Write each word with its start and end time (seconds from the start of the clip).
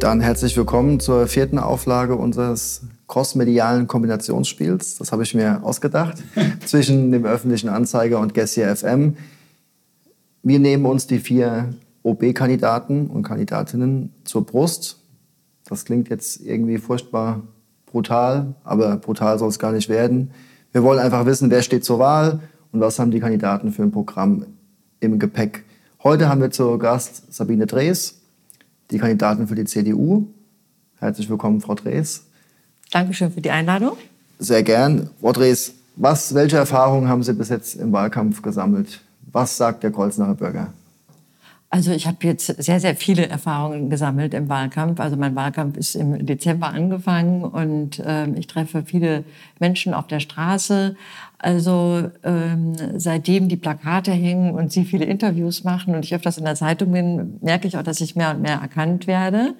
Dann 0.00 0.22
herzlich 0.22 0.56
willkommen 0.56 0.98
zur 0.98 1.26
vierten 1.26 1.58
Auflage 1.58 2.16
unseres 2.16 2.86
crossmedialen 3.06 3.86
Kombinationsspiels. 3.86 4.96
Das 4.96 5.12
habe 5.12 5.24
ich 5.24 5.34
mir 5.34 5.62
ausgedacht 5.62 6.16
zwischen 6.64 7.12
dem 7.12 7.26
öffentlichen 7.26 7.68
Anzeiger 7.68 8.18
und 8.18 8.32
Gessia 8.32 8.74
FM. 8.74 9.18
Wir 10.42 10.58
nehmen 10.58 10.86
uns 10.86 11.06
die 11.06 11.18
vier 11.18 11.74
OB-Kandidaten 12.02 13.08
und 13.08 13.24
Kandidatinnen 13.24 14.14
zur 14.24 14.46
Brust. 14.46 15.04
Das 15.68 15.84
klingt 15.84 16.08
jetzt 16.08 16.40
irgendwie 16.40 16.78
furchtbar 16.78 17.42
brutal, 17.84 18.54
aber 18.64 18.96
brutal 18.96 19.38
soll 19.38 19.50
es 19.50 19.58
gar 19.58 19.72
nicht 19.72 19.90
werden. 19.90 20.30
Wir 20.72 20.82
wollen 20.82 20.98
einfach 20.98 21.26
wissen, 21.26 21.50
wer 21.50 21.60
steht 21.60 21.84
zur 21.84 21.98
Wahl 21.98 22.40
und 22.72 22.80
was 22.80 22.98
haben 22.98 23.10
die 23.10 23.20
Kandidaten 23.20 23.70
für 23.70 23.82
ein 23.82 23.92
Programm 23.92 24.46
im 25.00 25.18
Gepäck. 25.18 25.64
Heute 26.02 26.30
haben 26.30 26.40
wir 26.40 26.50
zu 26.50 26.78
Gast 26.78 27.34
Sabine 27.34 27.66
Drees, 27.66 28.19
die 28.90 28.98
Kandidatin 28.98 29.46
für 29.46 29.54
die 29.54 29.64
CDU. 29.64 30.26
Herzlich 30.98 31.28
willkommen, 31.28 31.60
Frau 31.60 31.74
Drees. 31.74 32.24
Dankeschön 32.90 33.32
für 33.32 33.40
die 33.40 33.50
Einladung. 33.50 33.96
Sehr 34.38 34.62
gern. 34.62 35.10
Frau 35.20 35.32
Drees, 35.32 35.74
was, 35.96 36.34
welche 36.34 36.56
Erfahrungen 36.56 37.08
haben 37.08 37.22
Sie 37.22 37.32
bis 37.32 37.48
jetzt 37.48 37.76
im 37.76 37.92
Wahlkampf 37.92 38.42
gesammelt? 38.42 39.00
Was 39.32 39.56
sagt 39.56 39.82
der 39.82 39.92
Kreuznacher 39.92 40.34
Bürger? 40.34 40.72
Also 41.72 41.92
ich 41.92 42.08
habe 42.08 42.16
jetzt 42.22 42.46
sehr, 42.46 42.80
sehr 42.80 42.96
viele 42.96 43.28
Erfahrungen 43.28 43.90
gesammelt 43.90 44.34
im 44.34 44.48
Wahlkampf. 44.48 44.98
Also 44.98 45.16
mein 45.16 45.36
Wahlkampf 45.36 45.76
ist 45.76 45.94
im 45.94 46.26
Dezember 46.26 46.66
angefangen 46.70 47.44
und 47.44 48.00
äh, 48.00 48.28
ich 48.30 48.48
treffe 48.48 48.82
viele 48.84 49.22
Menschen 49.60 49.94
auf 49.94 50.08
der 50.08 50.18
Straße. 50.18 50.96
Also 51.38 52.10
ähm, 52.24 52.74
seitdem 52.96 53.48
die 53.48 53.56
Plakate 53.56 54.10
hängen 54.10 54.52
und 54.52 54.72
Sie 54.72 54.84
viele 54.84 55.04
Interviews 55.04 55.62
machen 55.62 55.94
und 55.94 56.04
ich 56.04 56.12
öfters 56.12 56.38
in 56.38 56.44
der 56.44 56.56
Zeitung 56.56 56.90
bin, 56.90 57.38
merke 57.40 57.68
ich 57.68 57.76
auch, 57.76 57.84
dass 57.84 58.00
ich 58.00 58.16
mehr 58.16 58.32
und 58.32 58.42
mehr 58.42 58.58
erkannt 58.60 59.06
werde. 59.06 59.54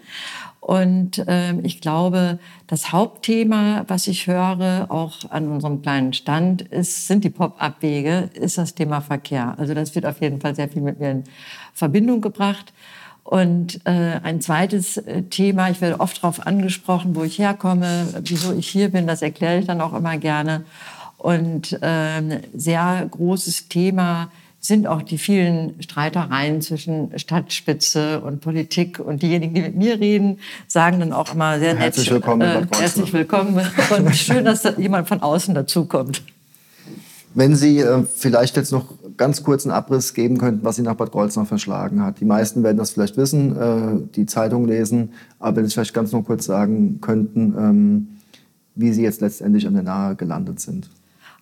Und 0.60 1.24
ähm, 1.26 1.64
ich 1.64 1.80
glaube, 1.80 2.38
das 2.66 2.92
Hauptthema, 2.92 3.84
was 3.88 4.06
ich 4.06 4.26
höre, 4.26 4.86
auch 4.90 5.14
an 5.30 5.48
unserem 5.48 5.80
kleinen 5.80 6.12
Stand, 6.12 6.62
ist, 6.62 7.06
sind 7.06 7.24
die 7.24 7.30
Pop-up-Wege, 7.30 8.30
ist 8.34 8.58
das 8.58 8.74
Thema 8.74 9.00
Verkehr. 9.00 9.54
Also 9.58 9.72
das 9.72 9.94
wird 9.94 10.04
auf 10.04 10.20
jeden 10.20 10.40
Fall 10.40 10.54
sehr 10.54 10.68
viel 10.68 10.82
mit 10.82 11.00
mir 11.00 11.10
in 11.10 11.24
Verbindung 11.72 12.20
gebracht. 12.20 12.74
Und 13.24 13.80
äh, 13.86 14.20
ein 14.22 14.40
zweites 14.40 14.98
äh, 14.98 15.22
Thema, 15.22 15.70
ich 15.70 15.80
werde 15.80 16.00
oft 16.00 16.18
darauf 16.18 16.46
angesprochen, 16.46 17.14
wo 17.14 17.22
ich 17.22 17.38
herkomme, 17.38 18.08
wieso 18.24 18.52
ich 18.52 18.68
hier 18.68 18.90
bin, 18.90 19.06
das 19.06 19.22
erkläre 19.22 19.60
ich 19.60 19.66
dann 19.66 19.80
auch 19.80 19.94
immer 19.94 20.18
gerne. 20.18 20.64
Und 21.16 21.78
ähm, 21.80 22.40
sehr 22.54 23.06
großes 23.10 23.68
Thema 23.68 24.30
sind 24.60 24.86
auch 24.86 25.02
die 25.02 25.16
vielen 25.16 25.82
Streitereien 25.82 26.60
zwischen 26.60 27.18
Stadtspitze 27.18 28.20
und 28.20 28.40
Politik. 28.40 29.00
Und 29.00 29.22
diejenigen, 29.22 29.54
die 29.54 29.62
mit 29.62 29.74
mir 29.74 29.98
reden, 29.98 30.38
sagen 30.68 31.00
dann 31.00 31.12
auch 31.12 31.34
immer 31.34 31.58
sehr 31.58 31.72
nett. 31.72 31.82
Herzlich 31.82 32.10
willkommen. 32.10 32.42
Äh, 32.42 32.66
herzlich 32.78 33.12
willkommen. 33.12 33.58
Und 33.96 34.14
schön, 34.14 34.44
dass 34.44 34.62
da 34.62 34.72
jemand 34.76 35.08
von 35.08 35.22
außen 35.22 35.54
dazukommt. 35.54 36.22
Wenn 37.34 37.56
Sie 37.56 37.78
äh, 37.78 38.04
vielleicht 38.16 38.56
jetzt 38.56 38.70
noch 38.72 38.86
ganz 39.16 39.42
kurz 39.42 39.64
einen 39.64 39.72
Abriss 39.72 40.14
geben 40.14 40.36
könnten, 40.38 40.64
was 40.64 40.76
Sie 40.76 40.82
nach 40.82 40.94
Bad 40.94 41.12
Kreuznach 41.12 41.46
verschlagen 41.46 42.02
hat. 42.02 42.20
Die 42.20 42.24
meisten 42.24 42.62
werden 42.62 42.76
das 42.76 42.90
vielleicht 42.90 43.16
wissen, 43.16 43.56
äh, 43.56 44.08
die 44.14 44.26
Zeitung 44.26 44.66
lesen, 44.66 45.12
aber 45.38 45.56
wenn 45.56 45.66
Sie 45.66 45.72
vielleicht 45.72 45.94
ganz 45.94 46.12
noch 46.12 46.24
kurz 46.24 46.44
sagen 46.46 47.00
könnten, 47.00 47.54
ähm, 47.56 48.08
wie 48.74 48.92
Sie 48.92 49.02
jetzt 49.02 49.20
letztendlich 49.20 49.66
an 49.66 49.74
der 49.74 49.82
Nahe 49.82 50.16
gelandet 50.16 50.60
sind. 50.60 50.90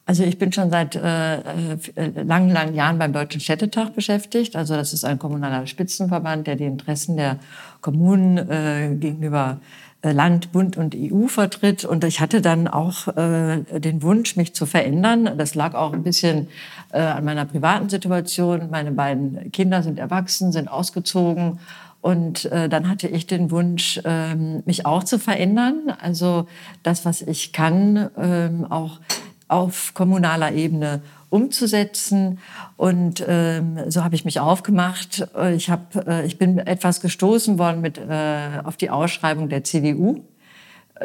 Also 0.08 0.24
ich 0.24 0.38
bin 0.38 0.50
schon 0.52 0.70
seit 0.70 0.96
äh, 0.96 1.34
äh, 1.36 2.22
langen, 2.24 2.48
langen 2.48 2.74
Jahren 2.74 2.98
beim 2.98 3.12
Deutschen 3.12 3.42
Städtetag 3.42 3.94
beschäftigt. 3.94 4.56
Also 4.56 4.74
das 4.74 4.94
ist 4.94 5.04
ein 5.04 5.18
kommunaler 5.18 5.66
Spitzenverband, 5.66 6.46
der 6.46 6.56
die 6.56 6.64
Interessen 6.64 7.18
der 7.18 7.36
Kommunen 7.82 8.38
äh, 8.38 8.96
gegenüber 8.98 9.60
äh, 10.00 10.12
Land, 10.12 10.50
Bund 10.50 10.78
und 10.78 10.96
EU 10.96 11.26
vertritt. 11.26 11.84
Und 11.84 12.04
ich 12.04 12.20
hatte 12.20 12.40
dann 12.40 12.68
auch 12.68 13.08
äh, 13.18 13.58
den 13.80 14.02
Wunsch, 14.02 14.34
mich 14.34 14.54
zu 14.54 14.64
verändern. 14.64 15.36
Das 15.36 15.54
lag 15.54 15.74
auch 15.74 15.92
ein 15.92 16.04
bisschen 16.04 16.48
äh, 16.90 17.00
an 17.00 17.26
meiner 17.26 17.44
privaten 17.44 17.90
Situation. 17.90 18.70
Meine 18.70 18.92
beiden 18.92 19.52
Kinder 19.52 19.82
sind 19.82 19.98
erwachsen, 19.98 20.52
sind 20.52 20.68
ausgezogen. 20.68 21.58
Und 22.00 22.46
äh, 22.46 22.70
dann 22.70 22.88
hatte 22.88 23.08
ich 23.08 23.26
den 23.26 23.50
Wunsch, 23.50 24.00
ähm, 24.06 24.62
mich 24.64 24.86
auch 24.86 25.04
zu 25.04 25.18
verändern. 25.18 25.92
Also 26.00 26.46
das, 26.82 27.04
was 27.04 27.20
ich 27.20 27.52
kann, 27.52 28.08
ähm, 28.16 28.64
auch 28.70 29.00
auf 29.48 29.94
kommunaler 29.94 30.52
Ebene 30.52 31.00
umzusetzen. 31.30 32.38
Und 32.76 33.24
ähm, 33.26 33.78
so 33.88 34.04
habe 34.04 34.14
ich 34.14 34.24
mich 34.24 34.40
aufgemacht. 34.40 35.28
Ich, 35.54 35.70
hab, 35.70 35.96
äh, 36.06 36.24
ich 36.24 36.38
bin 36.38 36.58
etwas 36.58 37.00
gestoßen 37.00 37.58
worden 37.58 37.80
mit, 37.80 37.98
äh, 37.98 38.60
auf 38.64 38.76
die 38.76 38.90
Ausschreibung 38.90 39.48
der 39.48 39.64
CDU, 39.64 40.22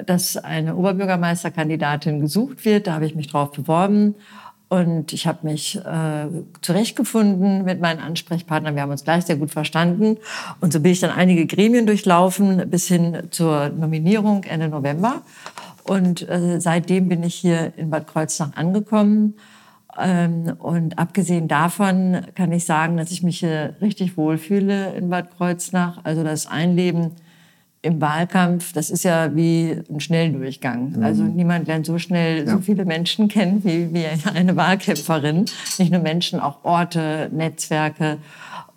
dass 0.06 0.38
eine 0.38 0.76
Oberbürgermeisterkandidatin 0.76 2.20
gesucht 2.20 2.66
wird. 2.66 2.88
Da 2.88 2.94
habe 2.94 3.06
ich 3.06 3.16
mich 3.16 3.28
drauf 3.28 3.52
beworben. 3.52 4.16
Und 4.74 5.14
ich 5.14 5.28
habe 5.28 5.46
mich 5.46 5.76
äh, 5.76 6.26
zurechtgefunden 6.62 7.64
mit 7.64 7.80
meinen 7.80 8.00
Ansprechpartnern. 8.00 8.74
Wir 8.74 8.82
haben 8.82 8.90
uns 8.90 9.04
gleich 9.04 9.24
sehr 9.24 9.36
gut 9.36 9.52
verstanden. 9.52 10.18
Und 10.62 10.74
so 10.74 10.80
bin 10.80 10.94
ich 10.94 11.00
dann 11.00 11.12
einige 11.12 11.46
Gremien 11.46 11.86
durchlaufen 11.86 12.68
bis 12.72 12.88
hin 12.88 13.28
zur 13.30 13.70
Nominierung 13.70 14.44
Ende 14.46 14.70
November. 14.70 15.22
Und 15.86 16.28
äh, 16.30 16.60
seitdem 16.60 17.10
bin 17.10 17.24
ich 17.24 17.36
hier 17.36 17.74
in 17.78 17.90
Bad 17.90 18.08
Kreuznach 18.08 18.56
angekommen. 18.56 19.36
Ähm, 20.00 20.54
und 20.60 20.98
abgesehen 20.98 21.48
davon 21.48 22.22
kann 22.36 22.52
ich 22.52 22.66
sagen, 22.66 22.98
dass 22.98 23.12
ich 23.12 23.22
mich 23.22 23.40
hier 23.40 23.76
richtig 23.82 24.18
wohlfühle 24.18 24.94
in 24.94 25.10
Bad 25.10 25.36
Kreuznach. 25.38 26.00
Also 26.04 26.24
das 26.24 26.48
Einleben 26.48 27.12
im 27.84 28.00
Wahlkampf, 28.00 28.72
das 28.72 28.90
ist 28.90 29.04
ja 29.04 29.36
wie 29.36 29.78
ein 29.90 30.00
Schnelldurchgang. 30.00 30.94
Mhm. 30.94 31.04
Also 31.04 31.24
niemand 31.24 31.68
lernt 31.68 31.86
so 31.86 32.00
schnell 32.00 32.46
ja. 32.46 32.52
so 32.54 32.60
viele 32.60 32.86
Menschen 32.86 33.28
kennen 33.28 33.64
wie, 33.66 33.94
wie 33.94 34.06
eine 34.34 34.56
Wahlkämpferin. 34.56 35.46
Nicht 35.78 35.92
nur 35.92 36.02
Menschen, 36.02 36.40
auch 36.40 36.64
Orte, 36.64 37.30
Netzwerke. 37.34 38.18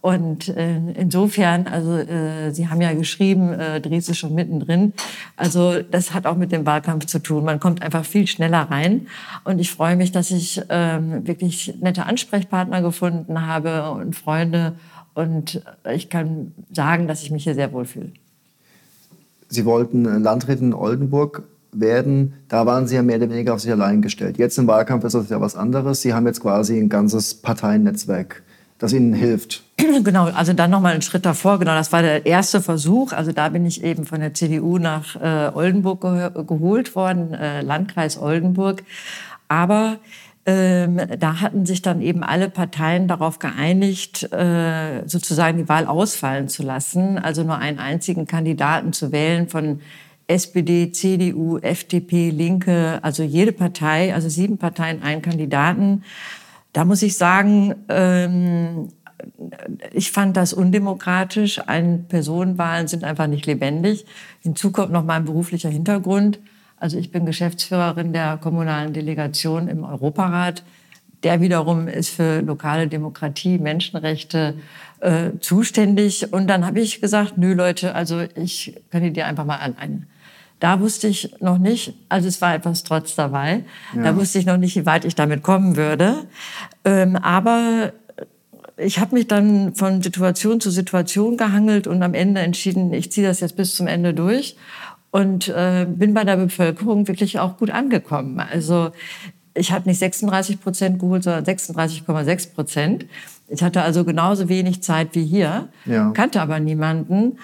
Und 0.01 0.49
äh, 0.49 0.79
insofern, 0.95 1.67
also 1.67 1.97
äh, 1.97 2.53
Sie 2.53 2.69
haben 2.69 2.81
ja 2.81 2.93
geschrieben, 2.93 3.53
äh, 3.53 3.81
Dresden 3.81 4.13
ist 4.13 4.19
schon 4.19 4.35
mittendrin. 4.35 4.93
Also 5.37 5.83
das 5.83 6.15
hat 6.15 6.27
auch 6.27 6.37
mit 6.37 6.53
dem 6.53 6.65
Wahlkampf 6.65 7.07
zu 7.07 7.19
tun. 7.19 7.45
Man 7.45 7.59
kommt 7.59 7.83
einfach 7.83 8.05
viel 8.05 8.27
schneller 8.27 8.71
rein. 8.71 9.09
Und 9.45 9.59
ich 9.59 9.71
freue 9.71 9.97
mich, 9.97 10.13
dass 10.13 10.31
ich 10.31 10.63
ähm, 10.69 11.27
wirklich 11.27 11.75
nette 11.81 12.07
Ansprechpartner 12.07 12.83
gefunden 12.83 13.47
habe 13.47 13.91
und 13.91 14.15
Freunde. 14.15 14.75
Und 15.15 15.63
ich 15.93 16.09
kann 16.11 16.53
sagen, 16.73 17.09
dass 17.09 17.23
ich 17.23 17.31
mich 17.31 17.45
hier 17.45 17.55
sehr 17.55 17.73
wohlfühle. 17.73 18.13
Sie 19.49 19.65
wollten 19.65 20.05
Landrätin 20.23 20.69
in 20.69 20.75
Oldenburg 20.75 21.45
werden, 21.73 22.35
da 22.49 22.67
waren 22.67 22.87
Sie 22.87 22.95
ja 22.95 23.03
mehr 23.03 23.17
oder 23.17 23.31
weniger 23.31 23.55
auf 23.55 23.61
sich 23.61 23.71
allein 23.71 24.03
gestellt. 24.03 24.39
Jetzt 24.39 24.59
im 24.59 24.67
Wahlkampf 24.67 25.05
ist 25.05 25.15
das 25.15 25.29
ja 25.31 25.41
was 25.41 25.57
anderes. 25.57 26.03
Sie 26.03 26.15
haben 26.15 26.27
jetzt 26.27 26.41
quasi 26.41 26.79
ein 26.79 26.89
ganzes 26.89 27.35
Parteiennetzwerk 27.35 28.43
das 28.79 28.93
Ihnen 28.93 29.15
hilft. 29.15 29.63
Genau, 30.05 30.25
also 30.27 30.53
dann 30.53 30.71
noch 30.71 30.81
mal 30.81 30.93
einen 30.93 31.03
Schritt 31.03 31.25
davor. 31.25 31.59
Genau, 31.59 31.75
das 31.75 31.93
war 31.93 32.03
der 32.03 32.27
erste 32.27 32.61
Versuch. 32.61 33.13
Also 33.13 33.33
da 33.33 33.49
bin 33.49 33.65
ich 33.67 33.83
eben 33.83 34.05
von 34.05 34.21
der 34.21 34.35
CDU 34.35 34.79
nach 34.79 35.17
äh, 35.17 35.51
Oldenburg 35.55 36.01
ge 36.01 36.31
geholt 36.45 36.95
worden, 36.95 37.33
äh, 37.33 37.63
Landkreis 37.63 38.19
Oldenburg. 38.19 38.83
Aber 39.49 39.99
ähm, 40.45 41.01
da 41.19 41.41
hatten 41.41 41.67
sich 41.67 41.83
dann 41.83 42.01
eben 42.01 42.23
alle 42.23 42.49
Parteien 42.49 43.09
darauf 43.09 43.39
geeinigt, 43.39 44.33
äh, 44.33 45.03
sozusagen 45.07 45.59
die 45.59 45.69
Wahl 45.69 45.87
ausfallen 45.87 46.49
zu 46.49 46.63
lassen, 46.63 47.19
also 47.19 47.43
nur 47.43 47.59
einen 47.59 47.79
einzigen 47.79 48.27
Kandidaten 48.27 48.93
zu 48.93 49.11
wählen 49.13 49.49
von 49.49 49.81
SPD, 50.29 50.93
CDU, 50.93 51.59
FDP, 51.59 52.31
Linke, 52.31 53.01
also 53.03 53.23
jede 53.23 53.53
Partei, 53.53 54.15
also 54.15 54.29
sieben 54.29 54.59
Parteien, 54.59 55.03
einen 55.03 55.23
Kandidaten. 55.23 56.05
Da 56.77 56.85
muss 56.85 57.01
ich 57.01 57.17
sagen, 57.17 57.75
ähm, 57.89 58.89
ich 59.95 60.13
fand 60.13 60.37
das 60.37 60.53
undemokratisch. 60.53 61.59
Ein 61.67 62.05
Personenwahlen 62.07 62.87
sind 62.87 63.03
einfach 63.03 63.29
nicht 63.29 63.47
lebendig. 63.47 64.05
Hinzu 64.43 64.73
kommt 64.73 64.93
noch 64.93 65.03
mein 65.03 65.25
beruflicher 65.25 65.71
Hintergrund. 65.71 66.39
Also 66.77 66.99
ich 66.99 67.11
bin 67.11 67.25
Geschäftsführerin 67.25 68.13
der 68.13 68.37
kommunalen 68.37 68.93
Delegation 68.93 69.69
im 69.69 69.85
Europarat. 69.85 70.65
Der 71.23 71.41
wiederum 71.41 71.89
ist 71.89 72.11
für 72.11 72.43
lokale 72.43 72.89
Demokratie, 72.89 73.57
Menschenrechte 73.57 74.53
äh, 75.01 75.31
zuständig. 75.41 76.31
Und 76.35 76.47
dann 76.47 76.67
habe 76.67 76.81
ich 76.81 77.01
gesagt, 77.01 77.39
nö 77.39 77.55
Leute, 77.55 77.95
also 77.95 78.23
ich 78.35 78.79
kandidiere 78.91 79.27
einfach 79.27 79.47
mal 79.47 79.61
alleine. 79.61 80.07
Da 80.59 80.81
wusste 80.81 81.09
ich 81.09 81.35
noch 81.41 81.59
nicht, 81.59 81.95
also 82.09 82.29
es 82.29 82.41
war 82.41 82.55
etwas 82.55 82.83
trotz 82.83 83.15
dabei, 83.15 83.65
ja. 83.95 84.03
da 84.03 84.17
wusste 84.17 84.39
ich 84.39 84.47
noch 84.47 84.57
nicht, 84.57 84.75
wie 84.77 84.87
weit 84.87 85.05
ich 85.05 85.15
damit 85.15 85.43
kommen 85.43 85.77
würde. 85.77 86.25
Ähm, 86.85 87.17
aber 87.17 87.93
ich 88.79 88.99
habe 88.99 89.15
mich 89.15 89.27
dann 89.27 89.75
von 89.75 90.03
Situation 90.03 90.61
zu 90.61 90.71
Situation 90.71 91.37
gehangelt 91.37 91.87
und 91.87 92.03
am 92.03 92.15
Ende 92.15 92.41
entschieden, 92.41 92.93
ich 92.93 93.13
ziehe 93.13 93.27
das 93.27 93.41
jetzt 93.41 93.57
bis 93.57 93.75
zum 93.75 93.87
Ende 93.87 94.15
durch 94.15 94.57
und 95.11 95.49
äh, 95.49 95.87
bin 95.89 96.15
bei 96.15 96.25
der 96.25 96.37
Bevölkerung 96.37 97.09
wirklich 97.09 97.39
auch 97.39 97.57
gut 97.57 97.71
angekommen. 97.71 98.41
Also 98.41 98.91
ich 99.55 99.73
habe 99.73 99.89
nicht 99.89 99.99
36 99.99 100.61
Prozent 100.61 100.99
geholt, 100.99 101.23
sondern 101.23 101.45
36,6 101.45 102.55
Prozent. 102.55 103.07
Ich 103.49 103.63
hatte 103.63 103.83
also 103.83 104.05
genauso 104.05 104.49
wenig 104.49 104.83
Zeit 104.83 105.15
wie 105.15 105.25
hier, 105.25 105.69
ja. 105.87 106.11
kannte 106.11 106.41
aber 106.43 106.61
niemanden 106.61 107.39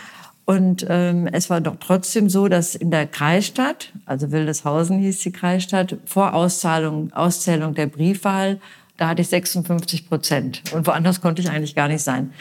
Und 0.52 0.84
ähm, 0.90 1.26
es 1.32 1.48
war 1.48 1.62
doch 1.62 1.76
trotzdem 1.80 2.28
so, 2.28 2.46
dass 2.46 2.74
in 2.74 2.90
der 2.90 3.06
Kreisstadt, 3.06 3.90
also 4.04 4.32
Wildeshausen 4.32 4.98
hieß 4.98 5.20
die 5.20 5.32
Kreisstadt, 5.32 5.96
vor 6.04 6.34
Auszahlung, 6.34 7.10
Auszählung 7.14 7.72
der 7.74 7.86
Briefwahl, 7.86 8.60
da 8.98 9.08
hatte 9.08 9.22
ich 9.22 9.28
56 9.28 10.10
Prozent. 10.10 10.62
Und 10.74 10.86
woanders 10.86 11.22
konnte 11.22 11.40
ich 11.40 11.48
eigentlich 11.48 11.74
gar 11.74 11.88
nicht 11.88 12.02
sein. 12.02 12.34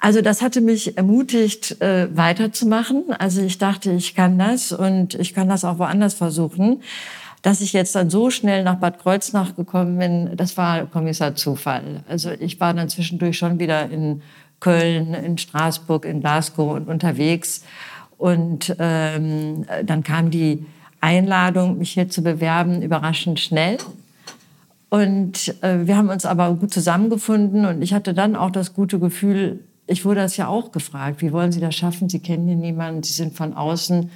Also 0.00 0.22
das 0.22 0.42
hatte 0.42 0.60
mich 0.60 0.96
ermutigt, 0.96 1.80
äh, 1.80 2.08
weiterzumachen. 2.16 3.04
Also 3.16 3.42
ich 3.42 3.58
dachte, 3.58 3.92
ich 3.92 4.16
kann 4.16 4.40
das 4.40 4.72
und 4.72 5.14
ich 5.14 5.32
kann 5.32 5.48
das 5.48 5.64
auch 5.64 5.78
woanders 5.78 6.14
versuchen. 6.14 6.82
Dass 7.42 7.60
ich 7.60 7.72
jetzt 7.72 7.94
dann 7.94 8.10
so 8.10 8.30
schnell 8.30 8.64
nach 8.64 8.76
Bad 8.76 8.98
Kreuznach 8.98 9.54
gekommen 9.54 9.98
bin, 9.98 10.36
das 10.36 10.56
war 10.56 10.86
Kommissar 10.86 11.36
Zufall. 11.36 12.02
Also 12.08 12.32
ich 12.32 12.58
war 12.58 12.74
dann 12.74 12.88
zwischendurch 12.88 13.38
schon 13.38 13.60
wieder 13.60 13.88
in 13.88 14.22
Köln, 14.62 15.12
in 15.12 15.38
Straßburg, 15.38 16.04
in 16.04 16.20
Glasgow 16.20 16.72
und 16.72 16.88
unterwegs. 16.88 17.64
Und 18.16 18.76
ähm, 18.78 19.66
dann 19.84 20.04
kam 20.04 20.30
die 20.30 20.64
Einladung, 21.00 21.78
mich 21.78 21.90
hier 21.90 22.08
zu 22.08 22.22
bewerben, 22.22 22.80
überraschend 22.80 23.40
schnell. 23.40 23.78
Und 24.88 25.54
äh, 25.62 25.86
wir 25.86 25.96
haben 25.96 26.10
uns 26.10 26.24
aber 26.24 26.54
gut 26.54 26.72
zusammengefunden 26.72 27.66
und 27.66 27.82
ich 27.82 27.92
hatte 27.92 28.14
dann 28.14 28.36
auch 28.36 28.50
das 28.50 28.72
gute 28.72 29.00
Gefühl, 29.00 29.60
ich 29.88 30.04
wurde 30.04 30.20
das 30.20 30.36
ja 30.36 30.46
auch 30.46 30.70
gefragt, 30.70 31.22
wie 31.22 31.32
wollen 31.32 31.50
Sie 31.50 31.60
das 31.60 31.74
schaffen? 31.74 32.08
Sie 32.08 32.20
kennen 32.20 32.46
hier 32.46 32.56
niemanden, 32.56 33.02
Sie 33.02 33.12
sind 33.12 33.34
von 33.34 33.54
außen. 33.54 34.10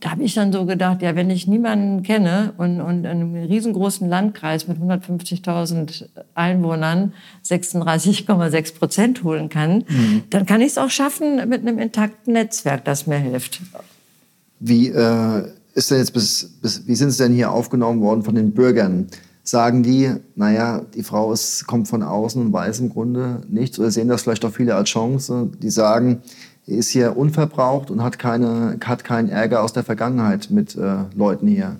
Da 0.00 0.12
habe 0.12 0.22
ich 0.22 0.34
dann 0.34 0.52
so 0.52 0.64
gedacht, 0.64 1.02
ja, 1.02 1.16
wenn 1.16 1.28
ich 1.28 1.48
niemanden 1.48 2.04
kenne 2.04 2.52
und, 2.56 2.80
und 2.80 3.00
in 3.00 3.06
einem 3.06 3.34
riesengroßen 3.34 4.08
Landkreis 4.08 4.68
mit 4.68 4.78
150.000 4.78 6.06
Einwohnern 6.34 7.14
36,6 7.44 8.74
Prozent 8.76 9.24
holen 9.24 9.48
kann, 9.48 9.84
mhm. 9.88 10.22
dann 10.30 10.46
kann 10.46 10.60
ich 10.60 10.68
es 10.68 10.78
auch 10.78 10.90
schaffen 10.90 11.48
mit 11.48 11.62
einem 11.62 11.78
intakten 11.80 12.34
Netzwerk, 12.34 12.84
das 12.84 13.08
mir 13.08 13.18
hilft. 13.18 13.60
Wie 14.60 14.88
äh, 14.88 15.42
ist 15.74 15.90
denn 15.90 15.98
jetzt 15.98 16.12
bis, 16.12 16.58
bis, 16.62 16.86
wie 16.86 16.94
sind 16.94 17.10
Sie 17.10 17.22
denn 17.22 17.32
hier 17.32 17.50
aufgenommen 17.50 18.00
worden 18.00 18.22
von 18.22 18.36
den 18.36 18.52
Bürgern? 18.52 19.08
sagen 19.50 19.82
die, 19.82 20.10
naja, 20.34 20.82
die 20.94 21.02
Frau 21.02 21.32
ist, 21.32 21.66
kommt 21.66 21.88
von 21.88 22.02
außen 22.02 22.40
und 22.40 22.52
weiß 22.52 22.80
im 22.80 22.90
Grunde 22.90 23.40
nichts 23.48 23.78
oder 23.78 23.90
sehen 23.90 24.08
das 24.08 24.22
vielleicht 24.22 24.44
auch 24.44 24.52
viele 24.52 24.74
als 24.74 24.90
Chance. 24.90 25.50
Die 25.62 25.70
sagen, 25.70 26.22
ist 26.68 26.90
hier 26.90 27.16
unverbraucht 27.16 27.90
und 27.90 28.02
hat, 28.02 28.18
keine, 28.18 28.78
hat 28.84 29.04
keinen 29.04 29.28
Ärger 29.28 29.62
aus 29.62 29.72
der 29.72 29.84
Vergangenheit 29.84 30.50
mit 30.50 30.76
äh, 30.76 31.04
Leuten 31.14 31.46
hier. 31.46 31.76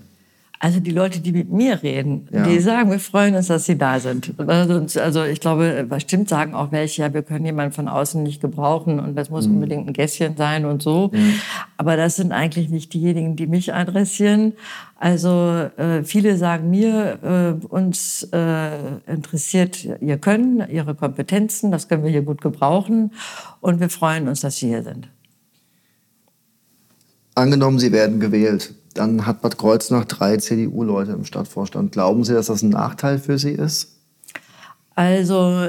Also 0.61 0.81
die 0.81 0.91
Leute, 0.91 1.21
die 1.21 1.31
mit 1.31 1.53
mir 1.53 1.85
reden, 1.85 2.29
ja. 2.33 2.43
die 2.43 2.59
sagen, 2.59 2.91
wir 2.91 2.99
freuen 2.99 3.37
uns, 3.37 3.47
dass 3.47 3.67
sie 3.67 3.79
da 3.79 4.01
sind. 4.01 4.35
Also 4.41 5.23
ich 5.23 5.41
glaube, 5.41 5.87
bestimmt 5.89 6.29
sagen 6.29 6.55
auch 6.55 6.73
welche, 6.73 7.03
ja, 7.03 7.15
wir 7.15 7.23
können 7.23 7.47
jemanden 7.47 7.73
von 7.73 7.87
außen 7.87 8.21
nicht 8.25 8.41
gebrauchen 8.41 8.99
und 8.99 9.15
das 9.15 9.31
muss 9.31 9.47
mhm. 9.47 9.55
unbedingt 9.55 9.87
ein 9.87 9.93
Gässchen 9.93 10.37
sein 10.37 10.65
und 10.65 10.83
so. 10.83 11.11
Mhm. 11.13 11.35
Aber 11.77 11.97
das 11.97 12.17
sind 12.17 12.33
eigentlich 12.33 12.71
nicht 12.71 12.93
diejenigen, 12.93 13.37
die 13.37 13.47
mich 13.47 13.73
adressieren. 13.73 14.55
Also 14.97 15.29
äh, 15.77 16.03
viele 16.03 16.37
sagen 16.37 16.71
mir, 16.71 17.57
äh, 17.61 17.67
uns 17.67 18.29
äh, 18.33 18.71
interessiert 19.07 19.87
ihr 20.01 20.19
Können, 20.19 20.69
ihre 20.69 20.97
Kompetenzen, 20.97 21.71
das 21.71 21.87
können 21.87 22.03
wir 22.03 22.11
hier 22.11 22.23
gut 22.23 22.41
gebrauchen 22.41 23.13
und 23.61 23.79
wir 23.79 23.91
freuen 23.91 24.27
uns, 24.27 24.41
dass 24.41 24.57
Sie 24.57 24.67
hier 24.67 24.83
sind. 24.83 25.09
Angenommen, 27.37 27.79
Sie 27.79 27.93
werden 27.93 28.19
gewählt 28.19 28.75
dann 28.99 29.27
hat 29.27 29.43
Bad 29.43 29.59
Kreuznach 29.59 30.05
drei 30.05 30.37
CDU-Leute 30.37 31.13
im 31.13 31.25
Stadtvorstand. 31.25 31.93
Glauben 31.93 32.25
Sie, 32.25 32.33
dass 32.33 32.47
das 32.47 32.63
ein 32.63 32.71
Nachteil 32.71 33.19
für 33.19 33.39
Sie 33.39 33.53
ist? 33.53 33.97
Also, 34.95 35.69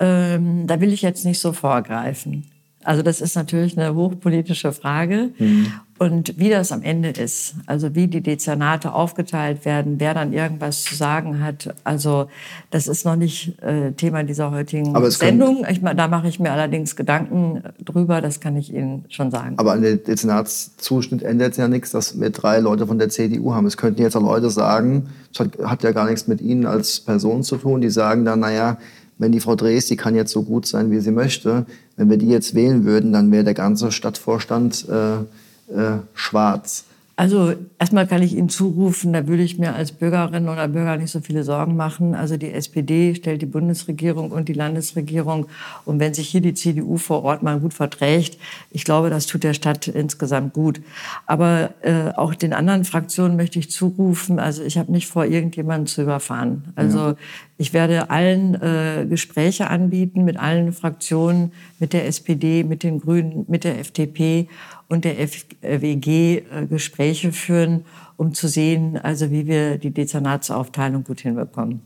ähm, 0.00 0.66
da 0.66 0.80
will 0.80 0.92
ich 0.92 1.02
jetzt 1.02 1.24
nicht 1.24 1.38
so 1.38 1.52
vorgreifen. 1.52 2.46
Also 2.84 3.02
das 3.02 3.20
ist 3.20 3.34
natürlich 3.34 3.78
eine 3.78 3.94
hochpolitische 3.94 4.72
Frage. 4.72 5.30
Mhm. 5.38 5.72
Und 5.98 6.38
wie 6.38 6.48
das 6.48 6.70
am 6.70 6.82
Ende 6.82 7.10
ist, 7.10 7.54
also 7.66 7.94
wie 7.94 8.06
die 8.06 8.20
Dezernate 8.20 8.92
aufgeteilt 8.92 9.64
werden, 9.64 9.96
wer 9.98 10.14
dann 10.14 10.32
irgendwas 10.32 10.84
zu 10.84 10.94
sagen 10.94 11.42
hat, 11.42 11.74
also 11.82 12.28
das 12.70 12.86
ist 12.86 13.04
noch 13.04 13.16
nicht 13.16 13.60
äh, 13.62 13.92
Thema 13.92 14.22
dieser 14.22 14.50
heutigen 14.50 14.94
Sendung. 15.10 15.64
Ich, 15.68 15.80
da 15.82 16.08
mache 16.08 16.28
ich 16.28 16.38
mir 16.38 16.52
allerdings 16.52 16.94
Gedanken 16.94 17.62
drüber, 17.84 18.20
das 18.20 18.40
kann 18.40 18.56
ich 18.56 18.72
Ihnen 18.72 19.04
schon 19.08 19.30
sagen. 19.30 19.54
Aber 19.58 19.72
an 19.72 19.82
dem 19.82 20.02
Dezernatszuschnitt 20.02 21.22
ändert 21.22 21.52
es 21.52 21.56
ja 21.56 21.66
nichts, 21.66 21.90
dass 21.90 22.20
wir 22.20 22.30
drei 22.30 22.60
Leute 22.60 22.86
von 22.86 22.98
der 22.98 23.08
CDU 23.08 23.54
haben. 23.54 23.66
Es 23.66 23.76
könnten 23.76 24.00
jetzt 24.00 24.16
auch 24.16 24.22
Leute 24.22 24.50
sagen, 24.50 25.08
das 25.32 25.46
hat, 25.46 25.58
hat 25.64 25.82
ja 25.82 25.92
gar 25.92 26.06
nichts 26.06 26.28
mit 26.28 26.40
Ihnen 26.40 26.66
als 26.66 27.00
Person 27.00 27.42
zu 27.42 27.56
tun, 27.56 27.80
die 27.80 27.90
sagen 27.90 28.24
dann, 28.24 28.40
naja, 28.40 28.78
wenn 29.18 29.32
die 29.32 29.40
Frau 29.40 29.56
Drees, 29.56 29.86
die 29.86 29.96
kann 29.96 30.14
jetzt 30.14 30.32
so 30.32 30.44
gut 30.44 30.66
sein, 30.66 30.90
wie 30.90 31.00
sie 31.00 31.10
möchte, 31.10 31.66
wenn 31.96 32.08
wir 32.08 32.16
die 32.16 32.28
jetzt 32.28 32.54
wählen 32.54 32.84
würden, 32.84 33.12
dann 33.12 33.32
wäre 33.32 33.44
der 33.44 33.54
ganze 33.54 33.90
Stadtvorstand 33.90 34.86
äh, 34.88 35.24
äh, 35.68 35.98
schwarz. 36.14 36.84
Also 37.18 37.52
erstmal 37.80 38.06
kann 38.06 38.22
ich 38.22 38.36
Ihnen 38.36 38.48
zurufen, 38.48 39.12
da 39.12 39.26
würde 39.26 39.42
ich 39.42 39.58
mir 39.58 39.74
als 39.74 39.90
Bürgerin 39.90 40.48
oder 40.48 40.68
Bürger 40.68 40.96
nicht 40.96 41.10
so 41.10 41.18
viele 41.18 41.42
Sorgen 41.42 41.74
machen. 41.74 42.14
Also 42.14 42.36
die 42.36 42.52
SPD 42.52 43.12
stellt 43.16 43.42
die 43.42 43.46
Bundesregierung 43.46 44.30
und 44.30 44.48
die 44.48 44.52
Landesregierung. 44.52 45.46
Und 45.84 45.98
wenn 45.98 46.14
sich 46.14 46.28
hier 46.28 46.42
die 46.42 46.54
CDU 46.54 46.96
vor 46.96 47.24
Ort 47.24 47.42
mal 47.42 47.58
gut 47.58 47.74
verträgt, 47.74 48.38
ich 48.70 48.84
glaube, 48.84 49.10
das 49.10 49.26
tut 49.26 49.42
der 49.42 49.52
Stadt 49.52 49.88
insgesamt 49.88 50.52
gut. 50.52 50.80
Aber 51.26 51.70
äh, 51.82 52.12
auch 52.14 52.36
den 52.36 52.52
anderen 52.52 52.84
Fraktionen 52.84 53.36
möchte 53.36 53.58
ich 53.58 53.68
zurufen, 53.68 54.38
also 54.38 54.62
ich 54.62 54.78
habe 54.78 54.92
nicht 54.92 55.08
vor, 55.08 55.24
irgendjemanden 55.24 55.88
zu 55.88 56.02
überfahren. 56.02 56.72
Also 56.76 56.98
ja. 56.98 57.16
ich 57.56 57.72
werde 57.72 58.10
allen 58.10 58.54
äh, 58.62 59.06
Gespräche 59.10 59.68
anbieten 59.70 60.24
mit 60.24 60.36
allen 60.36 60.72
Fraktionen, 60.72 61.50
mit 61.80 61.92
der 61.92 62.06
SPD, 62.06 62.62
mit 62.62 62.84
den 62.84 63.00
Grünen, 63.00 63.44
mit 63.48 63.64
der 63.64 63.80
FDP 63.80 64.46
und 64.88 65.04
der 65.04 65.16
FWG 65.28 66.06
äh, 66.06 66.66
Gespräche 66.68 67.32
führen, 67.32 67.84
um 68.16 68.34
zu 68.34 68.48
sehen, 68.48 68.96
also 68.96 69.30
wie 69.30 69.46
wir 69.46 69.78
die 69.78 69.90
Dezernatsaufteilung 69.90 71.04
gut 71.04 71.20
hinbekommen. 71.20 71.80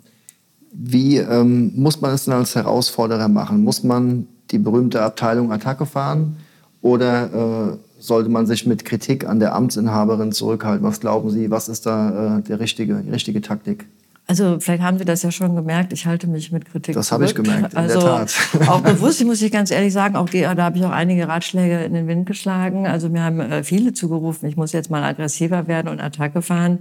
Wie 0.72 1.18
ähm, 1.18 1.72
muss 1.74 2.00
man 2.00 2.14
es 2.14 2.24
denn 2.24 2.34
als 2.34 2.54
Herausforderer 2.54 3.28
machen? 3.28 3.62
Muss 3.62 3.82
man 3.82 4.26
die 4.50 4.58
berühmte 4.58 5.02
Abteilung 5.02 5.52
Attacke 5.52 5.84
fahren 5.84 6.36
oder 6.80 7.72
äh, 7.72 7.76
sollte 7.98 8.30
man 8.30 8.46
sich 8.46 8.66
mit 8.66 8.84
Kritik 8.84 9.28
an 9.28 9.38
der 9.38 9.54
Amtsinhaberin 9.54 10.32
zurückhalten? 10.32 10.86
Was 10.86 11.00
glauben 11.00 11.30
Sie, 11.30 11.50
was 11.50 11.68
ist 11.68 11.86
da 11.86 12.38
äh, 12.38 12.42
der 12.42 12.60
richtige, 12.60 13.02
die 13.02 13.10
richtige 13.10 13.40
Taktik? 13.42 13.86
Also 14.28 14.60
vielleicht 14.60 14.82
haben 14.82 14.98
Sie 14.98 15.04
das 15.04 15.22
ja 15.24 15.32
schon 15.32 15.56
gemerkt, 15.56 15.92
ich 15.92 16.06
halte 16.06 16.28
mich 16.28 16.52
mit 16.52 16.64
Kritik 16.64 16.94
Das 16.94 17.10
habe 17.10 17.24
ich 17.24 17.34
gemerkt, 17.34 17.72
in 17.72 17.78
also, 17.78 18.00
der 18.00 18.08
Tat. 18.08 18.34
auch 18.68 18.80
bewusst, 18.82 19.20
ich 19.20 19.26
muss 19.26 19.42
ich 19.42 19.50
ganz 19.50 19.70
ehrlich 19.70 19.92
sagen, 19.92 20.14
auch 20.14 20.28
da 20.28 20.56
habe 20.56 20.78
ich 20.78 20.84
auch 20.84 20.90
einige 20.90 21.26
Ratschläge 21.26 21.82
in 21.82 21.92
den 21.92 22.06
Wind 22.06 22.26
geschlagen. 22.26 22.86
Also 22.86 23.08
mir 23.08 23.24
haben 23.24 23.40
äh, 23.40 23.64
viele 23.64 23.92
zugerufen, 23.92 24.48
ich 24.48 24.56
muss 24.56 24.72
jetzt 24.72 24.90
mal 24.90 25.02
aggressiver 25.02 25.66
werden 25.66 25.88
und 25.88 26.00
Attacke 26.00 26.40
fahren. 26.40 26.78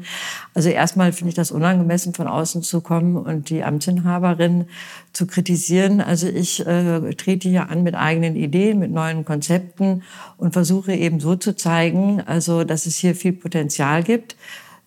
Also 0.54 0.70
erstmal 0.70 1.14
finde 1.14 1.30
ich 1.30 1.36
das 1.36 1.52
unangemessen, 1.52 2.14
von 2.14 2.28
außen 2.28 2.62
zu 2.62 2.80
kommen 2.80 3.18
und 3.18 3.50
die 3.50 3.64
Amtsinhaberin 3.64 4.66
zu 5.12 5.26
kritisieren. 5.26 6.00
Also 6.00 6.28
ich 6.28 6.66
äh, 6.66 7.14
trete 7.16 7.50
hier 7.50 7.70
an 7.70 7.82
mit 7.82 7.96
eigenen 7.96 8.36
Ideen, 8.36 8.78
mit 8.78 8.92
neuen 8.92 9.26
Konzepten 9.26 10.04
und 10.38 10.54
versuche 10.54 10.94
eben 10.94 11.20
so 11.20 11.36
zu 11.36 11.56
zeigen, 11.56 12.22
also 12.22 12.64
dass 12.64 12.86
es 12.86 12.98
hier 12.98 13.16
viel 13.16 13.34
Potenzial 13.34 14.04
gibt 14.04 14.36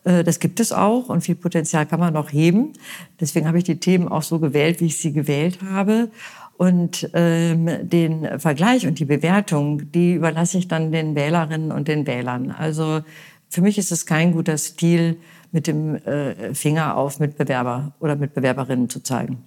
das 0.05 0.39
gibt 0.39 0.61
es 0.61 0.71
auch 0.71 1.09
und 1.09 1.23
viel 1.23 1.35
Potenzial 1.35 1.87
kann 1.87 1.99
man 1.99 2.13
noch 2.13 2.31
heben. 2.31 2.75
Deswegen 3.21 3.49
habe 3.49 3.59
ich 3.59 3.65
die 3.65 3.81
Themen 3.81 4.07
auch 4.07 4.23
so 4.23 4.39
gewählt, 4.39 4.81
wie 4.81 4.87
ich 4.87 4.99
sie 4.99 5.13
gewählt 5.13 5.61
habe. 5.71 6.11
Und 6.57 7.09
ähm, 7.15 7.69
den 7.83 8.39
Vergleich 8.39 8.87
und 8.87 8.99
die 8.99 9.07
Bewertung, 9.07 9.91
die 9.93 10.15
überlasse 10.15 10.59
ich 10.59 10.69
dann 10.69 10.93
den 10.93 11.15
Wählerinnen 11.15 11.73
und 11.73 11.89
den 11.89 12.07
Wählern. 12.07 12.51
Also 12.51 13.01
für 13.49 13.63
mich 13.63 13.79
ist 13.79 13.91
es 13.93 14.07
kein 14.07 14.33
guter 14.33 14.59
Stil, 14.59 15.17
mit 15.55 15.69
dem 15.69 15.95
äh, 15.95 16.53
Finger 16.53 16.97
auf 16.97 17.21
Mitbewerber 17.21 17.93
oder 18.01 18.17
Mitbewerberinnen 18.17 18.91
zu 18.91 19.01
zeigen. 19.01 19.39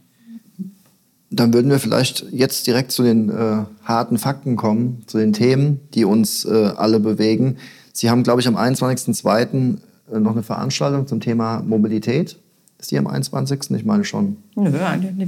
Dann 1.30 1.54
würden 1.54 1.70
wir 1.70 1.80
vielleicht 1.80 2.26
jetzt 2.32 2.66
direkt 2.66 2.94
zu 2.94 3.04
den 3.04 3.30
äh, 3.30 3.66
harten 3.84 4.18
Fakten 4.18 4.56
kommen, 4.56 5.04
zu 5.08 5.18
den 5.18 5.34
Themen, 5.34 5.82
die 5.94 6.06
uns 6.06 6.46
äh, 6.46 6.72
alle 6.78 7.02
bewegen. 7.02 7.58
Sie 7.92 8.10
haben, 8.10 8.24
glaube 8.24 8.40
ich, 8.40 8.48
am 8.48 8.56
21.02. 8.56 9.80
Äh, 10.12 10.20
noch 10.20 10.34
eine 10.34 10.44
Veranstaltung 10.44 11.08
zum 11.08 11.20
Thema 11.20 11.62
Mobilität. 11.66 12.38
Ist 12.80 12.92
die 12.92 12.98
am 12.98 13.08
21.? 13.08 13.72
Ich 13.72 13.86
meine 13.86 14.04
schon. 14.04 14.38
Nö, 14.56 14.70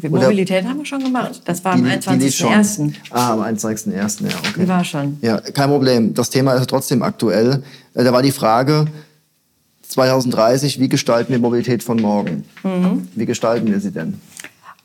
Mobilität 0.09 0.65
haben 0.65 0.77
wir 0.77 0.85
schon 0.85 1.03
gemacht. 1.03 1.41
Das 1.45 1.65
war 1.65 1.73
am 1.73 1.83
21.01. 1.83 2.93
Ah, 3.09 3.33
am 3.33 3.41
21.01. 3.41 3.93
Ja, 3.93 4.05
okay. 4.37 4.61
Die 4.61 4.67
war 4.67 4.83
schon. 4.83 5.17
Ja, 5.21 5.39
kein 5.39 5.69
Problem. 5.69 6.13
Das 6.13 6.29
Thema 6.29 6.53
ist 6.53 6.69
trotzdem 6.69 7.01
aktuell. 7.01 7.63
Äh, 7.95 8.03
da 8.03 8.13
war 8.13 8.21
die 8.21 8.31
Frage, 8.31 8.85
2030, 9.81 10.79
wie 10.79 10.89
gestalten 10.89 11.31
wir 11.31 11.39
Mobilität 11.39 11.81
von 11.81 11.97
morgen? 11.97 12.43
Mhm. 12.63 13.07
Wie 13.15 13.25
gestalten 13.25 13.67
wir 13.67 13.79
sie 13.79 13.91
denn? 13.91 14.21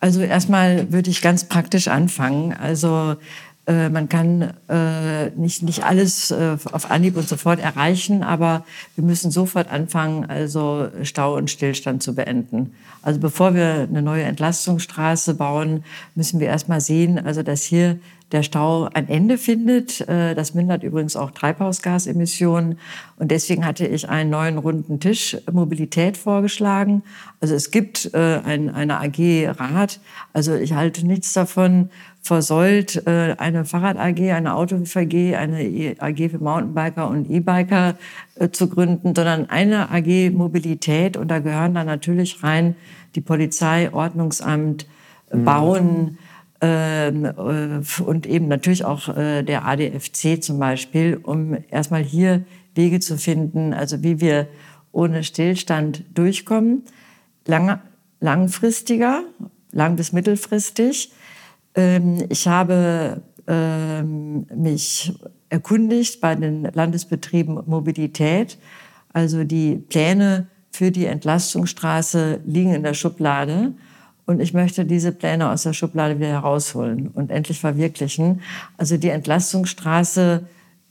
Also 0.01 0.21
erstmal 0.21 0.91
würde 0.93 1.11
ich 1.11 1.21
ganz 1.21 1.45
praktisch 1.45 1.89
anfangen. 1.89 2.55
Also 2.55 3.17
äh, 3.67 3.89
man 3.89 4.09
kann 4.09 4.55
äh, 4.69 5.31
nicht, 5.31 5.63
nicht 5.63 5.85
alles 5.85 6.31
äh, 6.31 6.57
auf 6.71 6.91
Anhieb 6.91 7.17
und 7.17 7.29
sofort 7.29 7.61
erreichen, 7.61 8.23
aber 8.23 8.65
wir 8.95 9.05
müssen 9.05 9.31
sofort 9.31 9.71
anfangen, 9.71 10.27
also 10.27 10.89
Stau 11.03 11.37
und 11.37 11.51
Stillstand 11.51 12.03
zu 12.03 12.15
beenden. 12.15 12.75
Also 13.01 13.21
bevor 13.21 13.55
wir 13.55 13.87
eine 13.89 14.03
neue 14.03 14.25
Entlastungsstraße 14.25 15.35
bauen, 15.35 15.85
müssen 16.15 16.41
wir 16.41 16.49
erstmal 16.49 16.81
sehen, 16.81 17.25
also 17.25 17.43
dass 17.43 17.63
hier 17.63 17.99
der 18.35 18.43
Stau 18.43 18.89
ein 18.93 19.09
Ende 19.09 19.39
findet. 19.39 20.07
Äh, 20.09 20.35
das 20.35 20.55
mindert 20.55 20.83
übrigens 20.83 21.17
auch 21.17 21.31
Treibhausgasemissionen. 21.31 22.79
Und 23.17 23.31
deswegen 23.31 23.65
hatte 23.65 23.87
ich 23.87 24.09
einen 24.09 24.29
neuen 24.29 24.59
runden 24.59 25.01
Tisch 25.01 25.37
Mobilität 25.51 26.17
vorgeschlagen. 26.17 27.03
Also 27.41 27.55
es 27.55 27.71
gibt 27.71 28.13
äh, 28.13 28.41
ein, 28.45 28.75
eine 28.75 29.01
AG 29.01 29.49
Rad. 29.59 30.01
Also 30.33 30.55
ich 30.55 30.75
halte 30.75 31.07
nichts 31.07 31.33
davon, 31.33 31.91
versäult, 32.21 33.07
äh, 33.07 33.37
eine 33.39 33.65
Fahrrad-AG, 33.65 34.33
eine 34.33 34.55
Auto-AG, 34.55 35.37
eine 35.37 35.63
e 35.63 35.95
AG 35.99 36.31
für 36.31 36.39
Mountainbiker 36.39 37.09
und 37.09 37.31
E-Biker 37.31 37.95
zu 38.51 38.69
gründen, 38.69 39.15
sondern 39.15 39.49
eine 39.49 39.91
AG 39.91 40.31
Mobilität. 40.31 41.17
Und 41.17 41.29
da 41.29 41.39
gehören 41.39 41.75
dann 41.75 41.87
natürlich 41.87 42.43
rein 42.43 42.75
die 43.15 43.21
Polizei, 43.21 43.93
Ordnungsamt, 43.93 44.87
mhm. 45.33 45.45
Bauen, 45.45 46.19
äh, 46.19 46.24
und 46.67 48.27
eben 48.27 48.49
natürlich 48.49 48.85
auch 48.85 49.15
äh, 49.15 49.43
der 49.43 49.67
ADFC 49.67 50.43
zum 50.43 50.59
Beispiel, 50.59 51.21
um 51.23 51.57
erstmal 51.71 52.03
hier 52.03 52.45
Wege 52.75 53.01
zu 53.01 53.19
finden, 53.19 53.75
also 53.75 54.03
wie 54.03 54.21
wir 54.21 54.49
ohne 54.93 55.25
Stillstand 55.25 56.05
durchkommen. 56.15 56.83
Lang, 57.47 57.81
langfristiger, 58.21 59.23
lang 59.73 59.97
bis 59.97 60.13
mittelfristig. 60.13 61.13
Ähm, 61.75 62.25
ich 62.29 62.49
habe 62.49 63.23
ähm, 63.47 64.47
mich 64.55 65.13
erkundigt 65.51 66.21
bei 66.21 66.35
den 66.35 66.65
Landesbetrieben 66.65 67.63
Mobilität. 67.67 68.59
Also 69.13 69.45
die 69.45 69.77
Pläne 69.77 70.47
für 70.71 70.91
die 70.91 71.07
Entlastungsstraße 71.07 72.41
liegen 72.47 72.75
in 72.75 72.83
der 72.83 72.95
Schublade. 72.95 73.75
Und 74.27 74.41
ich 74.41 74.55
möchte 74.55 74.85
diese 74.85 75.13
Pläne 75.13 75.51
aus 75.51 75.65
der 75.65 75.75
Schublade 75.75 76.19
wieder 76.19 76.29
herausholen 76.29 77.09
und 77.09 77.31
endlich 77.31 77.61
verwirklichen. 77.61 78.41
Also 78.79 78.97
die 78.97 79.11
Entlastungsstraße, 79.11 80.47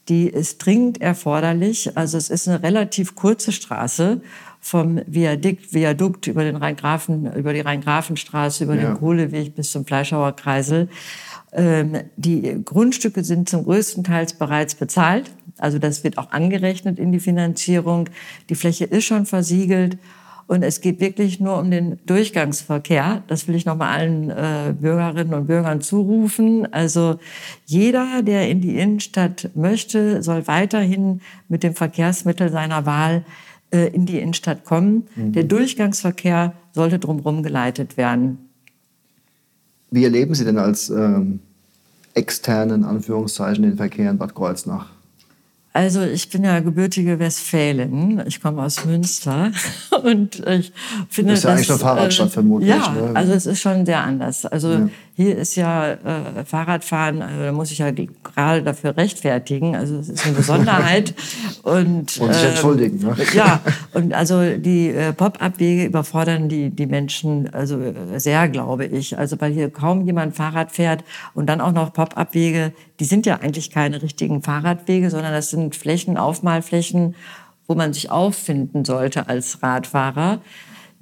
die 0.08 0.28
ist 0.28 0.64
dringend 0.64 1.02
erforderlich. 1.02 1.98
Also 1.98 2.18
es 2.18 2.30
ist 2.30 2.48
eine 2.48 2.62
relativ 2.62 3.16
kurze 3.16 3.52
Straße 3.52 4.22
vom 4.60 5.02
Viadukt, 5.08 5.74
Viadukt 5.74 6.28
über, 6.28 6.44
den 6.44 6.56
Rheingrafen, 6.56 7.34
über 7.34 7.54
die 7.54 7.62
Rheingrafenstraße, 7.62 8.64
über 8.64 8.76
ja. 8.76 8.82
den 8.82 8.94
Kohleweg 8.98 9.56
bis 9.56 9.72
zum 9.72 9.86
Fleischhauer 9.86 10.36
Kreisel. 10.36 10.88
Ähm, 11.52 11.98
die 12.16 12.64
Grundstücke 12.64 13.24
sind 13.24 13.50
zum 13.50 13.64
größten 13.64 14.04
Teil 14.04 14.28
bereits 14.38 14.76
bezahlt. 14.76 15.32
Also 15.58 15.80
das 15.80 16.04
wird 16.04 16.18
auch 16.18 16.32
angerechnet 16.32 17.00
in 17.00 17.12
die 17.12 17.20
Finanzierung. 17.20 18.10
Die 18.50 18.56
Fläche 18.56 18.86
ist 18.86 19.06
schon 19.06 19.26
versiegelt. 19.26 19.98
Und 20.54 20.62
es 20.62 20.82
geht 20.82 21.00
wirklich 21.00 21.40
nur 21.40 21.58
um 21.58 21.72
den 21.72 21.98
Durchgangsverkehr. 22.06 23.24
Das 23.26 23.48
will 23.48 23.56
ich 23.56 23.66
nochmal 23.66 23.98
allen 23.98 24.30
äh, 24.30 24.76
Bürgerinnen 24.80 25.34
und 25.34 25.48
Bürgern 25.48 25.82
zurufen. 25.82 26.72
Also 26.72 27.18
jeder, 27.66 28.22
der 28.22 28.48
in 28.48 28.62
die 28.62 28.78
Innenstadt 28.78 29.50
möchte, 29.56 30.22
soll 30.22 30.48
weiterhin 30.48 31.22
mit 31.50 31.64
dem 31.64 31.74
Verkehrsmittel 31.74 32.52
seiner 32.52 32.86
Wahl 32.86 33.26
äh, 33.72 33.88
in 33.88 34.06
die 34.06 34.20
Innenstadt 34.20 34.64
kommen. 34.64 35.08
Mhm. 35.16 35.32
Der 35.32 35.46
Durchgangsverkehr 35.46 36.54
sollte 36.72 37.00
drumherum 37.00 37.42
geleitet 37.42 37.98
werden. 37.98 38.38
Wie 39.90 40.04
erleben 40.04 40.36
Sie 40.36 40.46
denn 40.46 40.60
als 40.60 40.92
ähm, 40.92 41.40
externen 42.14 42.84
Anführungszeichen 42.84 43.64
den 43.64 43.78
Verkehr 43.78 44.12
in 44.12 44.20
Bad 44.20 44.36
Kreuznach? 44.36 44.92
Also 45.76 46.04
ich 46.04 46.30
bin 46.30 46.44
ja 46.44 46.60
gebürtige 46.60 47.18
Westfälin. 47.18 48.24
Ich 48.28 48.40
komme 48.40 48.62
aus 48.62 48.86
Münster 48.86 49.52
und 50.04 50.40
ich 50.48 50.72
finde 51.10 51.32
das 51.32 51.40
ist 51.40 51.44
ja 51.46 51.50
das, 51.50 51.58
eigentlich 51.58 51.70
eine 51.72 51.80
Fahrradstadt 51.80 52.28
äh, 52.28 52.30
vermutlich. 52.30 52.70
Ja, 52.70 52.92
ne? 52.92 53.12
also 53.16 53.34
es 53.34 53.48
ist 53.48 53.60
schon 53.60 53.84
sehr 53.86 54.02
anders. 54.02 54.46
Also 54.46 54.72
ja. 54.72 54.90
Hier 55.16 55.38
ist 55.38 55.56
ja 55.56 55.92
äh, 55.92 56.44
Fahrradfahren, 56.46 57.22
also 57.22 57.44
da 57.44 57.52
muss 57.52 57.72
ich 57.72 57.78
ja 57.78 57.92
gerade 57.92 58.64
dafür 58.64 58.98
rechtfertigen. 58.98 59.76
Also 59.76 59.98
es 59.98 60.10
ist 60.10 60.26
eine 60.26 60.36
Besonderheit 60.36 61.14
und 61.64 62.18
und 62.20 62.34
sich 62.34 62.44
ähm, 62.44 62.50
entschuldigen. 62.50 63.00
Ne? 63.00 63.16
Ja, 63.34 63.62
und 63.94 64.14
also 64.14 64.58
die 64.58 64.90
äh, 64.90 65.14
Pop-up-Wege 65.14 65.86
überfordern 65.86 66.50
die 66.50 66.70
die 66.72 66.88
Menschen 66.88 67.54
also 67.54 67.80
äh, 67.80 68.20
sehr, 68.20 68.50
glaube 68.50 68.86
ich. 68.86 69.18
Also 69.18 69.40
weil 69.40 69.54
hier 69.54 69.70
kaum 69.70 70.06
jemand 70.06 70.36
Fahrrad 70.36 70.72
fährt 70.72 71.04
und 71.34 71.48
dann 71.48 71.62
auch 71.62 71.74
noch 71.74 71.94
Pop-up-Wege 71.94 72.74
die 73.00 73.06
sind 73.06 73.26
ja 73.26 73.40
eigentlich 73.42 73.70
keine 73.70 74.02
richtigen 74.02 74.42
Fahrradwege, 74.42 75.10
sondern 75.10 75.34
das 75.34 75.50
sind 75.50 75.76
Flächen, 75.76 76.18
Aufmalflächen, 76.18 77.16
wo 77.68 77.76
man 77.76 77.94
sich 77.94 78.12
auffinden 78.12 78.86
sollte 78.86 79.28
als 79.28 79.64
Radfahrer. 79.64 80.40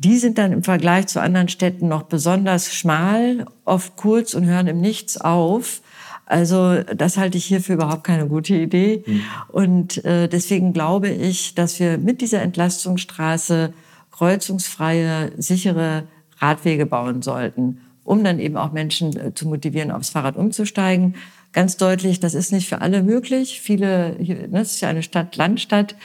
Die 0.03 0.17
sind 0.17 0.39
dann 0.39 0.51
im 0.51 0.63
Vergleich 0.63 1.05
zu 1.07 1.21
anderen 1.21 1.47
Städten 1.47 1.87
noch 1.87 2.03
besonders 2.03 2.73
schmal, 2.73 3.45
oft 3.65 3.95
kurz 3.97 4.33
und 4.33 4.45
hören 4.45 4.65
im 4.65 4.81
Nichts 4.81 5.21
auf. 5.21 5.81
Also 6.25 6.81
das 6.95 7.17
halte 7.17 7.37
ich 7.37 7.45
hier 7.45 7.61
für 7.61 7.73
überhaupt 7.73 8.03
keine 8.03 8.27
gute 8.27 8.55
Idee. 8.55 9.03
Mhm. 9.05 9.21
Und 9.49 10.03
äh, 10.03 10.27
deswegen 10.27 10.73
glaube 10.73 11.09
ich, 11.09 11.53
dass 11.53 11.79
wir 11.79 11.99
mit 11.99 12.21
dieser 12.21 12.41
Entlastungsstraße 12.41 13.73
kreuzungsfreie, 14.09 15.33
sichere 15.37 16.05
Radwege 16.39 16.87
bauen 16.87 17.21
sollten, 17.21 17.81
um 18.03 18.23
dann 18.23 18.39
eben 18.39 18.57
auch 18.57 18.71
Menschen 18.71 19.15
äh, 19.15 19.35
zu 19.35 19.47
motivieren, 19.47 19.91
aufs 19.91 20.09
Fahrrad 20.09 20.35
umzusteigen 20.35 21.15
ganz 21.53 21.77
deutlich, 21.77 22.19
das 22.19 22.33
ist 22.33 22.51
nicht 22.51 22.69
für 22.69 22.81
alle 22.81 23.03
möglich. 23.03 23.61
Viele, 23.61 24.15
das 24.17 24.49
ne, 24.49 24.61
ist 24.61 24.81
ja 24.81 24.89
eine 24.89 25.03
Stadt-Landstadt, 25.03 25.95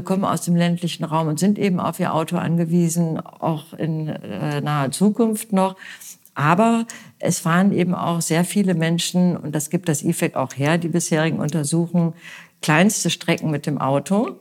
kommen 0.00 0.24
aus 0.24 0.42
dem 0.42 0.56
ländlichen 0.56 1.04
Raum 1.04 1.28
und 1.28 1.38
sind 1.38 1.58
eben 1.58 1.80
auf 1.80 2.00
ihr 2.00 2.14
Auto 2.14 2.36
angewiesen, 2.36 3.18
auch 3.18 3.72
in 3.74 4.08
äh, 4.08 4.60
naher 4.60 4.90
Zukunft 4.90 5.52
noch. 5.52 5.76
Aber 6.34 6.86
es 7.18 7.40
fahren 7.40 7.72
eben 7.72 7.94
auch 7.94 8.22
sehr 8.22 8.44
viele 8.44 8.74
Menschen, 8.74 9.36
und 9.36 9.54
das 9.54 9.70
gibt 9.70 9.88
das 9.88 10.02
IFEC 10.02 10.34
auch 10.36 10.56
her, 10.56 10.78
die 10.78 10.88
bisherigen 10.88 11.38
Untersuchungen, 11.38 12.14
kleinste 12.62 13.10
Strecken 13.10 13.50
mit 13.50 13.66
dem 13.66 13.78
Auto. 13.78 14.36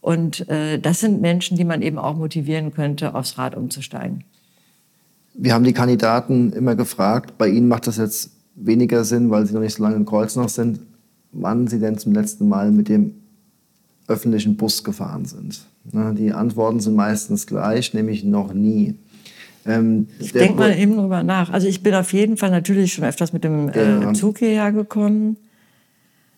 Und 0.00 0.48
äh, 0.48 0.78
das 0.78 1.00
sind 1.00 1.20
Menschen, 1.20 1.56
die 1.56 1.64
man 1.64 1.82
eben 1.82 1.98
auch 1.98 2.16
motivieren 2.16 2.72
könnte, 2.72 3.14
aufs 3.14 3.36
Rad 3.36 3.54
umzusteigen. 3.54 4.24
Wir 5.34 5.54
haben 5.54 5.64
die 5.64 5.72
Kandidaten 5.72 6.52
immer 6.52 6.76
gefragt, 6.76 7.36
bei 7.36 7.48
Ihnen 7.48 7.68
macht 7.68 7.86
das 7.86 7.96
jetzt 7.96 8.30
weniger 8.54 9.04
Sinn, 9.04 9.30
weil 9.30 9.46
sie 9.46 9.54
noch 9.54 9.60
nicht 9.60 9.74
so 9.74 9.82
lange 9.82 9.96
in 9.96 10.04
Kreuznach 10.04 10.48
sind, 10.48 10.80
wann 11.32 11.68
sie 11.68 11.78
denn 11.78 11.98
zum 11.98 12.12
letzten 12.12 12.48
Mal 12.48 12.70
mit 12.70 12.88
dem 12.88 13.17
öffentlichen 14.08 14.56
Bus 14.56 14.82
gefahren 14.82 15.26
sind. 15.26 15.60
Die 15.84 16.32
Antworten 16.32 16.80
sind 16.80 16.96
meistens 16.96 17.46
gleich, 17.46 17.94
nämlich 17.94 18.24
noch 18.24 18.52
nie. 18.52 18.94
Ähm, 19.66 20.08
ich 20.18 20.32
denke 20.32 20.58
mal 20.58 20.76
eben 20.76 20.96
drüber 20.96 21.22
nach. 21.22 21.50
Also 21.50 21.68
ich 21.68 21.82
bin 21.82 21.94
auf 21.94 22.12
jeden 22.12 22.36
Fall 22.36 22.50
natürlich 22.50 22.94
schon 22.94 23.04
öfters 23.04 23.32
mit 23.32 23.44
dem 23.44 23.68
äh, 23.68 24.12
Zug 24.14 24.38
hierher 24.38 24.72
gekommen. 24.72 25.36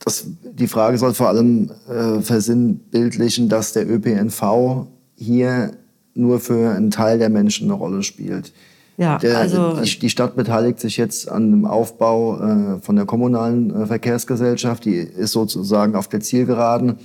Das, 0.04 0.26
die 0.42 0.66
Frage 0.66 0.98
soll 0.98 1.14
vor 1.14 1.28
allem 1.28 1.70
äh, 1.88 2.20
versinnbildlichen, 2.20 3.48
dass 3.48 3.72
der 3.72 3.88
ÖPNV 3.88 4.86
hier 5.16 5.72
nur 6.14 6.40
für 6.40 6.70
einen 6.70 6.90
Teil 6.90 7.18
der 7.18 7.28
Menschen 7.28 7.70
eine 7.70 7.74
Rolle 7.74 8.02
spielt. 8.02 8.52
Ja, 8.96 9.18
der, 9.18 9.38
also 9.38 9.80
die, 9.80 9.98
die, 9.98 10.10
Stadt 10.10 10.36
beteiligt 10.36 10.80
sich 10.80 10.96
jetzt 10.96 11.30
an 11.30 11.50
dem 11.50 11.64
Aufbau 11.64 12.38
äh, 12.38 12.80
von 12.80 12.96
der 12.96 13.06
kommunalen 13.06 13.74
äh, 13.74 13.86
Verkehrsgesellschaft. 13.86 14.84
Die 14.84 14.96
ist 14.96 15.32
sozusagen 15.32 15.94
auf 15.94 16.08
der 16.08 16.20
Zielgeraden. 16.20 16.96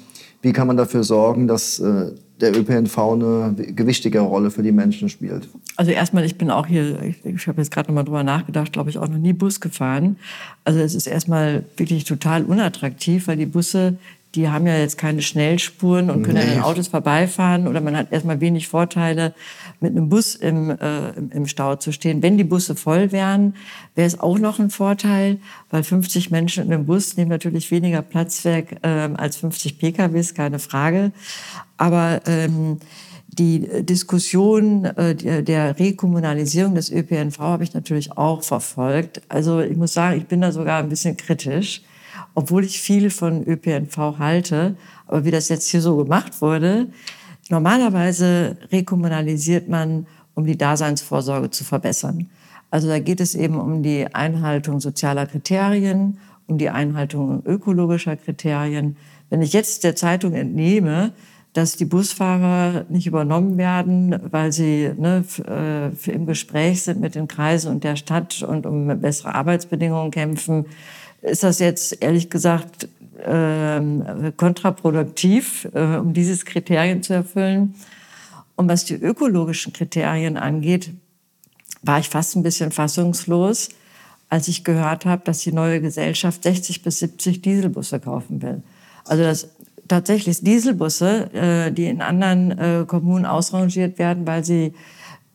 Wie 0.46 0.54
kann 0.54 0.68
man 0.68 0.78
dafür 0.78 1.04
sorgen, 1.04 1.48
dass 1.48 1.80
äh, 1.80 2.12
der 2.40 2.56
ÖPNV 2.56 2.98
eine 3.00 3.56
gewichtige 3.58 4.20
Rolle 4.20 4.52
für 4.52 4.62
die 4.62 4.72
Menschen 4.72 5.10
spielt? 5.10 5.50
Also 5.76 5.90
erstmal, 5.90 6.24
ich 6.24 6.38
bin 6.38 6.52
auch 6.52 6.68
hier, 6.68 7.02
ich, 7.02 7.26
ich 7.26 7.48
habe 7.48 7.60
jetzt 7.60 7.72
gerade 7.72 7.90
noch 7.90 7.96
mal 7.96 8.04
drüber 8.04 8.22
nachgedacht, 8.22 8.72
glaube 8.72 8.92
ich, 8.92 9.00
auch 9.00 9.08
noch 9.08 9.18
nie 9.18 9.34
Bus 9.34 9.60
gefahren. 9.60 10.18
Also 10.64 10.82
es 10.82 10.94
ist 10.94 11.08
erstmal 11.08 11.64
wirklich 11.78 12.04
total 12.04 12.44
unattraktiv, 12.44 13.28
weil 13.28 13.38
die 13.38 13.48
Busse, 13.48 13.98
die 14.36 14.50
haben 14.50 14.68
ja 14.68 14.78
jetzt 14.78 14.98
keine 14.98 15.22
Schnellspuren 15.22 16.10
und 16.10 16.24
können 16.24 16.38
nee. 16.38 16.44
an 16.44 16.50
den 16.50 16.62
Autos 16.62 16.90
vorbeifahren 16.90 17.68
oder 17.68 17.82
man 17.82 17.96
hat 17.96 18.12
erstmal 18.12 18.42
wenig 18.42 18.68
Vorteile 18.68 19.34
mit 19.80 19.92
einem 19.92 20.10
Bus 20.10 20.36
im, 20.36 20.70
äh, 20.70 21.12
im 21.32 21.48
Stau 21.48 21.76
zu 21.78 21.92
stehen. 21.92 22.22
Wenn 22.22 22.38
die 22.38 22.44
Busse 22.44 22.76
voll 22.76 23.12
wären, 23.12 23.56
wäre 23.96 24.08
es 24.08 24.20
auch 24.20 24.38
noch 24.38 24.60
ein 24.60 24.70
Vorteil, 24.70 25.40
weil 25.70 25.84
50 25.84 26.32
Menschen 26.32 26.66
in 26.66 26.74
einem 26.74 26.86
Bus 26.86 27.18
nehmen 27.18 27.30
natürlich 27.30 27.72
weniger 27.72 28.02
Platz 28.02 28.44
weg 28.46 28.78
äh, 28.82 28.88
als 28.88 29.38
50 29.38 29.80
PKWs, 29.80 30.34
keine 30.34 30.60
Frage. 30.60 31.12
Aber 31.78 32.22
ähm, 32.28 32.78
die 33.28 33.68
Diskussion 33.84 34.86
äh, 34.86 35.44
der 35.44 35.80
Rekommunalisierung 35.80 36.76
des 36.76 36.92
ÖPNV 36.92 37.40
habe 37.40 37.64
ich 37.64 37.74
natürlich 37.74 38.18
auch 38.18 38.44
verfolgt. 38.44 39.22
Also 39.30 39.60
ich 39.60 39.76
muss 39.76 39.94
sagen, 39.94 40.18
ich 40.18 40.28
bin 40.28 40.42
da 40.42 40.52
sogar 40.52 40.80
ein 40.80 40.90
bisschen 40.90 41.18
kritisch, 41.18 41.82
obwohl 42.36 42.64
ich 42.64 42.80
viel 42.80 43.10
von 43.10 43.44
ÖPNV 43.48 44.20
halte. 44.20 44.76
Aber 45.08 45.26
wie 45.26 45.32
das 45.32 45.50
jetzt 45.50 45.68
hier 45.70 45.82
so 45.82 45.96
gemacht 45.98 46.42
wurde, 46.42 46.88
Normalerweise 47.50 48.58
rekommunalisiert 48.72 49.70
man, 49.70 50.08
um 50.34 50.46
die 50.46 50.58
Daseinsvorsorge 50.58 51.52
zu 51.52 51.64
verbessern. 51.64 52.30
Also 52.72 52.88
da 52.88 53.00
geht 53.00 53.22
es 53.22 53.36
eben 53.36 53.60
um 53.60 53.84
die 53.84 54.14
Einhaltung 54.14 54.80
sozialer 54.80 55.28
Kriterien, 55.28 56.18
um 56.48 56.58
die 56.58 56.70
Einhaltung 56.70 57.44
ökologischer 57.46 58.16
Kriterien. 58.16 58.98
Wenn 59.30 59.42
ich 59.42 59.54
jetzt 59.54 59.84
der 59.84 59.96
Zeitung 59.96 60.34
entnehme, 60.34 61.14
dass 61.54 61.78
die 61.78 61.86
Busfahrer 61.86 62.86
nicht 62.90 63.08
übernommen 63.08 63.58
werden, 63.58 64.20
weil 64.30 64.52
sie 64.52 64.92
ne, 64.98 65.24
äh, 65.48 66.12
im 66.12 66.26
Gespräch 66.26 66.82
sind 66.82 67.00
mit 67.00 67.16
den 67.16 67.28
Kreisen 67.28 67.72
und 67.72 67.84
der 67.84 67.96
Stadt 67.96 68.42
und 68.42 68.66
um 68.66 68.88
bessere 69.00 69.36
Arbeitsbedingungen 69.36 70.12
kämpfen, 70.12 70.66
ist 71.26 71.44
das 71.44 71.60
jetzt 71.60 72.02
ehrlich 72.02 72.30
gesagt 72.30 72.88
äh, 73.18 73.82
kontraproduktiv, 74.38 75.68
äh, 75.74 75.98
um 75.98 76.14
dieses 76.14 76.46
Kriterien 76.46 77.04
zu 77.04 77.14
erfüllen. 77.14 77.76
Und 78.56 78.70
was 78.70 78.86
die 78.86 78.96
ökologischen 78.96 79.74
Kriterien 79.74 80.38
angeht, 80.38 80.92
war 81.82 82.00
ich 82.00 82.10
fast 82.10 82.36
ein 82.36 82.44
bisschen 82.44 82.72
fassungslos, 82.72 83.70
als 84.30 84.48
ich 84.48 84.64
gehört 84.64 85.06
habe, 85.06 85.24
dass 85.26 85.40
die 85.40 85.52
neue 85.52 85.82
Gesellschaft 85.82 86.44
60 86.44 86.84
bis 86.84 87.00
70 87.00 87.42
Dieselbusse 87.42 88.00
kaufen 88.00 88.42
will. 88.42 88.64
Also 89.04 89.24
das 89.24 89.50
tatsächlich 89.88 90.42
Dieselbusse, 90.42 91.34
äh, 91.34 91.72
die 91.72 91.86
in 91.86 92.02
anderen 92.02 92.52
äh, 92.52 92.86
Kommunen 92.88 93.26
ausrangiert 93.26 94.00
werden, 94.00 94.26
weil 94.26 94.44
sie 94.44 94.74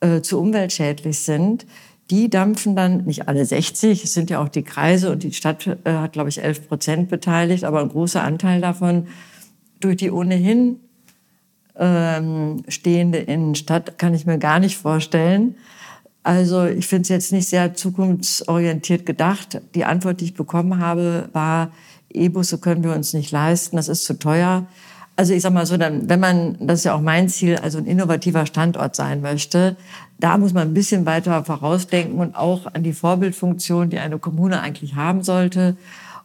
äh, 0.00 0.22
zu 0.22 0.40
umweltschädlich 0.40 1.18
sind, 1.20 1.66
die 2.10 2.28
dampfen 2.28 2.76
dann, 2.76 3.04
nicht 3.04 3.28
alle 3.28 3.44
60, 3.44 4.04
es 4.04 4.14
sind 4.14 4.30
ja 4.30 4.42
auch 4.42 4.48
die 4.48 4.62
Kreise 4.62 5.10
und 5.12 5.22
die 5.22 5.32
Stadt 5.32 5.66
äh, 5.66 5.92
hat, 5.92 6.12
glaube 6.12 6.28
ich, 6.28 6.42
11 6.42 6.68
Prozent 6.68 7.08
beteiligt, 7.08 7.64
aber 7.64 7.80
ein 7.80 7.88
großer 7.88 8.22
Anteil 8.22 8.60
davon 8.60 9.06
durch 9.78 9.96
die 9.96 10.10
ohnehin 10.10 10.80
ähm, 11.76 12.62
stehende 12.68 13.18
Innenstadt 13.18 13.98
kann 13.98 14.14
ich 14.14 14.26
mir 14.26 14.38
gar 14.38 14.58
nicht 14.58 14.76
vorstellen. 14.76 15.54
Also 16.22 16.66
ich 16.66 16.86
finde 16.86 17.02
es 17.02 17.08
jetzt 17.08 17.32
nicht 17.32 17.48
sehr 17.48 17.74
zukunftsorientiert 17.74 19.06
gedacht. 19.06 19.62
Die 19.74 19.84
Antwort, 19.84 20.20
die 20.20 20.26
ich 20.26 20.34
bekommen 20.34 20.78
habe, 20.78 21.30
war, 21.32 21.70
E-Busse 22.12 22.58
können 22.58 22.84
wir 22.84 22.92
uns 22.92 23.14
nicht 23.14 23.30
leisten, 23.30 23.76
das 23.76 23.88
ist 23.88 24.04
zu 24.04 24.18
teuer. 24.18 24.66
Also 25.20 25.34
ich 25.34 25.42
sag 25.42 25.52
mal 25.52 25.66
so, 25.66 25.76
dann, 25.76 26.08
wenn 26.08 26.18
man, 26.18 26.56
das 26.60 26.78
ist 26.78 26.84
ja 26.84 26.94
auch 26.94 27.02
mein 27.02 27.28
Ziel, 27.28 27.56
also 27.56 27.76
ein 27.76 27.84
innovativer 27.84 28.46
Standort 28.46 28.96
sein 28.96 29.20
möchte, 29.20 29.76
da 30.18 30.38
muss 30.38 30.54
man 30.54 30.68
ein 30.68 30.72
bisschen 30.72 31.04
weiter 31.04 31.44
vorausdenken 31.44 32.18
und 32.18 32.34
auch 32.34 32.72
an 32.72 32.82
die 32.82 32.94
Vorbildfunktion, 32.94 33.90
die 33.90 33.98
eine 33.98 34.18
Kommune 34.18 34.62
eigentlich 34.62 34.94
haben 34.94 35.22
sollte. 35.22 35.76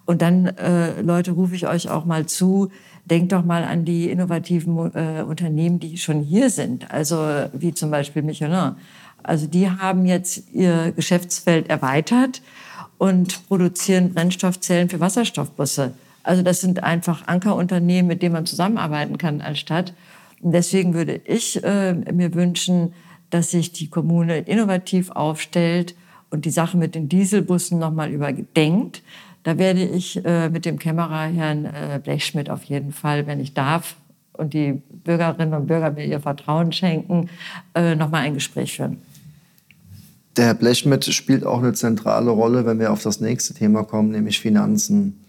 Und 0.05 0.21
dann, 0.21 0.45
äh, 0.45 1.01
Leute, 1.01 1.31
rufe 1.31 1.55
ich 1.55 1.67
euch 1.67 1.89
auch 1.89 2.05
mal 2.05 2.25
zu, 2.25 2.71
denkt 3.03 3.33
doch 3.33 3.43
mal 3.43 3.65
an 3.65 3.83
die 3.83 4.09
innovativen 4.09 4.77
äh, 4.93 5.23
Unternehmen, 5.23 5.81
die 5.81 5.97
schon 5.97 6.21
hier 6.21 6.49
sind. 6.49 6.89
Also 6.89 7.17
wie 7.51 7.73
zum 7.73 7.91
Beispiel 7.91 8.21
Michelin. 8.21 8.77
Also 9.23 9.45
die 9.45 9.69
haben 9.69 10.05
jetzt 10.05 10.53
ihr 10.53 10.93
Geschäftsfeld 10.93 11.69
erweitert 11.69 12.41
und 12.97 13.45
produzieren 13.49 14.13
Brennstoffzellen 14.13 14.87
für 14.87 15.01
Wasserstoffbusse. 15.01 15.91
Also 16.25 16.41
das 16.41 16.60
sind 16.60 16.84
einfach 16.84 17.27
Ankerunternehmen, 17.27 18.08
mit 18.08 18.22
denen 18.22 18.34
man 18.34 18.46
zusammenarbeiten 18.46 19.17
kann 19.17 19.41
als 19.41 19.60
Stadt. 19.60 19.94
Und 20.41 20.51
deswegen 20.51 20.94
würde 20.94 21.22
ich 21.24 21.63
äh, 21.63 21.94
mir 21.94 22.34
wünschen, 22.34 22.94
dass 23.29 23.51
sich 23.51 23.72
die 23.72 23.89
Kommune 23.89 24.39
innovativ 24.39 25.12
aufstellt 25.12 25.96
und 26.32 26.46
die 26.46 26.50
Sache 26.50 26.77
mit 26.77 26.96
den 26.96 27.10
Dieselbussen 27.10 27.79
nochmal 27.79 28.10
überdenkt. 28.12 29.03
Da 29.44 29.58
werde 29.60 29.84
ich 29.84 30.25
äh, 30.25 30.50
mit 30.50 30.65
dem 30.65 30.79
Kämmerer 30.79 31.27
Herrn 31.27 31.65
äh, 31.65 32.00
Blechschmidt 32.03 32.50
auf 32.50 32.63
jeden 32.63 32.91
Fall, 32.91 33.27
wenn 33.27 33.39
ich 33.39 33.53
darf 33.53 33.96
und 34.34 34.53
die 34.53 34.82
Bürgerinnen 35.03 35.53
und 35.53 35.67
Bürger 35.67 35.91
mir 35.91 36.05
ihr 36.05 36.20
Vertrauen 36.20 36.72
schenken, 36.72 37.29
äh, 37.75 37.96
nochmal 37.96 38.24
ein 38.24 38.34
Gespräch 38.34 38.75
führen. 38.75 38.98
Der 40.38 40.46
Herr 40.48 40.53
Blechschmidt 40.55 41.05
spielt 41.05 41.46
auch 41.46 41.60
eine 41.60 41.74
zentrale 41.74 42.32
Rolle, 42.32 42.65
wenn 42.65 42.79
wir 42.79 42.91
auf 42.91 43.03
das 43.03 43.22
nächste 43.22 43.53
Thema 43.53 43.84
kommen, 43.84 44.12
nämlich 44.12 44.39
Finanzen. 44.39 45.25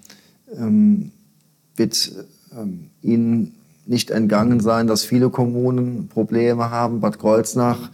Ähm, 0.54 1.12
wird 1.76 2.12
ähm, 2.56 2.90
Ihnen 3.02 3.54
nicht 3.86 4.10
entgangen 4.10 4.60
sein, 4.60 4.86
dass 4.86 5.04
viele 5.04 5.30
Kommunen 5.30 6.08
Probleme 6.08 6.70
haben. 6.70 7.00
Bad 7.00 7.18
Kreuznach 7.18 7.90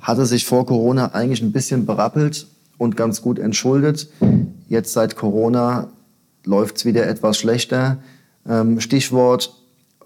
hatte 0.00 0.26
sich 0.26 0.46
vor 0.46 0.66
Corona 0.66 1.12
eigentlich 1.14 1.42
ein 1.42 1.52
bisschen 1.52 1.86
berappelt 1.86 2.46
und 2.78 2.96
ganz 2.96 3.22
gut 3.22 3.38
entschuldet. 3.38 4.08
Jetzt 4.68 4.92
seit 4.92 5.16
Corona 5.16 5.88
läuft 6.44 6.76
es 6.76 6.84
wieder 6.84 7.06
etwas 7.06 7.38
schlechter. 7.38 7.98
Ähm, 8.46 8.80
Stichwort 8.80 9.54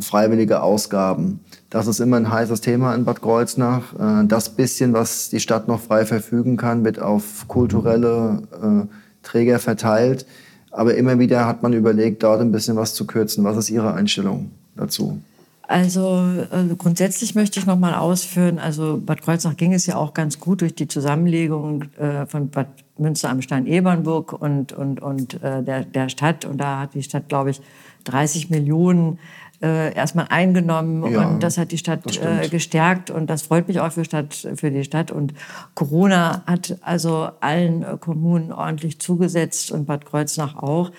freiwillige 0.01 0.63
Ausgaben. 0.63 1.41
Das 1.71 1.87
ist 1.87 2.01
immer 2.01 2.17
ein 2.17 2.31
heißes 2.31 2.61
Thema 2.61 2.95
in 2.95 3.05
Bad 3.05 3.21
Kreuznach. 3.21 3.95
Äh, 3.99 4.27
das 4.27 4.51
bisschen, 4.51 4.93
was 4.93 5.29
die 5.29 5.41
Stadt 5.41 5.69
noch 5.69 5.81
frei 5.81 6.07
verfügen 6.07 6.57
kann, 6.57 6.85
wird 6.85 7.01
auf 7.01 7.47
kulturelle 7.49 8.43
äh, 8.63 8.87
Träger 9.23 9.59
verteilt. 9.59 10.27
Aber 10.71 10.95
immer 10.95 11.19
wieder 11.19 11.47
hat 11.47 11.63
man 11.63 11.73
überlegt, 11.73 12.23
dort 12.23 12.41
ein 12.41 12.53
bisschen 12.53 12.77
was 12.77 12.95
zu 12.95 13.07
kürzen. 13.07 13.45
Was 13.45 13.57
ist 13.57 13.71
Ihre 13.71 13.95
Einstellung 13.95 14.51
dazu? 14.77 15.21
Also 15.69 16.25
äh, 16.51 16.75
grundsätzlich 16.79 17.35
möchte 17.35 17.61
ich 17.61 17.67
noch 17.67 17.79
mal 17.79 17.93
ausführen, 17.95 18.59
also 18.59 18.99
Bad 19.05 19.21
Kreuznach 19.21 19.55
ging 19.55 19.75
es 19.75 19.85
ja 19.85 19.97
auch 19.97 20.15
ganz 20.15 20.41
gut 20.41 20.63
durch 20.63 20.75
die 20.75 20.89
Zusammenlegung 20.89 21.85
äh, 21.99 22.25
von 22.25 22.49
Bad 22.49 22.69
Münster 22.97 23.29
am 23.29 23.43
Stein-Ebernburg 23.43 24.33
und, 24.33 24.73
und, 24.73 25.03
und 25.03 25.43
äh, 25.43 25.63
der, 25.63 25.85
der 25.85 26.09
Stadt. 26.09 26.47
Und 26.47 26.57
da 26.57 26.81
hat 26.81 26.95
die 26.95 27.03
Stadt, 27.03 27.29
glaube 27.29 27.51
ich, 27.51 27.61
30 28.05 28.49
Millionen 28.49 29.19
äh, 29.61 29.95
erstmal 29.95 30.27
eingenommen 30.29 31.13
ja, 31.13 31.27
und 31.27 31.43
das 31.43 31.59
hat 31.59 31.73
die 31.73 31.79
Stadt 31.79 32.17
äh, 32.19 32.49
gestärkt 32.49 33.11
und 33.11 33.29
das 33.29 33.43
freut 33.43 33.67
mich 33.67 33.81
auch 33.81 33.91
für, 33.91 34.05
Stadt, 34.05 34.35
für 34.55 34.71
die 34.71 34.85
Stadt. 34.85 35.11
Und 35.11 35.35
Corona 35.75 36.43
hat 36.47 36.77
also 36.83 37.31
allen 37.41 37.83
äh, 37.83 37.97
Kommunen 37.99 38.53
ordentlich 38.53 39.01
zugesetzt 39.01 39.73
und 39.73 39.87
Bad 39.87 40.07
Kreuznach 40.07 40.57
auch. 40.57 40.93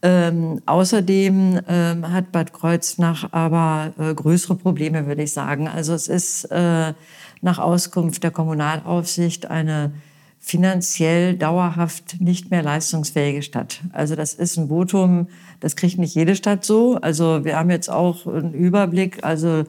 Ähm, 0.00 0.62
außerdem 0.64 1.60
ähm, 1.68 2.12
hat 2.12 2.30
Bad 2.30 2.52
Kreuznach 2.52 3.32
aber 3.32 3.92
äh, 3.98 4.14
größere 4.14 4.54
Probleme, 4.54 5.06
würde 5.06 5.24
ich 5.24 5.32
sagen. 5.32 5.66
Also 5.66 5.92
es 5.92 6.06
ist 6.06 6.44
äh, 6.52 6.92
nach 7.40 7.58
Auskunft 7.58 8.22
der 8.22 8.30
Kommunalaufsicht 8.30 9.50
eine 9.50 9.92
finanziell 10.40 11.36
dauerhaft 11.36 12.20
nicht 12.20 12.50
mehr 12.50 12.62
leistungsfähige 12.62 13.42
Stadt. 13.42 13.80
Also 13.92 14.16
das 14.16 14.34
ist 14.34 14.56
ein 14.56 14.68
Votum, 14.68 15.28
das 15.60 15.76
kriegt 15.76 15.98
nicht 15.98 16.14
jede 16.14 16.36
Stadt 16.36 16.64
so. 16.64 16.96
Also 16.96 17.44
wir 17.44 17.56
haben 17.56 17.70
jetzt 17.70 17.90
auch 17.90 18.26
einen 18.26 18.54
Überblick. 18.54 19.24
Also 19.24 19.64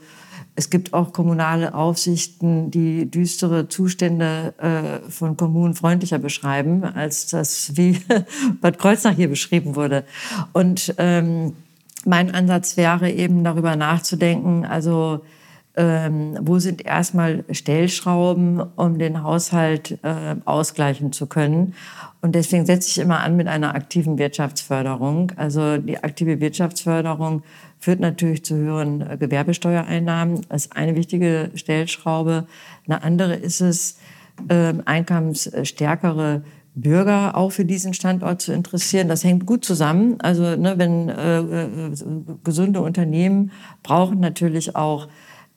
es 0.56 0.70
gibt 0.70 0.94
auch 0.94 1.14
kommunale 1.14 1.74
Aufsichten, 1.74 2.70
die 2.70 3.10
düstere 3.10 3.70
Zustände 3.70 4.54
äh, 4.58 5.10
von 5.10 5.38
Kommunen 5.38 5.74
freundlicher 5.74 6.20
beschreiben, 6.20 6.84
als 6.84 7.28
das, 7.28 7.78
wie 7.78 8.00
Bad 8.62 8.78
Kreuznach 8.78 9.16
hier 9.16 9.30
beschrieben 9.30 9.76
wurde. 9.76 10.04
Und 10.54 10.94
ähm, 10.98 11.54
mein 12.06 12.32
Ansatz 12.34 12.78
wäre 12.78 13.12
eben 13.12 13.44
darüber 13.44 13.76
nachzudenken, 13.76 14.66
also 14.66 15.22
ähm, 15.76 16.38
wo 16.42 16.60
sind 16.60 16.86
erstmal 16.86 17.46
Stellschrauben, 17.52 18.62
um 18.76 18.98
den 19.00 19.24
Haushalt 19.24 20.00
äh, 20.04 20.36
ausgleichen 20.46 21.12
zu 21.12 21.28
können. 21.28 21.76
Und 22.22 22.36
deswegen 22.36 22.66
setze 22.66 22.90
ich 22.90 22.98
immer 22.98 23.22
an 23.22 23.38
mit 23.38 23.48
einer 23.48 23.76
aktiven 23.76 24.18
Wirtschaftsförderung. 24.18 25.32
Also 25.38 25.78
die 25.78 26.04
aktive 26.04 26.40
Wirtschaftsförderung 26.42 27.44
führt 27.80 28.00
natürlich 28.00 28.44
zu 28.44 28.56
höheren 28.56 29.02
äh, 29.02 29.18
Gewerbesteuereinnahmen. 29.18 30.42
Das 30.50 30.66
ist 30.66 30.76
eine 30.76 30.96
wichtige 30.96 31.52
Stellschraube. 31.56 32.48
Eine 32.86 33.04
andere 33.04 33.36
ist 33.36 33.62
es, 33.62 34.00
äh, 34.48 34.74
einkommensstärkere 34.86 36.44
Bürger 36.76 37.36
auch 37.36 37.52
für 37.52 37.66
diesen 37.66 37.94
Standort 37.94 38.42
zu 38.42 38.54
interessieren. 38.54 39.08
Das 39.08 39.24
hängt 39.24 39.46
gut 39.46 39.66
zusammen. 39.66 40.20
Also 40.22 40.56
ne, 40.56 40.76
wenn 40.78 41.10
äh, 41.10 41.40
äh 41.40 41.92
gesunde 42.44 42.82
Unternehmen 42.82 43.52
brauchen 43.84 44.20
natürlich 44.20 44.76
auch 44.76 45.08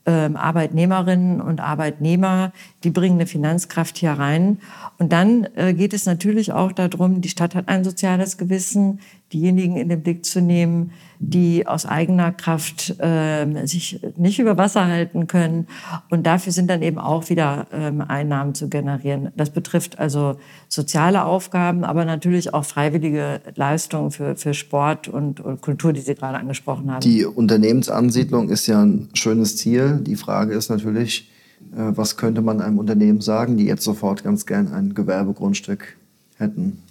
ähm, 0.06 0.36
Arbeitnehmerinnen 0.36 1.40
und 1.40 1.60
Arbeitnehmer, 1.60 2.52
die 2.84 2.90
bringen 2.90 3.16
eine 3.16 3.26
Finanzkraft 3.26 3.98
hier 3.98 4.12
rein. 4.12 4.58
Und 4.98 5.12
dann 5.12 5.46
äh, 5.54 5.74
geht 5.74 5.94
es 5.94 6.06
natürlich 6.06 6.52
auch 6.52 6.72
darum, 6.72 7.20
die 7.20 7.28
Stadt 7.28 7.54
hat 7.54 7.68
ein 7.68 7.84
soziales 7.84 8.36
Gewissen, 8.36 9.00
diejenigen 9.32 9.76
in 9.76 9.88
den 9.88 10.02
Blick 10.02 10.24
zu 10.24 10.40
nehmen, 10.40 10.92
die 11.18 11.66
aus 11.66 11.86
eigener 11.86 12.32
Kraft 12.32 12.98
äh, 12.98 13.46
sich 13.66 14.00
nicht 14.16 14.40
über 14.40 14.58
Wasser 14.58 14.86
halten 14.86 15.28
können. 15.28 15.68
Und 16.10 16.26
dafür 16.26 16.52
sind 16.52 16.68
dann 16.68 16.82
eben 16.82 16.98
auch 16.98 17.30
wieder 17.30 17.66
ähm, 17.72 18.00
Einnahmen 18.00 18.54
zu 18.54 18.68
generieren. 18.68 19.30
Das 19.36 19.50
betrifft 19.50 19.98
also 19.98 20.36
soziale 20.68 21.24
Aufgaben, 21.24 21.84
aber 21.84 22.04
natürlich 22.04 22.52
auch 22.52 22.64
freiwillige 22.64 23.40
Leistungen 23.54 24.10
für, 24.10 24.34
für 24.34 24.52
Sport 24.52 25.06
und, 25.08 25.40
und 25.40 25.60
Kultur, 25.60 25.92
die 25.92 26.00
Sie 26.00 26.14
gerade 26.14 26.38
angesprochen 26.38 26.90
haben. 26.90 27.00
Die 27.00 27.24
Unternehmensansiedlung 27.24 28.48
ist 28.48 28.66
ja 28.66 28.82
ein 28.82 29.08
schönes 29.14 29.56
Ziel. 29.56 30.00
Die 30.02 30.16
Frage 30.16 30.54
ist 30.54 30.70
natürlich, 30.70 31.30
äh, 31.72 31.92
was 31.94 32.16
könnte 32.16 32.42
man 32.42 32.60
einem 32.60 32.78
Unternehmen 32.78 33.20
sagen, 33.20 33.56
die 33.56 33.66
jetzt 33.66 33.84
sofort 33.84 34.24
ganz 34.24 34.44
gern 34.44 34.72
ein 34.72 34.94
Gewerbegrundstück 34.94 35.96
hätten? 36.36 36.82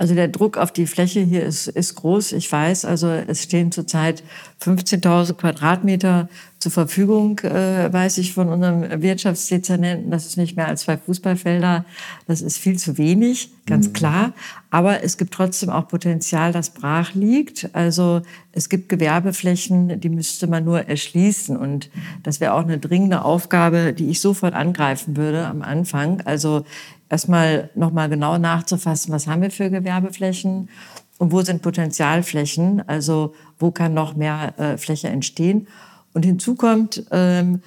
Also 0.00 0.14
der 0.14 0.28
Druck 0.28 0.56
auf 0.56 0.72
die 0.72 0.86
Fläche 0.86 1.20
hier 1.20 1.44
ist, 1.44 1.68
ist 1.68 1.94
groß. 1.96 2.32
Ich 2.32 2.50
weiß, 2.50 2.86
also 2.86 3.08
es 3.08 3.42
stehen 3.42 3.70
zurzeit 3.70 4.22
15.000 4.62 5.34
Quadratmeter 5.34 6.30
zur 6.60 6.70
Verfügung, 6.70 7.38
äh, 7.38 7.90
weiß 7.90 8.18
ich 8.18 8.34
von 8.34 8.48
unserem 8.50 9.02
Wirtschaftsdezernenten. 9.02 10.10
Das 10.10 10.26
ist 10.26 10.36
nicht 10.36 10.56
mehr 10.56 10.68
als 10.68 10.82
zwei 10.82 10.98
Fußballfelder. 10.98 11.86
Das 12.26 12.42
ist 12.42 12.58
viel 12.58 12.78
zu 12.78 12.98
wenig, 12.98 13.50
ganz 13.64 13.88
mhm. 13.88 13.92
klar. 13.94 14.32
Aber 14.68 15.02
es 15.02 15.16
gibt 15.16 15.32
trotzdem 15.32 15.70
auch 15.70 15.88
Potenzial, 15.88 16.52
das 16.52 16.70
brach 16.70 17.14
liegt. 17.14 17.70
Also 17.72 18.20
es 18.52 18.68
gibt 18.68 18.90
Gewerbeflächen, 18.90 20.00
die 20.00 20.10
müsste 20.10 20.48
man 20.48 20.64
nur 20.64 20.86
erschließen. 20.86 21.56
Und 21.56 21.88
das 22.24 22.40
wäre 22.40 22.52
auch 22.52 22.64
eine 22.64 22.78
dringende 22.78 23.24
Aufgabe, 23.24 23.94
die 23.94 24.10
ich 24.10 24.20
sofort 24.20 24.52
angreifen 24.52 25.16
würde 25.16 25.46
am 25.46 25.62
Anfang. 25.62 26.20
Also 26.26 26.66
erstmal 27.08 27.70
nochmal 27.74 28.10
genau 28.10 28.36
nachzufassen, 28.36 29.14
was 29.14 29.26
haben 29.26 29.40
wir 29.40 29.50
für 29.50 29.70
Gewerbeflächen 29.70 30.68
und 31.16 31.32
wo 31.32 31.40
sind 31.40 31.62
Potenzialflächen, 31.62 32.86
also 32.86 33.34
wo 33.58 33.70
kann 33.70 33.94
noch 33.94 34.14
mehr 34.14 34.58
äh, 34.58 34.76
Fläche 34.76 35.08
entstehen. 35.08 35.66
Und 36.12 36.24
hinzu 36.24 36.54
kommt, 36.54 37.04
ähm, 37.10 37.60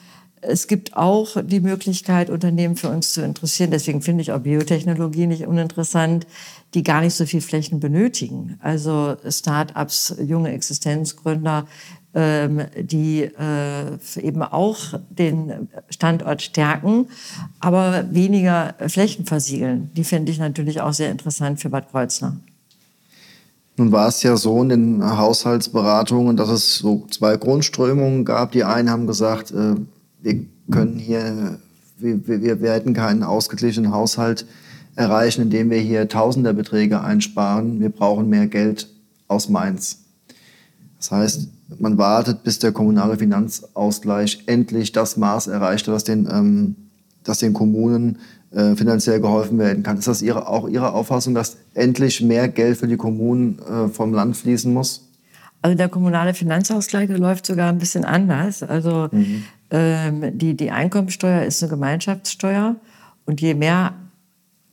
es 0.45 0.67
gibt 0.67 0.95
auch 0.95 1.37
die 1.41 1.61
Möglichkeit, 1.61 2.29
Unternehmen 2.29 2.75
für 2.75 2.89
uns 2.89 3.13
zu 3.13 3.23
interessieren. 3.23 3.71
Deswegen 3.71 4.01
finde 4.01 4.21
ich 4.21 4.31
auch 4.31 4.39
Biotechnologie 4.39 5.27
nicht 5.27 5.47
uninteressant, 5.47 6.27
die 6.73 6.83
gar 6.83 7.01
nicht 7.01 7.13
so 7.13 7.25
viel 7.25 7.41
Flächen 7.41 7.79
benötigen. 7.79 8.57
Also 8.61 9.15
Start-ups, 9.27 10.15
junge 10.19 10.51
Existenzgründer, 10.51 11.65
ähm, 12.13 12.61
die 12.77 13.21
äh, 13.23 13.97
eben 14.21 14.43
auch 14.43 14.79
den 15.09 15.69
Standort 15.89 16.41
stärken, 16.41 17.07
aber 17.59 18.13
weniger 18.13 18.75
Flächen 18.87 19.25
versiegeln. 19.25 19.91
Die 19.95 20.03
finde 20.03 20.31
ich 20.31 20.39
natürlich 20.39 20.81
auch 20.81 20.93
sehr 20.93 21.11
interessant 21.11 21.59
für 21.59 21.69
Bad 21.69 21.89
Kreuznach. 21.89 22.33
Nun 23.75 23.91
war 23.91 24.07
es 24.07 24.21
ja 24.21 24.37
so 24.37 24.61
in 24.61 24.69
den 24.69 25.17
Haushaltsberatungen, 25.17 26.37
dass 26.37 26.49
es 26.49 26.77
so 26.77 27.07
zwei 27.09 27.37
Grundströmungen 27.37 28.23
gab. 28.23 28.51
Die 28.51 28.63
einen 28.63 28.89
haben 28.89 29.07
gesagt, 29.07 29.51
äh, 29.51 29.75
wir 30.21 30.45
können 30.71 30.99
hier, 30.99 31.59
wir, 31.97 32.61
wir, 32.61 32.71
hätten 32.71 32.93
keinen 32.93 33.23
ausgeglichenen 33.23 33.91
Haushalt 33.91 34.45
erreichen, 34.95 35.41
indem 35.41 35.71
wir 35.71 35.79
hier 35.79 36.07
Tausenderbeträge 36.07 37.01
einsparen. 37.01 37.79
Wir 37.79 37.89
brauchen 37.89 38.29
mehr 38.29 38.47
Geld 38.47 38.87
aus 39.27 39.49
Mainz. 39.49 40.03
Das 40.97 41.11
heißt, 41.11 41.47
man 41.79 41.97
wartet, 41.97 42.43
bis 42.43 42.59
der 42.59 42.71
kommunale 42.71 43.17
Finanzausgleich 43.17 44.43
endlich 44.45 44.91
das 44.91 45.17
Maß 45.17 45.47
erreicht, 45.47 45.87
dass 45.87 46.03
den, 46.03 46.27
ähm, 46.31 46.75
dass 47.23 47.39
den 47.39 47.53
Kommunen 47.53 48.19
äh, 48.53 48.75
finanziell 48.75 49.19
geholfen 49.19 49.57
werden 49.59 49.83
kann. 49.83 49.97
Ist 49.97 50.07
das 50.07 50.21
ihre, 50.21 50.47
auch 50.47 50.67
Ihre 50.67 50.93
Auffassung, 50.93 51.33
dass 51.33 51.57
endlich 51.73 52.21
mehr 52.21 52.47
Geld 52.47 52.77
für 52.77 52.87
die 52.87 52.97
Kommunen 52.97 53.59
äh, 53.59 53.87
vom 53.87 54.13
Land 54.13 54.37
fließen 54.37 54.71
muss? 54.73 55.09
Also 55.61 55.77
der 55.77 55.89
kommunale 55.89 56.33
Finanzausgleich 56.33 57.09
läuft 57.09 57.45
sogar 57.45 57.69
ein 57.69 57.77
bisschen 57.77 58.03
anders. 58.03 58.63
Also 58.63 59.07
mhm. 59.11 59.43
ähm, 59.71 60.37
die, 60.37 60.55
die 60.55 60.71
Einkommensteuer 60.71 61.43
ist 61.43 61.63
eine 61.63 61.69
Gemeinschaftssteuer 61.69 62.75
und 63.25 63.39
je 63.39 63.53
mehr 63.53 63.93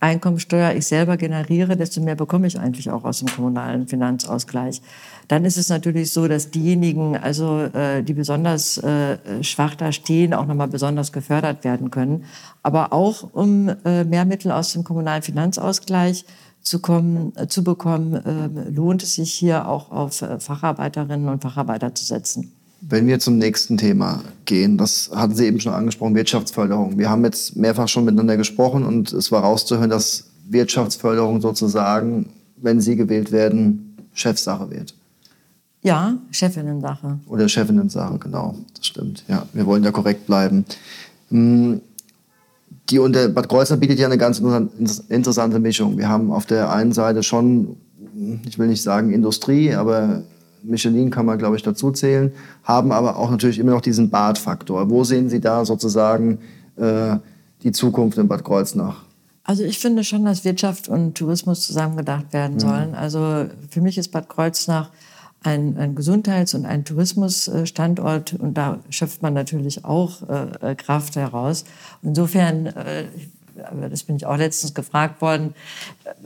Einkommensteuer 0.00 0.72
ich 0.72 0.86
selber 0.86 1.18
generiere, 1.18 1.76
desto 1.76 2.00
mehr 2.00 2.14
bekomme 2.14 2.46
ich 2.46 2.58
eigentlich 2.58 2.90
auch 2.90 3.04
aus 3.04 3.18
dem 3.18 3.28
kommunalen 3.28 3.86
Finanzausgleich. 3.86 4.80
Dann 5.28 5.44
ist 5.44 5.58
es 5.58 5.68
natürlich 5.68 6.10
so, 6.10 6.26
dass 6.26 6.50
diejenigen, 6.50 7.18
also 7.18 7.60
äh, 7.64 8.02
die 8.02 8.14
besonders 8.14 8.78
äh, 8.78 9.18
schwach 9.42 9.74
da 9.74 9.92
stehen, 9.92 10.32
auch 10.32 10.46
nochmal 10.46 10.68
besonders 10.68 11.12
gefördert 11.12 11.64
werden 11.64 11.90
können. 11.90 12.24
Aber 12.62 12.94
auch 12.94 13.28
um 13.34 13.68
äh, 13.84 14.04
mehr 14.04 14.24
Mittel 14.24 14.52
aus 14.52 14.72
dem 14.72 14.84
kommunalen 14.84 15.22
Finanzausgleich 15.22 16.24
zu, 16.62 16.80
kommen, 16.80 17.32
äh, 17.36 17.46
zu 17.46 17.62
bekommen, 17.62 18.14
äh, 18.14 18.70
lohnt 18.70 19.02
es 19.02 19.16
sich 19.16 19.32
hier 19.32 19.68
auch 19.68 19.90
auf 19.90 20.22
äh, 20.22 20.40
Facharbeiterinnen 20.40 21.28
und 21.28 21.42
Facharbeiter 21.42 21.94
zu 21.94 22.04
setzen. 22.04 22.52
Wenn 22.80 23.06
wir 23.06 23.18
zum 23.18 23.38
nächsten 23.38 23.76
Thema 23.76 24.22
gehen, 24.46 24.78
das 24.78 25.10
hatten 25.14 25.34
Sie 25.34 25.46
eben 25.46 25.60
schon 25.60 25.74
angesprochen, 25.74 26.14
Wirtschaftsförderung. 26.14 26.98
Wir 26.98 27.10
haben 27.10 27.24
jetzt 27.24 27.56
mehrfach 27.56 27.88
schon 27.88 28.04
miteinander 28.04 28.36
gesprochen 28.36 28.84
und 28.84 29.12
es 29.12 29.30
war 29.30 29.42
rauszuhören, 29.42 29.90
dass 29.90 30.30
Wirtschaftsförderung 30.48 31.40
sozusagen, 31.40 32.30
wenn 32.56 32.80
Sie 32.80 32.96
gewählt 32.96 33.32
werden, 33.32 33.96
Chefsache 34.14 34.70
wird. 34.70 34.94
Ja, 35.82 36.18
Chefinnensache. 36.30 37.20
Oder 37.26 37.48
Chefinnensache, 37.48 38.18
genau, 38.18 38.54
das 38.76 38.86
stimmt. 38.86 39.24
Ja, 39.28 39.46
wir 39.52 39.66
wollen 39.66 39.84
ja 39.84 39.92
korrekt 39.92 40.26
bleiben. 40.26 40.64
Hm, 41.28 41.80
die 42.90 42.98
unter 42.98 43.28
Bad 43.28 43.48
Kreuznach 43.48 43.78
bietet 43.78 43.98
ja 43.98 44.06
eine 44.06 44.18
ganz 44.18 44.40
interessante 45.08 45.58
Mischung. 45.58 45.96
Wir 45.96 46.08
haben 46.08 46.32
auf 46.32 46.46
der 46.46 46.72
einen 46.72 46.92
Seite 46.92 47.22
schon, 47.22 47.76
ich 48.44 48.58
will 48.58 48.66
nicht 48.66 48.82
sagen 48.82 49.12
Industrie, 49.12 49.74
aber 49.74 50.22
Michelin 50.62 51.10
kann 51.10 51.26
man, 51.26 51.38
glaube 51.38 51.56
ich, 51.56 51.62
dazu 51.62 51.90
zählen, 51.90 52.32
haben 52.64 52.92
aber 52.92 53.16
auch 53.16 53.30
natürlich 53.30 53.58
immer 53.58 53.72
noch 53.72 53.80
diesen 53.80 54.10
Badfaktor. 54.10 54.90
Wo 54.90 55.04
sehen 55.04 55.28
Sie 55.28 55.40
da 55.40 55.64
sozusagen 55.64 56.38
äh, 56.76 57.16
die 57.62 57.72
Zukunft 57.72 58.18
in 58.18 58.28
Bad 58.28 58.44
Kreuznach? 58.44 59.04
Also 59.44 59.64
ich 59.64 59.78
finde 59.78 60.04
schon, 60.04 60.24
dass 60.24 60.44
Wirtschaft 60.44 60.88
und 60.88 61.16
Tourismus 61.16 61.66
zusammengedacht 61.66 62.32
werden 62.32 62.54
mhm. 62.54 62.60
sollen. 62.60 62.94
Also 62.94 63.46
für 63.68 63.80
mich 63.80 63.98
ist 63.98 64.08
Bad 64.12 64.28
Kreuznach 64.28 64.90
ein, 65.42 65.76
ein 65.78 65.94
Gesundheits- 65.94 66.54
und 66.54 66.66
ein 66.66 66.84
Tourismusstandort 66.84 68.34
und 68.34 68.54
da 68.54 68.78
schöpft 68.90 69.22
man 69.22 69.32
natürlich 69.32 69.84
auch 69.84 70.22
äh, 70.28 70.74
Kraft 70.74 71.16
heraus. 71.16 71.64
Insofern, 72.02 72.66
äh, 72.66 73.04
das 73.90 74.04
bin 74.04 74.16
ich 74.16 74.26
auch 74.26 74.36
letztens 74.36 74.74
gefragt 74.74 75.20
worden, 75.20 75.54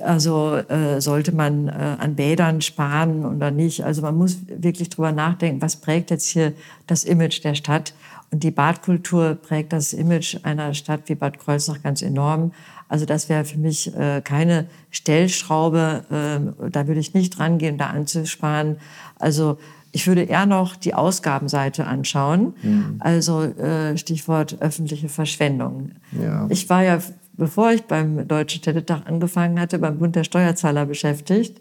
also 0.01 0.57
äh, 0.57 1.01
sollte 1.01 1.33
man 1.33 1.69
äh, 1.69 1.73
an 1.99 2.15
Bädern 2.15 2.61
sparen 2.61 3.25
oder 3.25 3.51
nicht? 3.51 3.85
Also 3.85 4.03
man 4.03 4.17
muss 4.17 4.39
wirklich 4.49 4.89
drüber 4.89 5.13
nachdenken, 5.13 5.63
was 5.63 5.77
prägt 5.77 6.11
jetzt 6.11 6.29
hier 6.29 6.53
das 6.87 7.05
Image 7.05 7.43
der 7.45 7.55
Stadt? 7.55 7.95
Und 8.31 8.43
die 8.43 8.51
Badkultur 8.51 9.37
prägt 9.37 9.73
das 9.73 9.93
Image 9.93 10.39
einer 10.43 10.75
Stadt 10.75 11.03
wie 11.07 11.15
Bad 11.15 11.39
Kreuznach 11.39 11.83
ganz 11.83 12.03
enorm. 12.03 12.53
Also 12.89 13.07
das 13.07 13.29
wäre 13.29 13.45
für 13.45 13.59
mich 13.59 13.95
äh, 13.97 14.21
keine 14.23 14.67
Stellschraube. 14.91 16.05
Äh, 16.11 16.71
da 16.71 16.87
würde 16.87 17.01
ich 17.01 17.15
nicht 17.15 17.39
rangehen, 17.39 17.79
da 17.79 17.87
anzusparen. 17.87 18.77
Also 19.19 19.59
ich 19.93 20.09
würde 20.09 20.23
eher 20.23 20.47
noch 20.47 20.75
die 20.75 20.95
Ausgabenseite 20.95 21.87
anschauen. 21.87 22.55
Mhm. 22.63 22.97
Also 22.99 23.43
äh, 23.43 23.97
Stichwort 23.97 24.57
öffentliche 24.61 25.09
Verschwendung. 25.09 25.93
Ja. 26.21 26.47
Ich 26.51 26.69
war 26.69 26.83
ja, 26.83 26.99
bevor 27.37 27.73
ich 27.73 27.85
beim 27.85 28.27
Deutschen 28.29 28.59
Städtetag 28.59 29.07
angefangen 29.07 29.61
hatte, 29.61 29.79
beim 29.79 29.99
Bund 29.99 30.17
der 30.17 30.25
Steuerzahler 30.25 30.87
beschäftigt 30.87 31.61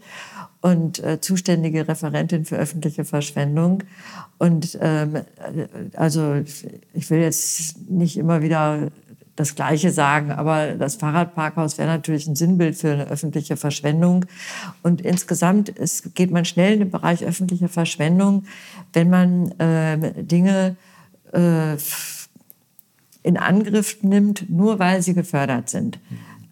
und 0.61 1.03
äh, 1.03 1.19
zuständige 1.19 1.87
Referentin 1.87 2.45
für 2.45 2.55
öffentliche 2.55 3.03
Verschwendung. 3.05 3.83
Und 4.37 4.77
ähm, 4.81 5.21
also 5.95 6.35
ich 6.93 7.09
will 7.09 7.19
jetzt 7.19 7.89
nicht 7.89 8.17
immer 8.17 8.41
wieder 8.41 8.91
das 9.35 9.55
Gleiche 9.55 9.91
sagen, 9.91 10.31
aber 10.31 10.73
das 10.75 10.95
Fahrradparkhaus 10.95 11.77
wäre 11.77 11.89
natürlich 11.89 12.27
ein 12.27 12.35
Sinnbild 12.35 12.75
für 12.75 12.91
eine 12.93 13.07
öffentliche 13.07 13.57
Verschwendung. 13.57 14.25
Und 14.83 15.01
insgesamt 15.01 15.73
es 15.77 16.13
geht 16.13 16.31
man 16.31 16.45
schnell 16.45 16.73
in 16.73 16.79
den 16.79 16.91
Bereich 16.91 17.25
öffentliche 17.25 17.67
Verschwendung, 17.67 18.45
wenn 18.93 19.09
man 19.09 19.51
äh, 19.59 20.23
Dinge 20.23 20.75
äh, 21.33 21.77
in 23.23 23.37
Angriff 23.37 24.03
nimmt, 24.03 24.49
nur 24.49 24.79
weil 24.79 25.01
sie 25.01 25.13
gefördert 25.13 25.69
sind. 25.69 25.99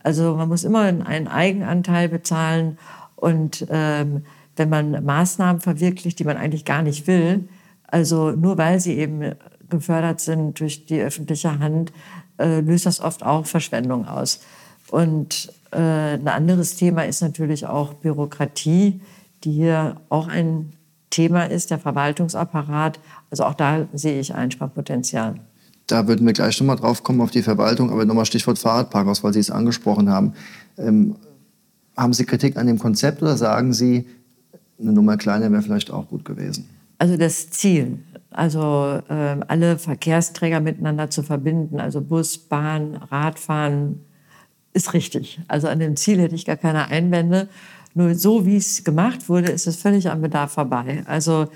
Also 0.03 0.35
man 0.35 0.47
muss 0.47 0.63
immer 0.63 0.81
einen 0.81 1.27
Eigenanteil 1.27 2.09
bezahlen 2.09 2.77
und 3.15 3.67
ähm, 3.69 4.23
wenn 4.55 4.69
man 4.69 5.05
Maßnahmen 5.05 5.61
verwirklicht, 5.61 6.19
die 6.19 6.23
man 6.23 6.37
eigentlich 6.37 6.65
gar 6.65 6.81
nicht 6.81 7.07
will, 7.07 7.47
also 7.87 8.31
nur 8.31 8.57
weil 8.57 8.79
sie 8.79 8.97
eben 8.97 9.35
gefördert 9.69 10.21
sind 10.21 10.59
durch 10.59 10.85
die 10.85 11.01
öffentliche 11.01 11.59
Hand, 11.59 11.91
äh, 12.39 12.61
löst 12.61 12.85
das 12.85 12.99
oft 12.99 13.23
auch 13.23 13.45
Verschwendung 13.45 14.07
aus. 14.07 14.41
Und 14.89 15.53
äh, 15.71 15.77
ein 16.15 16.27
anderes 16.27 16.75
Thema 16.75 17.03
ist 17.03 17.21
natürlich 17.21 17.65
auch 17.65 17.93
Bürokratie, 17.93 19.01
die 19.43 19.51
hier 19.51 19.95
auch 20.09 20.27
ein 20.27 20.73
Thema 21.09 21.43
ist, 21.43 21.71
der 21.71 21.79
Verwaltungsapparat. 21.79 22.99
Also 23.29 23.45
auch 23.45 23.53
da 23.53 23.87
sehe 23.93 24.19
ich 24.19 24.33
Einsparpotenzial. 24.33 25.35
Da 25.91 26.07
würden 26.07 26.25
wir 26.25 26.33
gleich 26.33 26.57
nochmal 26.59 26.77
drauf 26.77 27.03
kommen 27.03 27.19
auf 27.19 27.31
die 27.31 27.41
Verwaltung, 27.41 27.91
aber 27.91 28.05
nochmal 28.05 28.25
Stichwort 28.25 28.57
Fahrradparkhaus, 28.57 29.23
weil 29.23 29.33
Sie 29.33 29.39
es 29.39 29.51
angesprochen 29.51 30.09
haben. 30.09 30.33
Ähm, 30.77 31.15
haben 31.97 32.13
Sie 32.13 32.23
Kritik 32.23 32.55
an 32.55 32.67
dem 32.67 32.79
Konzept 32.79 33.21
oder 33.21 33.35
sagen 33.35 33.73
Sie, 33.73 34.07
eine 34.79 34.93
Nummer 34.93 35.17
kleiner 35.17 35.51
wäre 35.51 35.61
vielleicht 35.61 35.91
auch 35.91 36.07
gut 36.07 36.23
gewesen? 36.23 36.69
Also 36.97 37.17
das 37.17 37.49
Ziel, 37.49 37.99
also 38.29 39.01
äh, 39.09 39.37
alle 39.47 39.77
Verkehrsträger 39.77 40.61
miteinander 40.61 41.09
zu 41.09 41.23
verbinden, 41.23 41.79
also 41.79 41.99
Bus, 41.99 42.37
Bahn, 42.37 42.95
Radfahren, 42.95 43.99
ist 44.73 44.93
richtig. 44.93 45.41
Also 45.49 45.67
an 45.67 45.79
dem 45.79 45.97
Ziel 45.97 46.19
hätte 46.21 46.35
ich 46.35 46.45
gar 46.45 46.55
keine 46.55 46.87
Einwände. 46.87 47.49
Nur 47.93 48.15
so, 48.15 48.45
wie 48.45 48.55
es 48.55 48.85
gemacht 48.85 49.27
wurde, 49.27 49.51
ist 49.51 49.67
es 49.67 49.75
völlig 49.75 50.09
am 50.09 50.21
Bedarf 50.21 50.53
vorbei. 50.53 51.03
Also 51.05 51.47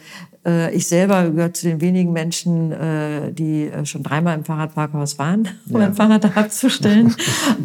ich 0.71 0.87
selber 0.87 1.29
gehöre 1.29 1.53
zu 1.53 1.67
den 1.67 1.81
wenigen 1.81 2.13
Menschen, 2.13 2.71
äh, 2.71 3.31
die 3.31 3.67
äh, 3.67 3.85
schon 3.85 4.03
dreimal 4.03 4.37
im 4.37 4.45
Fahrradparkhaus 4.45 5.17
waren, 5.17 5.47
um 5.69 5.81
ja. 5.81 5.87
ein 5.87 5.95
Fahrrad 5.95 6.25
abzustellen. 6.37 7.15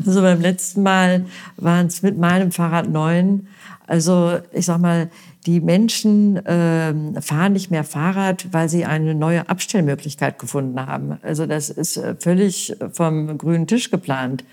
also 0.06 0.22
beim 0.22 0.40
letzten 0.40 0.82
Mal 0.82 1.26
waren 1.56 1.86
es 1.86 2.02
mit 2.02 2.16
meinem 2.18 2.52
Fahrrad 2.52 2.88
neun. 2.88 3.48
Also 3.86 4.38
ich 4.52 4.66
sag 4.66 4.78
mal, 4.78 5.10
die 5.46 5.60
Menschen 5.60 6.36
äh, 6.46 7.20
fahren 7.20 7.52
nicht 7.52 7.70
mehr 7.70 7.84
Fahrrad, 7.84 8.46
weil 8.52 8.68
sie 8.68 8.84
eine 8.84 9.14
neue 9.14 9.48
Abstellmöglichkeit 9.48 10.38
gefunden 10.38 10.78
haben. 10.86 11.18
Also 11.22 11.46
das 11.46 11.70
ist 11.70 11.96
äh, 11.96 12.14
völlig 12.18 12.76
vom 12.92 13.36
grünen 13.36 13.66
Tisch 13.66 13.90
geplant. 13.90 14.44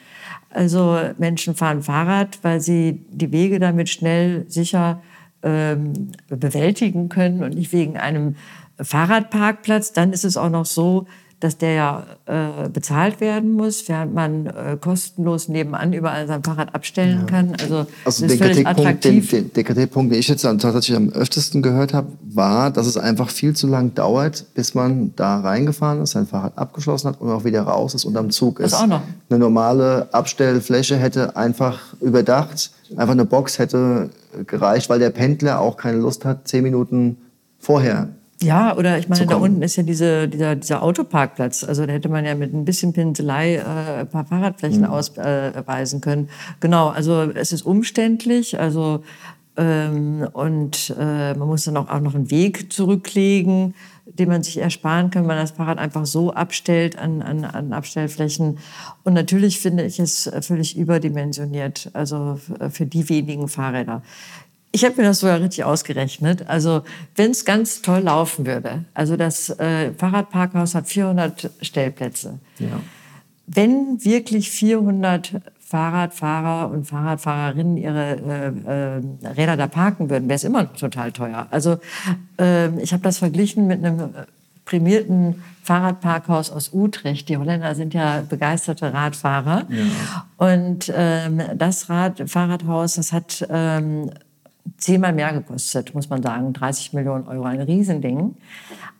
Also 0.49 0.97
Menschen 1.17 1.55
fahren 1.55 1.83
Fahrrad, 1.83 2.39
weil 2.41 2.61
sie 2.61 3.05
die 3.11 3.31
Wege 3.31 3.59
damit 3.59 3.89
schnell, 3.89 4.45
sicher 4.47 5.01
ähm, 5.43 6.11
bewältigen 6.29 7.09
können 7.09 7.43
und 7.43 7.55
nicht 7.55 7.71
wegen 7.73 7.97
einem 7.97 8.35
Fahrradparkplatz. 8.79 9.93
Dann 9.93 10.13
ist 10.13 10.25
es 10.25 10.37
auch 10.37 10.49
noch 10.49 10.65
so, 10.65 11.07
dass 11.39 11.57
der 11.59 11.73
ja 11.73 12.03
äh, 12.25 12.67
bezahlt 12.69 13.21
werden 13.21 13.51
muss, 13.51 13.87
während 13.87 14.15
man 14.15 14.47
äh, 14.47 14.77
kostenlos 14.81 15.49
nebenan 15.49 15.93
überall 15.93 16.25
sein 16.25 16.43
Fahrrad 16.43 16.73
abstellen 16.73 17.19
ja. 17.21 17.25
kann. 17.25 17.53
Also, 17.61 17.85
also 18.05 18.27
der, 18.27 18.37
Kritikpunkt, 18.37 19.03
den, 19.03 19.27
den, 19.27 19.53
der 19.53 19.63
Kritikpunkt, 19.63 20.11
den 20.11 20.19
ich 20.19 20.27
jetzt 20.27 20.41
tatsächlich 20.41 20.97
am 20.97 21.09
öftesten 21.09 21.61
gehört 21.61 21.93
habe, 21.93 22.07
war, 22.23 22.71
dass 22.71 22.87
es 22.87 22.97
einfach 22.97 23.29
viel 23.29 23.55
zu 23.55 23.67
lang 23.67 23.93
dauert, 23.93 24.45
bis 24.55 24.73
man 24.73 25.13
da 25.15 25.39
reingefahren 25.39 26.01
ist, 26.01 26.11
sein 26.11 26.25
Fahrrad 26.25 26.57
abgeschlossen 26.57 27.09
hat 27.09 27.21
und 27.21 27.29
auch 27.29 27.43
wieder 27.43 27.61
raus 27.61 27.93
ist 27.93 28.05
und 28.05 28.17
am 28.17 28.31
Zug 28.31 28.59
ist. 28.59 28.73
Das 28.73 28.81
auch 28.81 28.87
noch. 28.87 29.01
Eine 29.29 29.37
normale 29.37 30.11
Abstellfläche 30.13 30.97
hätte 30.97 31.35
einfach 31.35 31.93
überdacht, 32.01 32.71
einfach 32.95 33.13
eine 33.13 33.25
Box 33.25 33.59
hätte 33.59 34.09
gereicht, 34.47 34.89
weil 34.89 34.97
der 34.97 35.11
Pendler 35.11 35.59
auch 35.61 35.77
keine 35.77 35.97
Lust 35.97 36.25
hat, 36.25 36.47
zehn 36.47 36.63
Minuten 36.63 37.17
vorher 37.59 38.09
ja, 38.41 38.75
oder 38.77 38.99
ich 38.99 39.09
meine, 39.09 39.25
da 39.25 39.37
unten 39.37 39.61
ist 39.63 39.77
ja 39.77 39.83
diese, 39.83 40.27
dieser, 40.27 40.55
dieser 40.55 40.83
Autoparkplatz. 40.83 41.63
Also 41.63 41.85
da 41.85 41.93
hätte 41.93 42.09
man 42.09 42.23
ja 42.23 42.35
mit 42.35 42.53
ein 42.53 42.65
bisschen 42.65 42.93
Pinselei 42.93 43.55
äh, 43.55 44.01
ein 44.01 44.09
paar 44.09 44.25
Fahrradflächen 44.25 44.81
mhm. 44.81 44.87
ausweisen 44.87 46.01
können. 46.01 46.29
Genau, 46.59 46.89
also 46.89 47.23
es 47.31 47.51
ist 47.51 47.63
umständlich. 47.63 48.59
Also 48.59 49.03
ähm, 49.57 50.27
und 50.33 50.93
äh, 50.99 51.33
man 51.33 51.47
muss 51.47 51.63
dann 51.63 51.77
auch, 51.77 51.89
auch 51.89 51.99
noch 51.99 52.13
einen 52.13 52.29
Weg 52.29 52.71
zurücklegen, 52.71 53.73
den 54.05 54.29
man 54.29 54.43
sich 54.43 54.57
ersparen 54.57 55.09
kann, 55.09 55.23
wenn 55.23 55.29
man 55.29 55.37
das 55.37 55.51
Fahrrad 55.51 55.79
einfach 55.79 56.05
so 56.05 56.31
abstellt 56.31 56.97
an, 56.97 57.23
an, 57.23 57.43
an 57.43 57.73
Abstellflächen. 57.73 58.59
Und 59.03 59.13
natürlich 59.13 59.59
finde 59.59 59.83
ich 59.83 59.99
es 59.99 60.31
völlig 60.41 60.77
überdimensioniert, 60.77 61.89
also 61.93 62.39
für 62.69 62.85
die 62.85 63.09
wenigen 63.09 63.47
Fahrräder. 63.47 64.03
Ich 64.77 64.85
habe 64.85 65.01
mir 65.01 65.07
das 65.07 65.21
sogar 65.21 65.41
richtig 65.41 65.63
ausgerechnet. 65.63 66.47
Also 66.47 66.83
wenn 67.15 67.31
es 67.31 67.45
ganz 67.45 67.81
toll 67.81 68.01
laufen 68.01 68.45
würde, 68.45 68.85
also 68.93 69.17
das 69.17 69.49
äh, 69.49 69.91
Fahrradparkhaus 69.93 70.75
hat 70.75 70.87
400 70.87 71.49
Stellplätze. 71.61 72.37
Ja. 72.59 72.79
Wenn 73.47 74.05
wirklich 74.05 74.51
400 74.51 75.41
Fahrradfahrer 75.61 76.69
und 76.69 76.85
Fahrradfahrerinnen 76.85 77.75
ihre 77.77 79.01
äh, 79.23 79.27
äh, 79.27 79.27
Räder 79.31 79.57
da 79.57 79.65
parken 79.65 80.11
würden, 80.11 80.29
wäre 80.29 80.35
es 80.35 80.43
immer 80.43 80.71
total 80.71 81.11
teuer. 81.11 81.47
Also 81.49 81.79
äh, 82.39 82.69
ich 82.79 82.93
habe 82.93 83.01
das 83.01 83.17
verglichen 83.17 83.65
mit 83.65 83.83
einem 83.83 84.11
prämierten 84.63 85.41
Fahrradparkhaus 85.63 86.51
aus 86.51 86.71
Utrecht. 86.71 87.29
Die 87.29 87.37
Holländer 87.37 87.73
sind 87.73 87.95
ja 87.95 88.21
begeisterte 88.29 88.93
Radfahrer. 88.93 89.65
Ja. 89.69 90.27
Und 90.37 90.93
ähm, 90.95 91.41
das 91.55 91.89
Rad, 91.89 92.29
Fahrradhaus, 92.29 92.93
das 92.93 93.11
hat 93.11 93.43
ähm, 93.49 94.11
zehnmal 94.77 95.13
mehr 95.13 95.33
gekostet, 95.33 95.93
muss 95.93 96.09
man 96.09 96.21
sagen. 96.21 96.53
30 96.53 96.93
Millionen 96.93 97.27
Euro, 97.27 97.43
ein 97.43 97.61
Riesending. 97.61 98.35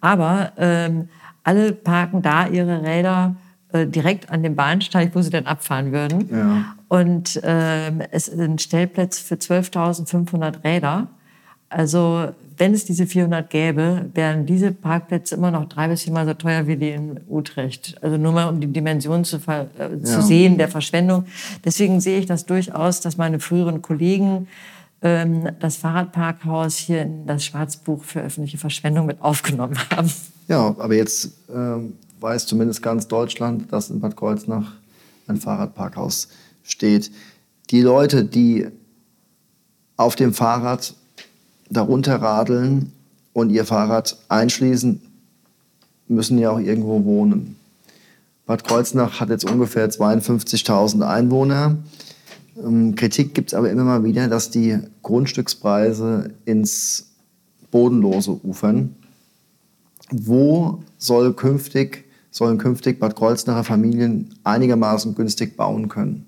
Aber 0.01 0.51
ähm, 0.57 1.09
alle 1.43 1.71
parken 1.73 2.21
da 2.21 2.47
ihre 2.47 2.83
Räder 2.83 3.35
äh, 3.73 3.85
direkt 3.85 4.29
an 4.29 4.43
dem 4.43 4.55
Bahnsteig, 4.55 5.11
wo 5.13 5.21
sie 5.21 5.29
dann 5.29 5.45
abfahren 5.45 5.91
würden. 5.91 6.29
Ja. 6.31 6.75
Und 6.87 7.39
ähm, 7.43 8.01
es 8.11 8.25
sind 8.25 8.61
Stellplätze 8.61 9.23
für 9.23 9.35
12.500 9.35 10.63
Räder. 10.63 11.07
Also 11.69 12.29
wenn 12.57 12.73
es 12.73 12.85
diese 12.85 13.05
400 13.05 13.49
gäbe, 13.49 14.09
wären 14.13 14.45
diese 14.45 14.71
Parkplätze 14.71 15.35
immer 15.35 15.51
noch 15.51 15.65
drei 15.65 15.87
bis 15.87 16.03
viermal 16.03 16.25
so 16.25 16.33
teuer 16.33 16.65
wie 16.67 16.75
die 16.75 16.89
in 16.89 17.19
Utrecht. 17.29 17.95
Also 18.01 18.17
nur 18.17 18.31
mal 18.31 18.47
um 18.49 18.59
die 18.59 18.67
Dimension 18.67 19.23
zu, 19.23 19.37
äh, 19.37 19.67
zu 20.03 20.13
ja. 20.13 20.21
sehen 20.21 20.57
der 20.57 20.67
Verschwendung. 20.69 21.25
Deswegen 21.63 21.99
sehe 21.99 22.19
ich 22.19 22.25
das 22.25 22.45
durchaus, 22.45 23.01
dass 23.01 23.17
meine 23.17 23.39
früheren 23.39 23.81
Kollegen 23.81 24.47
das 24.99 25.77
Fahrradparkhaus 25.77 26.75
hier 26.77 27.03
in 27.03 27.27
das 27.27 27.45
Schwarzbuch 27.45 28.03
für 28.03 28.21
öffentliche 28.21 28.57
Verschwendung 28.57 29.05
mit 29.05 29.21
aufgenommen 29.21 29.77
haben. 29.91 30.11
Ja, 30.47 30.75
aber 30.79 30.95
jetzt 30.95 31.33
ähm, 31.53 31.93
weiß 32.19 32.45
zumindest 32.45 32.81
ganz 32.81 33.07
Deutschland, 33.07 33.71
dass 33.71 33.89
in 33.89 33.99
Bad 33.99 34.15
Kreuznach 34.15 34.73
ein 35.27 35.37
Fahrradparkhaus 35.37 36.29
steht. 36.63 37.11
Die 37.69 37.81
Leute, 37.81 38.23
die 38.23 38.67
auf 39.97 40.15
dem 40.15 40.33
Fahrrad 40.33 40.95
darunter 41.69 42.21
radeln 42.21 42.93
und 43.33 43.49
ihr 43.49 43.65
Fahrrad 43.65 44.17
einschließen, 44.29 45.01
müssen 46.07 46.37
ja 46.37 46.51
auch 46.51 46.59
irgendwo 46.59 47.03
wohnen. 47.03 47.57
Bad 48.45 48.63
Kreuznach 48.63 49.19
hat 49.19 49.29
jetzt 49.29 49.49
ungefähr 49.49 49.89
52.000 49.89 51.05
Einwohner. 51.05 51.77
Ähm, 52.63 52.95
Kritik 52.95 53.33
gibt 53.33 53.49
es 53.49 53.53
aber 53.53 53.69
immer 53.69 53.83
mal 53.83 54.03
wieder, 54.03 54.27
dass 54.27 54.49
die 54.49 54.77
Grundstückspreise 55.03 56.31
ins 56.45 57.15
Bodenlose 57.71 58.39
ufern. 58.43 58.95
Wo 60.11 60.83
soll 60.97 61.33
künftig, 61.33 62.05
sollen 62.31 62.57
künftig 62.57 62.99
Bad 62.99 63.15
Kreuznacher 63.15 63.63
Familien 63.63 64.33
einigermaßen 64.43 65.15
günstig 65.15 65.57
bauen 65.57 65.89
können? 65.89 66.25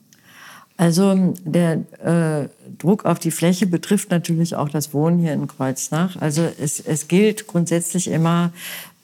Also 0.80 1.34
der 1.44 1.84
äh, 2.02 2.48
Druck 2.78 3.04
auf 3.04 3.20
die 3.20 3.32
Fläche 3.32 3.68
betrifft 3.68 4.12
natürlich 4.12 4.56
auch 4.56 4.70
das 4.70 4.94
Wohnen 4.94 5.20
hier 5.20 5.34
in 5.34 5.46
Kreuznach. 5.48 6.16
Also 6.22 6.48
es, 6.58 6.80
es 6.80 7.10
gilt 7.10 7.48
grundsätzlich 7.48 8.10
immer 8.10 8.54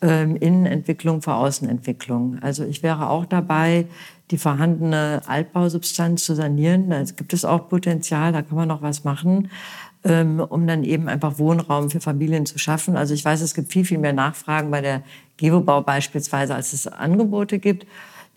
ähm, 0.01 0.37
Innenentwicklung 0.37 1.21
vor 1.21 1.35
Außenentwicklung. 1.35 2.37
Also 2.39 2.63
ich 2.63 2.81
wäre 2.81 3.09
auch 3.09 3.25
dabei, 3.25 3.87
die 4.31 4.37
vorhandene 4.37 5.21
Altbausubstanz 5.27 6.25
zu 6.25 6.35
sanieren. 6.35 6.89
Da 6.89 7.03
gibt 7.03 7.33
es 7.33 7.45
auch 7.45 7.69
Potenzial, 7.69 8.31
da 8.31 8.41
kann 8.41 8.57
man 8.57 8.67
noch 8.67 8.81
was 8.81 9.03
machen, 9.03 9.49
ähm, 10.03 10.39
um 10.39 10.65
dann 10.67 10.83
eben 10.83 11.07
einfach 11.07 11.37
Wohnraum 11.37 11.89
für 11.89 12.01
Familien 12.01 12.45
zu 12.45 12.57
schaffen. 12.57 12.95
Also 12.97 13.13
ich 13.13 13.23
weiß, 13.23 13.41
es 13.41 13.53
gibt 13.53 13.71
viel, 13.71 13.85
viel 13.85 13.99
mehr 13.99 14.13
Nachfragen 14.13 14.71
bei 14.71 14.81
der 14.81 15.03
Gewobau 15.37 15.81
beispielsweise, 15.81 16.55
als 16.55 16.73
es 16.73 16.87
Angebote 16.87 17.59
gibt. 17.59 17.85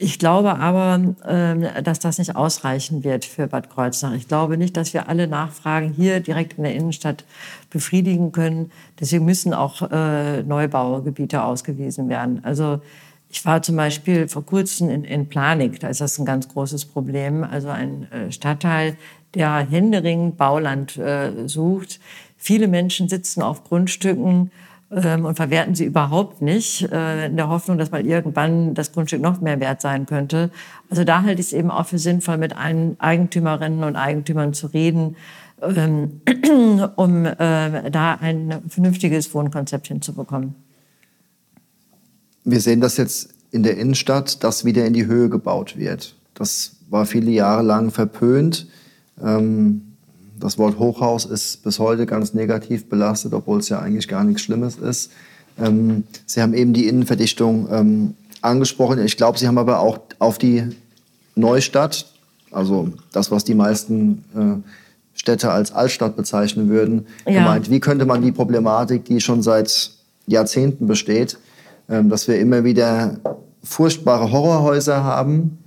Ich 0.01 0.21
glaube 0.21 0.57
aber, 0.61 1.17
ähm, 1.27 1.67
dass 1.83 1.99
das 1.99 2.19
nicht 2.19 2.37
ausreichen 2.37 3.03
wird 3.03 3.25
für 3.25 3.49
Bad 3.49 3.69
Kreuznach. 3.69 4.13
Ich 4.13 4.29
glaube 4.29 4.57
nicht, 4.57 4.77
dass 4.77 4.95
wir 4.95 5.09
alle 5.09 5.27
Nachfragen 5.27 5.93
hier 5.93 6.21
direkt 6.21 6.57
in 6.57 6.63
der 6.63 6.75
Innenstadt 6.77 7.25
befriedigen 7.71 8.31
können. 8.31 8.71
Deswegen 9.01 9.25
müssen 9.25 9.53
auch 9.53 9.91
äh, 9.91 10.45
Neubaugebiete 10.45 11.43
ausgewiesen 11.43 12.09
werden. 12.09 12.45
Also 12.45 12.81
ich 13.31 13.45
war 13.45 13.63
zum 13.63 13.77
Beispiel 13.77 14.27
vor 14.29 14.45
kurzem 14.45 14.89
in, 14.89 15.05
in 15.05 15.29
Planik, 15.29 15.81
da 15.81 15.89
ist 15.89 16.01
das 16.01 16.19
ein 16.19 16.25
ganz 16.25 16.49
großes 16.49 16.87
Problem. 16.87 17.45
Also 17.45 17.69
ein 17.69 18.11
äh, 18.11 18.33
Stadtteil, 18.33 18.97
der 19.35 19.59
händeringend 19.59 20.39
Bauland 20.39 20.97
äh, 20.97 21.47
sucht. 21.47 22.01
Viele 22.37 22.69
Menschen 22.69 23.09
sitzen 23.09 23.43
auf 23.43 23.65
Grundstücken 23.65 24.51
ähm, 24.91 25.27
und 25.27 25.35
verwerten 25.35 25.75
sie 25.75 25.85
überhaupt 25.85 26.41
nicht, 26.41 26.91
äh, 26.91 27.27
in 27.27 27.37
der 27.37 27.49
Hoffnung, 27.49 27.77
dass 27.77 27.91
mal 27.91 28.07
irgendwann 28.07 28.73
das 28.73 28.93
Grundstück 28.93 29.21
noch 29.21 29.43
mehr 29.43 29.61
wert 29.61 29.83
sein 29.83 30.07
könnte. 30.07 30.51
Also 30.89 31.05
da 31.05 31.23
halte 31.23 31.41
ich 31.41 31.49
es 31.49 31.53
eben 31.53 31.71
auch 31.71 31.87
für 31.87 31.99
sinnvoll, 31.99 32.39
mit 32.39 32.57
allen 32.57 32.99
Eigentümerinnen 32.99 33.85
und 33.85 33.97
Eigentümern 33.97 34.55
zu 34.55 34.69
reden, 34.69 35.17
ähm, 35.61 36.23
um 36.97 37.27
äh, 37.27 37.91
da 37.91 38.15
ein 38.15 38.63
vernünftiges 38.69 39.35
Wohnkonzept 39.35 39.89
hinzubekommen 39.89 40.55
wir 42.51 42.61
sehen 42.61 42.81
das 42.81 42.97
jetzt 42.97 43.31
in 43.51 43.63
der 43.63 43.77
Innenstadt, 43.77 44.43
dass 44.43 44.65
wieder 44.65 44.87
in 44.87 44.93
die 44.93 45.07
Höhe 45.07 45.29
gebaut 45.29 45.77
wird. 45.77 46.15
Das 46.35 46.73
war 46.89 47.07
viele 47.07 47.31
Jahre 47.31 47.63
lang 47.63 47.91
verpönt. 47.91 48.67
Ähm, 49.23 49.83
das 50.39 50.57
Wort 50.57 50.79
Hochhaus 50.79 51.25
ist 51.25 51.63
bis 51.65 51.79
heute 51.79 52.07
ganz 52.07 52.33
negativ 52.33 52.89
belastet, 52.89 53.35
obwohl 53.35 53.59
es 53.59 53.69
ja 53.69 53.81
eigentlich 53.81 54.09
gar 54.09 54.25
nichts 54.25 54.43
Schlimmes 54.43 54.77
ist. 54.77 55.11
Ähm, 55.59 56.05
Sie 56.27 56.41
haben 56.41 56.55
eben 56.55 56.73
die 56.73 56.87
Innenverdichtung 56.87 57.69
ähm, 57.71 58.15
angesprochen. 58.41 59.05
Ich 59.05 59.17
glaube, 59.17 59.39
Sie 59.39 59.47
haben 59.47 59.59
aber 59.59 59.81
auch 59.81 59.99
auf 60.19 60.39
die 60.39 60.65
Neustadt, 61.35 62.07
also 62.51 62.91
das, 63.13 63.31
was 63.31 63.45
die 63.45 63.55
meisten 63.55 64.25
äh, 64.35 65.19
Städte 65.19 65.51
als 65.51 65.73
Altstadt 65.73 66.17
bezeichnen 66.17 66.69
würden, 66.69 67.07
ja. 67.27 67.41
gemeint. 67.41 67.71
Wie 67.71 67.81
könnte 67.81 68.07
man 68.07 68.23
die 68.23 68.33
Problematik, 68.33 69.05
die 69.05 69.21
schon 69.21 69.43
seit 69.43 69.91
Jahrzehnten 70.27 70.87
besteht, 70.87 71.39
dass 71.89 72.29
wir 72.29 72.39
immer 72.39 72.65
wieder 72.65 73.19
furchtbare 73.63 74.31
Horrorhäuser 74.31 75.03
haben, 75.05 75.59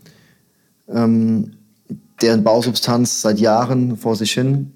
ähm, 0.88 1.54
deren 2.22 2.44
Bausubstanz 2.44 3.22
seit 3.22 3.40
Jahren 3.40 3.98
vor 3.98 4.16
sich 4.16 4.32
hin 4.32 4.72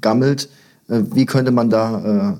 gammelt. 0.00 0.48
Äh, 0.88 1.02
wie 1.12 1.26
könnte 1.26 1.50
man 1.50 1.70
da 1.70 2.38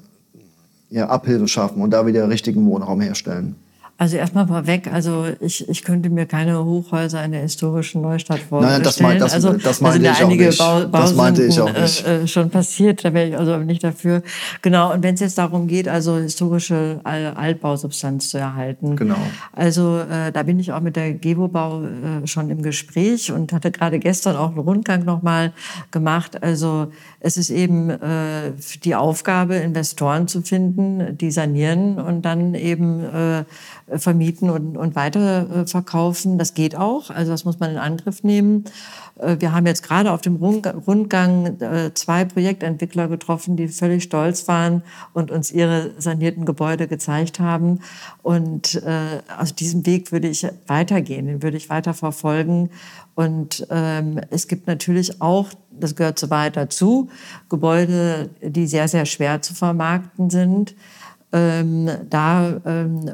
äh, 0.91 0.95
ja, 0.97 1.09
Abhilfe 1.09 1.49
schaffen 1.49 1.83
und 1.83 1.91
da 1.91 2.07
wieder 2.07 2.29
richtigen 2.29 2.67
Wohnraum 2.67 3.01
herstellen? 3.01 3.57
Also 4.01 4.17
erstmal 4.17 4.47
vorweg, 4.47 4.91
also 4.91 5.27
ich, 5.41 5.69
ich 5.69 5.85
könnte 5.85 6.09
mir 6.09 6.25
keine 6.25 6.65
Hochhäuser 6.65 7.23
in 7.23 7.33
der 7.33 7.43
historischen 7.43 8.01
Neustadt 8.01 8.39
vorstellen. 8.39 8.77
Nein, 8.77 8.83
das, 8.83 8.99
mein, 8.99 9.19
das, 9.19 9.35
also, 9.35 9.53
das 9.53 9.83
meinte 9.83 10.09
also 10.09 10.23
ich 10.23 10.27
einige 10.27 10.45
auch 10.45 10.79
nicht. 10.79 10.91
Bau, 10.91 11.01
das 11.01 11.15
meinte 11.15 11.45
ich 11.45 11.61
auch 11.61 11.71
nicht. 11.71 12.07
Äh, 12.07 12.23
äh, 12.23 12.27
schon 12.27 12.49
passiert, 12.49 13.05
da 13.05 13.13
wäre 13.13 13.29
ich 13.29 13.37
also 13.37 13.59
nicht 13.59 13.85
dafür. 13.85 14.23
Genau, 14.63 14.95
und 14.95 15.03
wenn 15.03 15.17
es 15.17 15.21
jetzt 15.21 15.37
darum 15.37 15.67
geht, 15.67 15.87
also 15.87 16.17
historische 16.17 17.01
Altbausubstanz 17.05 18.31
zu 18.31 18.39
erhalten. 18.39 18.97
Genau. 18.97 19.19
Also 19.53 19.99
äh, 19.99 20.33
da 20.33 20.45
bin 20.45 20.59
ich 20.59 20.73
auch 20.73 20.81
mit 20.81 20.97
der 20.97 21.13
Gewobau 21.13 21.83
äh, 21.83 22.27
schon 22.27 22.49
im 22.49 22.63
Gespräch 22.63 23.31
und 23.31 23.53
hatte 23.53 23.71
gerade 23.71 23.99
gestern 23.99 24.35
auch 24.35 24.49
einen 24.49 24.61
Rundgang 24.61 25.05
nochmal 25.05 25.53
gemacht. 25.91 26.43
Also 26.43 26.91
es 27.21 27.37
ist 27.37 27.51
eben 27.51 27.91
äh, 27.91 28.53
die 28.83 28.95
Aufgabe, 28.95 29.57
Investoren 29.57 30.27
zu 30.27 30.41
finden, 30.41 31.19
die 31.19 31.31
sanieren 31.31 31.99
und 31.99 32.23
dann 32.23 32.55
eben 32.55 33.05
äh, 33.05 33.45
vermieten 33.99 34.51
und, 34.51 34.77
und 34.77 34.95
weiterverkaufen. 34.95 36.39
Das 36.39 36.55
geht 36.55 36.77
auch, 36.77 37.11
also 37.11 37.33
das 37.33 37.45
muss 37.45 37.59
man 37.59 37.71
in 37.71 37.77
Angriff 37.79 38.23
nehmen. 38.23 38.65
Äh, 39.19 39.37
wir 39.41 39.53
haben 39.53 39.67
jetzt 39.67 39.83
gerade 39.83 40.13
auf 40.13 40.21
dem 40.21 40.37
Rundgang 40.37 41.57
zwei 41.95 42.25
Projektentwickler 42.25 43.09
getroffen, 43.09 43.57
die 43.57 43.69
völlig 43.69 44.03
stolz 44.05 44.49
waren 44.49 44.83
und 45.13 45.31
uns 45.31 45.51
ihre 45.51 45.91
sanierten 45.99 46.45
Gebäude 46.45 46.89
gezeigt 46.89 47.41
haben. 47.41 47.81
Und 48.23 48.83
aus 49.39 49.55
diesem 49.55 49.87
Weg 49.87 50.13
würde 50.13 50.29
ich 50.29 50.47
weitergehen, 50.67 51.27
den 51.27 51.43
würde 51.43 51.57
ich 51.57 51.69
weiter 51.69 51.95
verfolgen. 51.95 52.71
Und 53.15 53.67
ähm, 53.71 54.21
es 54.31 54.49
gibt 54.49 54.67
natürlich 54.67 55.21
auch, 55.21 55.49
das 55.71 55.95
gehört 55.95 56.19
so 56.19 56.31
weit 56.31 56.57
dazu, 56.57 57.11
Gebäude, 57.49 58.31
die 58.41 58.67
sehr, 58.67 58.89
sehr 58.89 59.05
schwer 59.05 59.43
zu 59.43 59.55
vermarkten 59.55 60.31
sind. 60.31 60.75
Ähm, 61.33 61.89
da 62.09 62.61
ähm, 62.65 63.09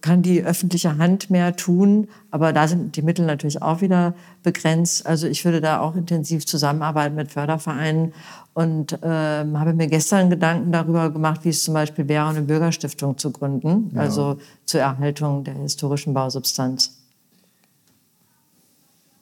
kann 0.00 0.22
die 0.22 0.42
öffentliche 0.42 0.98
Hand 0.98 1.30
mehr 1.30 1.54
tun, 1.54 2.08
aber 2.32 2.52
da 2.52 2.66
sind 2.66 2.96
die 2.96 3.02
Mittel 3.02 3.24
natürlich 3.24 3.62
auch 3.62 3.80
wieder 3.80 4.14
begrenzt. 4.42 5.06
Also 5.06 5.28
ich 5.28 5.44
würde 5.44 5.60
da 5.60 5.78
auch 5.78 5.94
intensiv 5.94 6.44
zusammenarbeiten 6.44 7.14
mit 7.14 7.30
Fördervereinen 7.30 8.12
und 8.52 8.98
ähm, 9.02 9.60
habe 9.60 9.74
mir 9.74 9.86
gestern 9.86 10.28
Gedanken 10.28 10.72
darüber 10.72 11.10
gemacht, 11.10 11.40
wie 11.44 11.50
es 11.50 11.62
zum 11.62 11.74
Beispiel 11.74 12.08
wäre, 12.08 12.26
eine 12.26 12.42
Bürgerstiftung 12.42 13.16
zu 13.16 13.30
gründen, 13.30 13.92
ja. 13.94 14.00
also 14.00 14.38
zur 14.64 14.80
Erhaltung 14.80 15.44
der 15.44 15.54
historischen 15.54 16.14
Bausubstanz. 16.14 16.98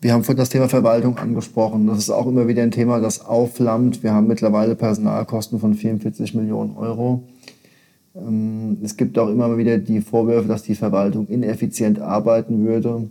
Wir 0.01 0.15
haben 0.15 0.25
vorhin 0.25 0.39
das 0.39 0.49
Thema 0.49 0.69
Verwaltung 0.69 1.17
angesprochen. 1.17 1.87
Das 1.87 1.99
ist 1.99 2.11
auch 2.11 2.27
immer 2.27 2.49
wieder 2.49 2.63
ein 2.63 2.73
Thema, 2.73 2.99
das 3.01 3.25
aufflammt. 3.25 4.03
Wir 4.03 4.13
haben 4.13 4.27
mittlerweile 4.27 4.75
Personalkosten 4.75 5.61
von 5.61 5.75
44 5.75 6.35
Millionen 6.35 6.77
Euro. 6.77 7.23
Ähm, 8.15 8.79
es 8.83 8.97
gibt 8.97 9.19
auch 9.19 9.29
immer 9.29 9.57
wieder 9.57 9.79
die 9.79 10.01
Vorwürfe, 10.01 10.49
dass 10.49 10.63
die 10.63 10.75
Verwaltung 10.75 11.27
ineffizient 11.29 12.01
arbeiten 12.01 12.65
würde. 12.65 13.11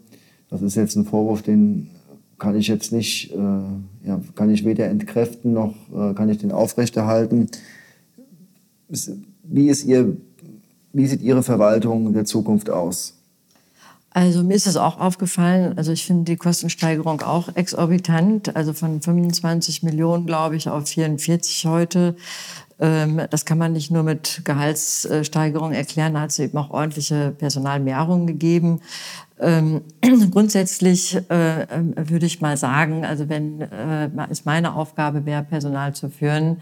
Das 0.50 0.62
ist 0.62 0.76
jetzt 0.76 0.96
ein 0.96 1.06
Vorwurf, 1.06 1.42
den 1.42 1.90
kann 2.38 2.56
ich 2.56 2.68
jetzt 2.68 2.92
nicht, 2.92 3.32
äh, 3.32 4.08
ja, 4.08 4.20
kann 4.36 4.50
ich 4.50 4.66
weder 4.66 4.88
entkräften 4.88 5.54
noch 5.54 5.76
äh, 5.96 6.14
kann 6.14 6.30
ich 6.30 6.40
den 6.40 6.52
aufrechterhalten. 6.52 7.48
Wie, 9.44 9.70
ist 9.70 9.86
ihr, 9.86 10.18
wie 10.92 11.08
sieht 11.08 11.22
Ihre 11.22 11.44
Verwaltung 11.44 12.14
der 12.14 12.26
Zukunft 12.26 12.70
aus? 12.70 13.14
Also 14.14 14.44
mir 14.44 14.56
ist 14.56 14.68
es 14.68 14.76
auch 14.76 15.00
aufgefallen, 15.00 15.78
also 15.78 15.94
ich 15.94 16.06
finde 16.06 16.26
die 16.26 16.36
Kostensteigerung 16.36 17.22
auch 17.22 17.56
exorbitant, 17.56 18.54
also 18.58 18.74
von 18.74 19.02
25 19.02 19.84
Millionen, 19.84 20.26
glaube 20.26 20.58
ich, 20.58 20.68
auf 20.68 20.90
44 20.90 21.66
heute. 21.66 22.18
Ähm, 22.82 23.22
das 23.30 23.46
kann 23.46 23.60
man 23.60 23.74
nicht 23.74 23.92
nur 23.92 24.02
mit 24.02 24.42
Gehaltssteigerung 24.44 25.72
erklären, 25.72 26.16
da 26.16 26.22
hat 26.22 26.32
es 26.32 26.40
eben 26.40 26.58
auch 26.58 26.72
ordentliche 26.72 27.32
Personalmehrungen 27.38 28.26
gegeben. 28.26 28.82
Ähm, 29.40 29.82
grundsätzlich 30.32 31.16
äh, 31.30 31.68
würde 31.96 32.26
ich 32.26 32.42
mal 32.42 32.58
sagen, 32.58 33.06
also 33.06 33.30
wenn 33.30 33.62
äh, 33.62 34.10
es 34.30 34.46
meine 34.46 34.76
Aufgabe 34.76 35.26
wäre, 35.26 35.44
Personal 35.44 35.94
zu 35.94 36.10
führen, 36.10 36.58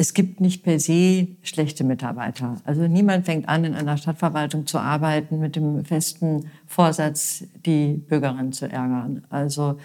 es 0.00 0.14
gibt 0.14 0.40
nicht 0.40 0.62
per 0.62 0.78
se 0.78 1.26
schlechte 1.42 1.82
Mitarbeiter. 1.82 2.58
Also 2.64 2.86
niemand 2.86 3.26
fängt 3.26 3.48
an, 3.48 3.64
in 3.64 3.74
einer 3.74 3.96
Stadtverwaltung 3.96 4.64
zu 4.64 4.78
arbeiten 4.78 5.40
mit 5.40 5.56
dem 5.56 5.84
festen 5.84 6.48
Vorsatz, 6.66 7.42
die 7.66 7.94
Bürgerin 7.94 8.52
zu 8.52 8.70
ärgern. 8.70 9.24
Also, 9.28 9.76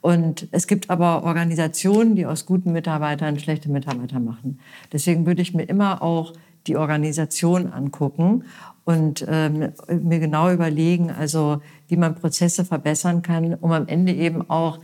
und 0.00 0.48
es 0.50 0.66
gibt 0.66 0.88
aber 0.88 1.24
Organisationen, 1.24 2.16
die 2.16 2.24
aus 2.24 2.46
guten 2.46 2.72
Mitarbeitern 2.72 3.38
schlechte 3.38 3.70
Mitarbeiter 3.70 4.18
machen. 4.18 4.60
Deswegen 4.94 5.26
würde 5.26 5.42
ich 5.42 5.52
mir 5.52 5.64
immer 5.64 6.00
auch 6.00 6.32
die 6.66 6.78
Organisation 6.78 7.70
angucken 7.70 8.44
und 8.86 9.26
ähm, 9.28 9.72
mir 9.90 10.20
genau 10.20 10.50
überlegen, 10.50 11.10
also 11.10 11.60
wie 11.86 11.98
man 11.98 12.14
Prozesse 12.14 12.64
verbessern 12.64 13.20
kann, 13.20 13.54
um 13.56 13.72
am 13.72 13.88
Ende 13.88 14.14
eben 14.14 14.48
auch 14.48 14.78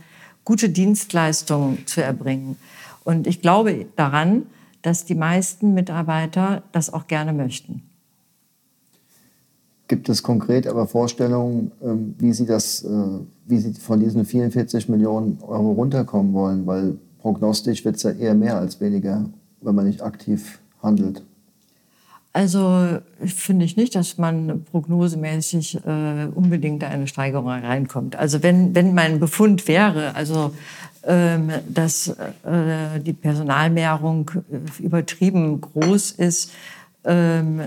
gute 0.45 0.69
Dienstleistungen 0.69 1.87
zu 1.87 2.03
erbringen. 2.03 2.57
Und 3.03 3.25
ich 3.25 3.41
glaube 3.41 3.87
daran, 3.95 4.43
dass 4.81 5.05
die 5.05 5.15
meisten 5.15 5.73
Mitarbeiter 5.73 6.63
das 6.71 6.91
auch 6.91 7.07
gerne 7.07 7.33
möchten. 7.33 7.83
Gibt 9.87 10.09
es 10.09 10.21
konkret 10.21 10.67
aber 10.67 10.85
Vorstellungen, 10.85 11.71
ähm, 11.81 12.15
wie 12.17 12.33
Sie, 12.33 12.45
das, 12.45 12.83
äh, 12.83 12.89
wie 13.45 13.57
Sie 13.57 13.73
von 13.73 13.99
diesen 13.99 14.25
44 14.25 14.89
Millionen 14.89 15.39
Euro 15.41 15.71
runterkommen 15.71 16.33
wollen? 16.33 16.67
Weil 16.67 16.97
prognostisch 17.19 17.85
wird 17.85 17.95
es 17.95 18.03
ja 18.03 18.11
eher 18.11 18.35
mehr 18.35 18.57
als 18.57 18.81
weniger, 18.81 19.25
wenn 19.61 19.75
man 19.75 19.87
nicht 19.87 20.01
aktiv 20.01 20.59
handelt. 20.81 21.23
Also 22.37 22.99
finde 23.25 23.65
ich 23.65 23.77
nicht, 23.77 23.95
dass 23.95 24.19
man 24.19 24.63
prognosemäßig 24.65 25.83
äh, 25.83 26.27
unbedingt 26.35 26.83
eine 26.83 27.07
Steigerung 27.07 27.49
reinkommt. 27.49 28.15
Also 28.15 28.43
wenn, 28.43 28.75
wenn 28.75 28.93
mein 28.93 29.19
Befund 29.19 29.67
wäre, 29.67 30.13
also 30.13 30.53
ähm, 31.03 31.49
dass 31.67 32.09
äh, 32.09 32.99
die 32.99 33.13
Personalmehrung 33.13 34.29
äh, 34.51 34.83
übertrieben 34.83 35.61
groß 35.61 36.11
ist, 36.11 36.51
ähm, 37.05 37.61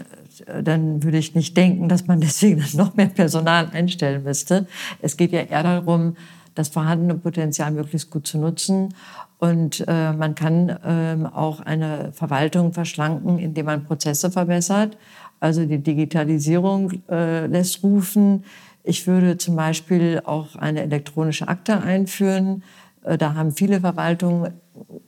dann 0.63 1.03
würde 1.03 1.19
ich 1.19 1.35
nicht 1.35 1.57
denken, 1.57 1.89
dass 1.89 2.07
man 2.07 2.21
deswegen 2.21 2.65
noch 2.75 2.95
mehr 2.95 3.07
Personal 3.07 3.71
einstellen 3.73 4.23
müsste. 4.23 4.69
Es 5.03 5.17
geht 5.17 5.33
ja 5.33 5.41
eher 5.41 5.65
darum, 5.65 6.15
das 6.55 6.69
vorhandene 6.69 7.15
Potenzial 7.15 7.73
möglichst 7.73 8.09
gut 8.13 8.25
zu 8.25 8.39
nutzen. 8.39 8.95
Und 9.41 9.85
äh, 9.89 10.13
man 10.13 10.35
kann 10.35 10.79
ähm, 10.85 11.27
auch 11.27 11.61
eine 11.61 12.13
Verwaltung 12.13 12.73
verschlanken, 12.73 13.39
indem 13.39 13.67
man 13.67 13.85
Prozesse 13.85 14.31
verbessert. 14.31 14.97
Also 15.41 15.65
die 15.65 15.79
Digitalisierung 15.79 16.93
lässt 17.09 17.83
rufen. 17.83 18.45
Ich 18.85 19.07
würde 19.07 19.39
zum 19.39 19.57
Beispiel 19.57 20.21
auch 20.23 20.55
eine 20.57 20.83
elektronische 20.83 21.49
Akte 21.49 21.81
einführen 21.81 22.63
äh, 23.05 23.19
da 23.19 23.35
haben 23.35 23.53
viele 23.53 23.81
Verwaltungen 23.81 24.53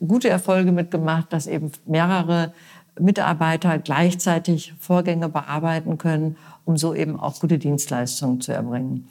gute 0.06 0.28
Erfolge 0.28 0.72
mitgemacht, 0.72 1.32
dass 1.32 1.46
eben 1.46 1.72
mehrere 1.86 2.52
Mitarbeiter 3.00 3.78
gleichzeitig 3.78 4.74
Vorgänge 4.78 5.28
bearbeiten 5.28 5.96
können, 5.96 6.36
um 6.64 6.76
so 6.76 6.94
eben 6.94 7.18
auch 7.18 7.40
gute 7.40 7.58
Dienstleistungen 7.58 8.40
zu 8.40 8.52
erbringen. 8.52 9.08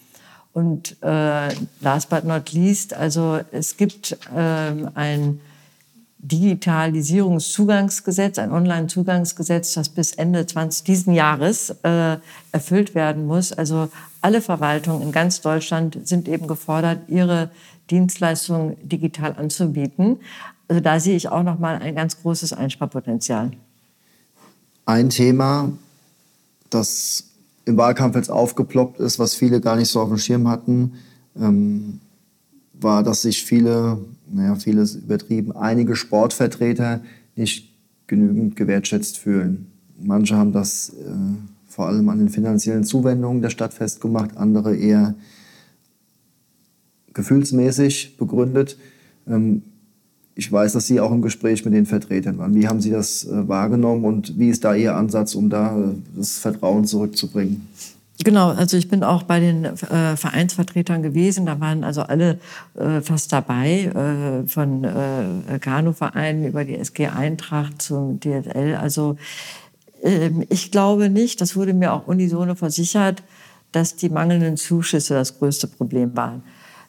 Und 0.54 0.98
äh, 1.02 1.50
last 1.80 2.10
but 2.10 2.26
not 2.26 2.52
least, 2.52 2.94
also 2.94 3.40
es 3.52 3.78
gibt 3.78 4.18
äh, 4.36 4.74
ein 4.96 5.40
Digitalisierungszugangsgesetz, 6.24 8.38
ein 8.38 8.52
Online-Zugangsgesetz, 8.52 9.74
das 9.74 9.90
bis 9.90 10.12
Ende 10.12 10.46
20 10.46 10.84
diesen 10.84 11.14
Jahres 11.14 11.72
äh, 11.84 12.18
erfüllt 12.52 12.94
werden 12.94 13.26
muss. 13.26 13.54
Also 13.54 13.90
alle 14.22 14.42
Verwaltungen 14.42 15.02
in 15.02 15.12
ganz 15.12 15.42
Deutschland 15.42 15.98
sind 16.04 16.28
eben 16.28 16.46
gefordert, 16.48 17.00
ihre 17.08 17.50
Dienstleistungen 17.90 18.78
digital 18.88 19.36
anzubieten. 19.36 20.20
Also 20.68 20.82
da 20.82 21.00
sehe 21.00 21.16
ich 21.16 21.30
auch 21.30 21.44
noch 21.44 21.60
mal 21.60 21.78
ein 21.78 21.96
ganz 21.96 22.22
großes 22.22 22.54
Einsparpotenzial. 22.54 23.52
Ein 24.86 25.10
Thema, 25.10 25.72
das 26.70 27.31
im 27.66 27.78
Wahlkampf 27.78 28.16
jetzt 28.16 28.32
aufgeploppt 28.32 29.00
ist, 29.00 29.20
was 29.20 29.36
viele 29.36 29.62
gar 29.62 29.76
nicht 29.76 29.90
so 29.90 30.00
auf 30.00 30.10
dem 30.10 30.18
Schirm 30.18 30.48
hatten, 30.48 30.94
ähm, 31.40 32.00
war, 32.74 33.04
dass 33.04 33.22
sich 33.22 33.44
viele, 33.44 34.00
naja, 34.32 34.56
vieles 34.56 34.96
übertrieben, 34.96 35.52
einige 35.52 35.96
Sportvertreter 35.96 37.02
nicht 37.36 37.72
genügend 38.08 38.56
gewertschätzt 38.56 39.18
fühlen. 39.18 39.68
Manche 40.00 40.36
haben 40.36 40.52
das 40.52 40.90
äh, 40.90 41.12
vor 41.68 41.88
allem 41.88 42.10
an 42.10 42.20
den 42.20 42.30
finanziellen 42.30 42.84
Zuwendungen 42.84 43.42
der 43.42 43.50
Stadt 43.50 43.74
festgemacht, 43.74 44.36
andere 44.38 44.76
eher 44.76 45.16
gefühlsmäßig 47.14 48.18
begründet. 48.18 48.78
Ähm, 49.28 49.64
ich 50.42 50.52
weiß, 50.52 50.74
dass 50.74 50.88
Sie 50.88 51.00
auch 51.00 51.12
im 51.12 51.22
Gespräch 51.22 51.64
mit 51.66 51.76
den 51.76 51.86
Vertretern 51.86 52.40
waren. 52.40 52.56
Wie 52.56 52.68
haben 52.68 52.82
Sie 52.82 52.90
das 52.90 53.26
äh, 53.26 53.48
wahrgenommen 53.48 54.06
und 54.06 54.40
wie 54.40 54.50
ist 54.50 54.64
da 54.64 54.74
Ihr 54.74 54.96
Ansatz, 54.96 55.36
um 55.36 55.52
da 55.52 55.78
äh, 55.78 55.94
das 56.16 56.40
Vertrauen 56.40 56.86
zurückzubringen? 56.86 57.68
Genau, 58.24 58.50
also 58.50 58.76
ich 58.76 58.90
bin 58.90 59.04
auch 59.04 59.22
bei 59.24 59.40
den 59.40 59.66
äh, 59.66 60.18
Vereinsvertretern 60.18 61.04
gewesen. 61.04 61.46
Da 61.46 61.60
waren 61.60 61.84
also 61.84 62.02
alle 62.02 62.40
äh, 62.76 63.02
fast 63.02 63.32
dabei, 63.32 63.84
äh, 63.84 64.48
von 64.48 64.84
äh, 64.84 65.60
Kanuvereinen 65.60 66.46
über 66.48 66.66
die 66.66 66.76
SG 66.76 67.08
Eintracht 67.08 67.80
zum 67.80 68.20
DSL. 68.20 68.78
Also 68.82 69.18
ähm, 70.02 70.44
ich 70.50 70.72
glaube 70.72 71.12
nicht, 71.12 71.40
das 71.40 71.56
wurde 71.56 71.76
mir 71.76 71.94
auch 71.94 72.08
unisono 72.08 72.56
versichert, 72.56 73.22
dass 73.72 73.96
die 73.96 74.10
mangelnden 74.10 74.58
Zuschüsse 74.58 75.14
das 75.14 75.38
größte 75.38 75.68
Problem 75.68 76.16
waren. 76.16 76.42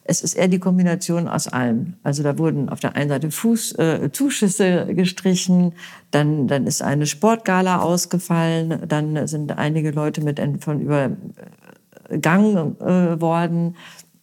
Es 0.04 0.22
ist 0.22 0.34
eher 0.34 0.48
die 0.48 0.58
Kombination 0.58 1.28
aus 1.28 1.48
allem. 1.48 1.94
Also 2.02 2.22
da 2.22 2.36
wurden 2.36 2.68
auf 2.68 2.80
der 2.80 2.96
einen 2.96 3.08
Seite 3.08 3.30
Fuß, 3.30 3.78
äh, 3.78 4.10
Zuschüsse 4.12 4.86
gestrichen, 4.94 5.74
dann, 6.10 6.48
dann 6.48 6.66
ist 6.66 6.82
eine 6.82 7.06
Sportgala 7.06 7.80
ausgefallen, 7.80 8.82
dann 8.88 9.26
sind 9.28 9.56
einige 9.56 9.92
Leute 9.92 10.20
mit 10.20 10.40
von 10.60 10.80
übergangen 10.80 12.80
äh, 12.80 13.20
worden, 13.20 13.76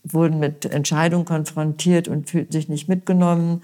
wurden 0.03 0.39
mit 0.39 0.65
Entscheidungen 0.65 1.25
konfrontiert 1.25 2.07
und 2.07 2.29
fühlten 2.29 2.51
sich 2.51 2.67
nicht 2.67 2.89
mitgenommen. 2.89 3.61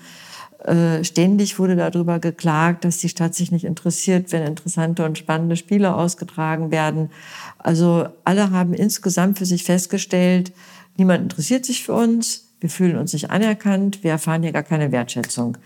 Äh, 0.63 1.03
ständig 1.03 1.59
wurde 1.59 1.75
darüber 1.75 2.19
geklagt, 2.19 2.85
dass 2.85 2.97
die 2.97 3.09
Stadt 3.09 3.35
sich 3.35 3.51
nicht 3.51 3.65
interessiert, 3.65 4.31
wenn 4.31 4.43
interessante 4.43 5.05
und 5.05 5.17
spannende 5.17 5.57
Spiele 5.57 5.93
ausgetragen 5.93 6.71
werden. 6.71 7.11
Also 7.59 8.07
alle 8.23 8.51
haben 8.51 8.73
insgesamt 8.73 9.37
für 9.37 9.45
sich 9.45 9.63
festgestellt, 9.63 10.53
niemand 10.97 11.23
interessiert 11.23 11.65
sich 11.65 11.83
für 11.83 11.93
uns, 11.93 12.47
wir 12.59 12.69
fühlen 12.69 12.97
uns 12.97 13.13
nicht 13.13 13.29
anerkannt, 13.31 14.03
wir 14.03 14.11
erfahren 14.11 14.43
hier 14.43 14.51
gar 14.51 14.63
keine 14.63 14.91
Wertschätzung. 14.91 15.57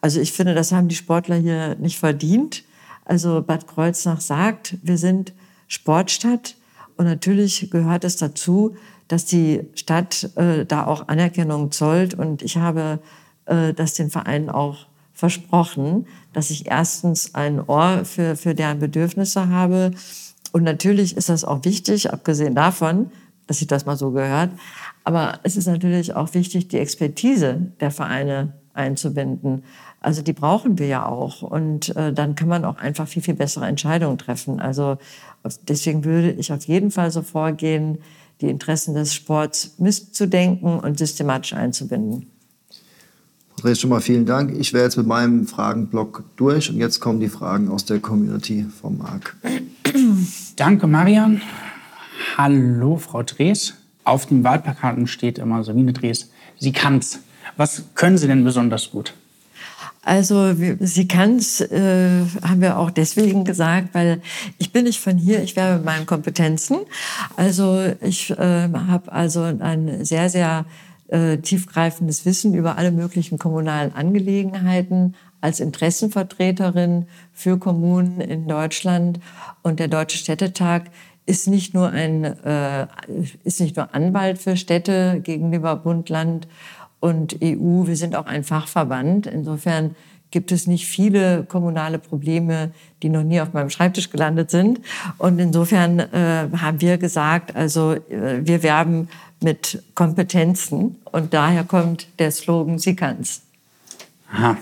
Also 0.00 0.20
ich 0.20 0.32
finde, 0.32 0.54
das 0.54 0.72
haben 0.72 0.88
die 0.88 0.94
Sportler 0.94 1.36
hier 1.36 1.76
nicht 1.76 1.98
verdient. 1.98 2.64
Also 3.04 3.42
Bad 3.42 3.66
Kreuznach 3.66 4.20
sagt, 4.20 4.76
wir 4.82 4.98
sind 4.98 5.32
Sportstadt 5.68 6.56
und 6.96 7.06
natürlich 7.06 7.70
gehört 7.70 8.04
es 8.04 8.16
dazu, 8.16 8.76
dass 9.08 9.24
die 9.24 9.62
Stadt 9.74 10.30
äh, 10.36 10.64
da 10.64 10.86
auch 10.86 11.08
Anerkennung 11.08 11.72
zollt. 11.72 12.14
Und 12.14 12.42
ich 12.42 12.58
habe 12.58 13.00
äh, 13.46 13.74
das 13.74 13.94
den 13.94 14.10
Vereinen 14.10 14.50
auch 14.50 14.86
versprochen, 15.12 16.06
dass 16.32 16.50
ich 16.50 16.66
erstens 16.66 17.34
ein 17.34 17.60
Ohr 17.60 18.04
für, 18.04 18.36
für 18.36 18.54
deren 18.54 18.78
Bedürfnisse 18.78 19.48
habe. 19.48 19.90
Und 20.52 20.62
natürlich 20.62 21.16
ist 21.16 21.28
das 21.28 21.44
auch 21.44 21.64
wichtig, 21.64 22.12
abgesehen 22.12 22.54
davon, 22.54 23.10
dass 23.50 23.58
sich 23.58 23.66
das 23.66 23.84
mal 23.84 23.96
so 23.96 24.12
gehört. 24.12 24.52
Aber 25.02 25.40
es 25.42 25.56
ist 25.56 25.66
natürlich 25.66 26.14
auch 26.14 26.34
wichtig, 26.34 26.68
die 26.68 26.78
Expertise 26.78 27.72
der 27.80 27.90
Vereine 27.90 28.52
einzubinden. 28.74 29.64
Also 29.98 30.22
die 30.22 30.32
brauchen 30.32 30.78
wir 30.78 30.86
ja 30.86 31.04
auch. 31.04 31.42
Und 31.42 31.96
äh, 31.96 32.12
dann 32.12 32.36
kann 32.36 32.46
man 32.46 32.64
auch 32.64 32.76
einfach 32.76 33.08
viel, 33.08 33.22
viel 33.22 33.34
bessere 33.34 33.66
Entscheidungen 33.66 34.18
treffen. 34.18 34.60
Also 34.60 34.98
deswegen 35.66 36.04
würde 36.04 36.30
ich 36.30 36.52
auf 36.52 36.62
jeden 36.66 36.92
Fall 36.92 37.10
so 37.10 37.22
vorgehen, 37.22 37.98
die 38.40 38.48
Interessen 38.48 38.94
des 38.94 39.14
Sports 39.14 39.74
mitzudenken 39.78 40.78
und 40.78 40.96
systematisch 40.96 41.52
einzubinden. 41.52 42.26
Andreas, 43.56 43.80
schon 43.80 43.90
mal 43.90 44.00
vielen 44.00 44.26
Dank. 44.26 44.56
Ich 44.56 44.72
wäre 44.72 44.84
jetzt 44.84 44.96
mit 44.96 45.08
meinem 45.08 45.48
Fragenblock 45.48 46.22
durch 46.36 46.70
und 46.70 46.76
jetzt 46.76 47.00
kommen 47.00 47.18
die 47.18 47.28
Fragen 47.28 47.68
aus 47.68 47.84
der 47.84 47.98
Community 47.98 48.64
vom 48.80 48.98
Marc. 48.98 49.36
Danke, 50.54 50.86
Marian. 50.86 51.42
Hallo, 52.36 52.96
Frau 52.96 53.22
Drees. 53.22 53.74
Auf 54.04 54.26
den 54.26 54.44
Wahlplakaten 54.44 55.06
steht 55.06 55.38
immer 55.38 55.64
Sabine 55.64 55.92
Drees. 55.92 56.30
Sie 56.58 56.72
kann's. 56.72 57.20
Was 57.56 57.84
können 57.94 58.18
Sie 58.18 58.26
denn 58.26 58.44
besonders 58.44 58.90
gut? 58.90 59.14
Also 60.02 60.54
sie 60.80 61.08
kann 61.08 61.36
es, 61.36 61.60
äh, 61.60 62.24
haben 62.42 62.62
wir 62.62 62.78
auch 62.78 62.90
deswegen 62.90 63.44
gesagt, 63.44 63.88
weil 63.92 64.22
ich 64.58 64.72
bin 64.72 64.84
nicht 64.84 64.98
von 64.98 65.18
hier, 65.18 65.42
ich 65.42 65.56
wäre 65.56 65.76
mit 65.76 65.84
meinen 65.84 66.06
Kompetenzen. 66.06 66.78
Also 67.36 67.82
ich 68.00 68.30
äh, 68.30 68.68
habe 68.72 69.12
also 69.12 69.42
ein 69.42 70.04
sehr, 70.04 70.30
sehr 70.30 70.64
äh, 71.08 71.36
tiefgreifendes 71.36 72.24
Wissen 72.24 72.54
über 72.54 72.78
alle 72.78 72.92
möglichen 72.92 73.36
kommunalen 73.38 73.94
Angelegenheiten 73.94 75.14
als 75.42 75.60
Interessenvertreterin 75.60 77.06
für 77.32 77.58
Kommunen 77.58 78.20
in 78.20 78.48
Deutschland. 78.48 79.20
Und 79.62 79.80
der 79.80 79.88
Deutsche 79.88 80.18
Städtetag 80.18 80.84
ist 81.26 81.46
nicht 81.46 81.74
nur 81.74 81.90
ein, 81.90 82.24
äh, 82.24 82.86
ist 83.44 83.60
nicht 83.60 83.76
nur 83.76 83.94
Anwalt 83.94 84.38
für 84.38 84.56
Städte 84.56 85.20
gegenüber 85.22 85.76
Bund, 85.76 86.08
Land 86.08 86.48
und 87.00 87.36
EU. 87.42 87.86
Wir 87.86 87.96
sind 87.96 88.16
auch 88.16 88.26
ein 88.26 88.44
Fachverband. 88.44 89.26
Insofern 89.26 89.94
gibt 90.30 90.52
es 90.52 90.66
nicht 90.66 90.86
viele 90.86 91.44
kommunale 91.44 91.98
Probleme, 91.98 92.70
die 93.02 93.08
noch 93.08 93.22
nie 93.22 93.40
auf 93.40 93.52
meinem 93.52 93.70
Schreibtisch 93.70 94.10
gelandet 94.10 94.50
sind. 94.50 94.80
Und 95.18 95.38
insofern 95.38 95.98
äh, 95.98 96.48
haben 96.56 96.80
wir 96.80 96.98
gesagt, 96.98 97.56
also 97.56 97.92
äh, 97.92 98.40
wir 98.42 98.62
werben 98.62 99.08
mit 99.42 99.82
Kompetenzen 99.94 100.96
und 101.04 101.34
daher 101.34 101.64
kommt 101.64 102.08
der 102.18 102.30
Slogan 102.30 102.78
Sie 102.78 102.94
kann's. 102.94 103.42
Aha. 104.32 104.56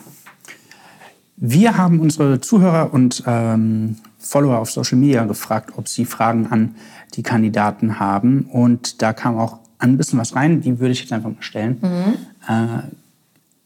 Wir 1.36 1.76
haben 1.76 2.00
unsere 2.00 2.40
Zuhörer 2.40 2.92
und 2.92 3.22
ähm, 3.26 3.96
Follower 4.28 4.58
auf 4.58 4.70
Social 4.70 4.98
Media 4.98 5.24
gefragt, 5.24 5.72
ob 5.76 5.88
sie 5.88 6.04
Fragen 6.04 6.48
an 6.48 6.74
die 7.14 7.22
Kandidaten 7.22 7.98
haben. 7.98 8.42
Und 8.42 9.00
da 9.00 9.14
kam 9.14 9.38
auch 9.38 9.58
ein 9.78 9.96
bisschen 9.96 10.18
was 10.18 10.34
rein, 10.36 10.60
die 10.60 10.78
würde 10.78 10.92
ich 10.92 11.00
jetzt 11.00 11.12
einfach 11.12 11.30
mal 11.30 11.40
stellen. 11.42 11.78
Mhm. 11.80 12.14
Äh, 12.46 12.82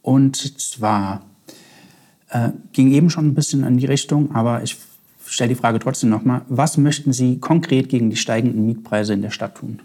und 0.02 0.60
zwar 0.60 1.22
äh, 2.30 2.50
ging 2.72 2.92
eben 2.92 3.10
schon 3.10 3.26
ein 3.26 3.34
bisschen 3.34 3.64
in 3.64 3.76
die 3.76 3.86
Richtung, 3.86 4.34
aber 4.34 4.62
ich 4.62 4.78
stelle 5.26 5.48
die 5.48 5.56
Frage 5.56 5.80
trotzdem 5.80 6.10
nochmal. 6.10 6.42
Was 6.48 6.76
möchten 6.76 7.12
Sie 7.12 7.38
konkret 7.38 7.88
gegen 7.88 8.10
die 8.10 8.16
steigenden 8.16 8.64
Mietpreise 8.64 9.14
in 9.14 9.22
der 9.22 9.30
Stadt 9.30 9.56
tun? 9.56 9.80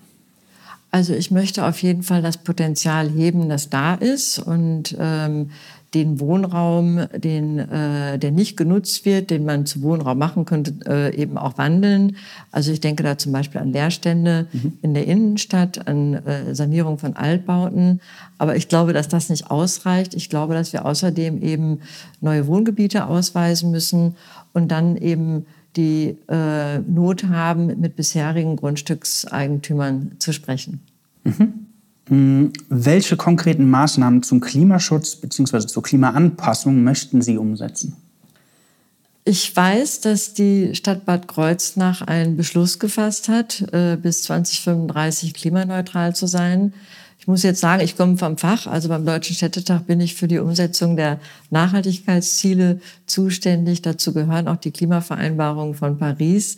Also 0.92 1.14
ich 1.14 1.32
möchte 1.32 1.66
auf 1.66 1.82
jeden 1.82 2.04
Fall 2.04 2.22
das 2.22 2.38
Potenzial 2.38 3.10
heben, 3.10 3.50
das 3.50 3.70
da 3.70 3.96
ist 3.96 4.40
und 4.40 4.96
ähm, 5.00 5.50
den 5.94 6.20
Wohnraum, 6.20 7.08
den, 7.16 7.60
äh, 7.60 8.20
der 8.20 8.32
nicht 8.32 8.58
genutzt 8.58 9.06
wird, 9.06 9.30
den 9.30 9.46
man 9.46 9.66
zu 9.66 9.82
Wohnraum 9.82 10.18
machen 10.18 10.46
könnte, 10.46 10.74
äh, 10.86 11.16
eben 11.16 11.38
auch 11.38 11.58
wandeln. 11.58 12.18
Also 12.52 12.72
ich 12.72 12.82
denke 12.82 13.04
da 13.04 13.18
zum 13.18 13.32
Beispiel 13.32 13.62
an 13.62 13.72
Leerstände 13.72 14.48
mhm. 14.52 14.74
in 14.82 14.94
der 14.94 15.06
Innenstadt, 15.08 15.88
an 15.88 16.14
äh, 16.14 16.54
Sanierung 16.54 16.98
von 16.98 17.16
Altbauten. 17.16 18.02
Aber 18.38 18.58
ich 18.58 18.68
glaube, 18.68 18.92
dass 18.92 19.08
das 19.08 19.30
nicht 19.30 19.50
ausreicht. 19.50 20.14
Ich 20.14 20.30
glaube, 20.30 20.54
dass 20.54 20.74
wir 20.74 20.86
außerdem 20.86 21.42
eben 21.42 21.80
neue 22.20 22.48
Wohngebiete 22.48 23.08
ausweisen 23.08 23.72
müssen 23.72 24.16
und 24.54 24.70
dann 24.70 24.98
eben 24.98 25.46
die 25.78 26.18
äh, 26.28 26.80
Not 26.80 27.26
haben, 27.26 27.80
mit 27.80 27.96
bisherigen 27.96 28.56
Grundstückseigentümern 28.58 30.14
zu 30.20 30.34
sprechen. 30.34 30.82
Mhm. 31.24 31.67
Hm, 32.08 32.54
welche 32.70 33.18
konkreten 33.18 33.70
Maßnahmen 33.70 34.24
zum 34.24 34.40
Klimaschutz 34.40 35.16
bzw. 35.16 35.68
zur 35.68 35.84
Klimaanpassung 35.84 36.84
möchten 36.84 37.22
Sie 37.22 37.38
umsetzen? 37.38 37.96
Ich 39.26 39.54
weiß, 39.54 40.00
dass 40.00 40.34
die 40.34 40.74
Stadt 40.74 41.04
Bad 41.04 41.28
Kreuznach 41.28 42.02
einen 42.02 42.38
Beschluss 42.38 42.80
gefasst 42.80 43.28
hat, 43.28 43.62
äh, 43.74 43.98
bis 43.98 44.24
2035 44.24 45.34
klimaneutral 45.34 46.16
zu 46.16 46.28
sein. 46.28 46.74
Ich 47.20 47.28
muss 47.28 47.44
jetzt 47.44 47.60
sagen, 47.60 47.84
ich 47.84 47.98
komme 47.98 48.16
vom 48.16 48.38
Fach. 48.38 48.68
Also 48.68 48.88
beim 48.88 49.06
Deutschen 49.06 49.36
Städtetag 49.36 49.82
bin 49.82 50.00
ich 50.00 50.16
für 50.16 50.30
die 50.30 50.40
Umsetzung 50.40 50.96
der 50.96 51.20
Nachhaltigkeitsziele 51.50 52.80
zuständig. 53.06 53.82
Dazu 53.82 54.14
gehören 54.14 54.48
auch 54.48 54.56
die 54.56 54.72
Klimavereinbarungen 54.72 55.76
von 55.76 55.98
Paris. 55.98 56.58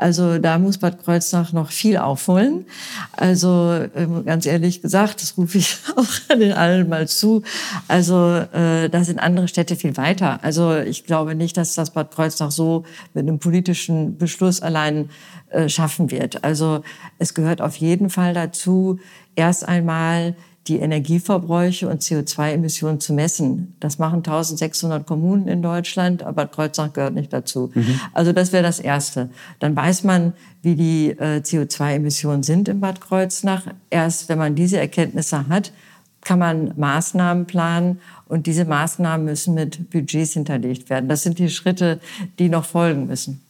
Also 0.00 0.38
da 0.38 0.58
muss 0.58 0.78
Bad 0.78 1.04
Kreuznach 1.04 1.52
noch 1.52 1.70
viel 1.70 1.98
aufholen. 1.98 2.64
Also 3.12 3.86
ähm, 3.94 4.24
ganz 4.24 4.46
ehrlich 4.46 4.80
gesagt, 4.80 5.22
das 5.22 5.36
rufe 5.36 5.58
ich 5.58 5.76
auch 5.96 6.36
den 6.36 6.52
allen 6.52 6.88
mal 6.88 7.06
zu. 7.06 7.42
Also 7.86 8.36
äh, 8.52 8.88
da 8.88 9.04
sind 9.04 9.18
andere 9.18 9.46
Städte 9.46 9.76
viel 9.76 9.98
weiter. 9.98 10.42
Also 10.42 10.74
ich 10.78 11.04
glaube 11.04 11.34
nicht, 11.34 11.56
dass 11.58 11.74
das 11.74 11.90
Bad 11.90 12.12
Kreuznach 12.12 12.50
so 12.50 12.84
mit 13.12 13.28
einem 13.28 13.38
politischen 13.38 14.16
Beschluss 14.16 14.62
allein 14.62 15.10
äh, 15.50 15.68
schaffen 15.68 16.10
wird. 16.10 16.44
Also 16.44 16.82
es 17.18 17.34
gehört 17.34 17.60
auf 17.60 17.76
jeden 17.76 18.08
Fall 18.08 18.32
dazu, 18.32 18.98
erst 19.36 19.68
einmal 19.68 20.34
die 20.70 20.78
Energieverbräuche 20.78 21.88
und 21.88 22.00
CO2-Emissionen 22.00 23.00
zu 23.00 23.12
messen. 23.12 23.74
Das 23.80 23.98
machen 23.98 24.18
1600 24.18 25.04
Kommunen 25.04 25.48
in 25.48 25.62
Deutschland, 25.62 26.22
aber 26.22 26.46
Kreuznach 26.46 26.92
gehört 26.92 27.14
nicht 27.14 27.32
dazu. 27.32 27.72
Mhm. 27.74 28.00
Also 28.12 28.32
das 28.32 28.52
wäre 28.52 28.62
das 28.62 28.78
Erste. 28.78 29.30
Dann 29.58 29.74
weiß 29.74 30.04
man, 30.04 30.32
wie 30.62 30.76
die 30.76 31.10
äh, 31.10 31.40
CO2-Emissionen 31.40 32.44
sind 32.44 32.68
in 32.68 32.78
Bad 32.78 33.00
Kreuznach. 33.00 33.64
Erst 33.90 34.28
wenn 34.28 34.38
man 34.38 34.54
diese 34.54 34.78
Erkenntnisse 34.78 35.48
hat, 35.48 35.72
kann 36.20 36.38
man 36.38 36.72
Maßnahmen 36.76 37.46
planen 37.46 38.00
und 38.28 38.46
diese 38.46 38.64
Maßnahmen 38.64 39.26
müssen 39.26 39.54
mit 39.54 39.90
Budgets 39.90 40.34
hinterlegt 40.34 40.88
werden. 40.88 41.08
Das 41.08 41.24
sind 41.24 41.40
die 41.40 41.48
Schritte, 41.48 41.98
die 42.38 42.48
noch 42.48 42.64
folgen 42.64 43.06
müssen. 43.06 43.42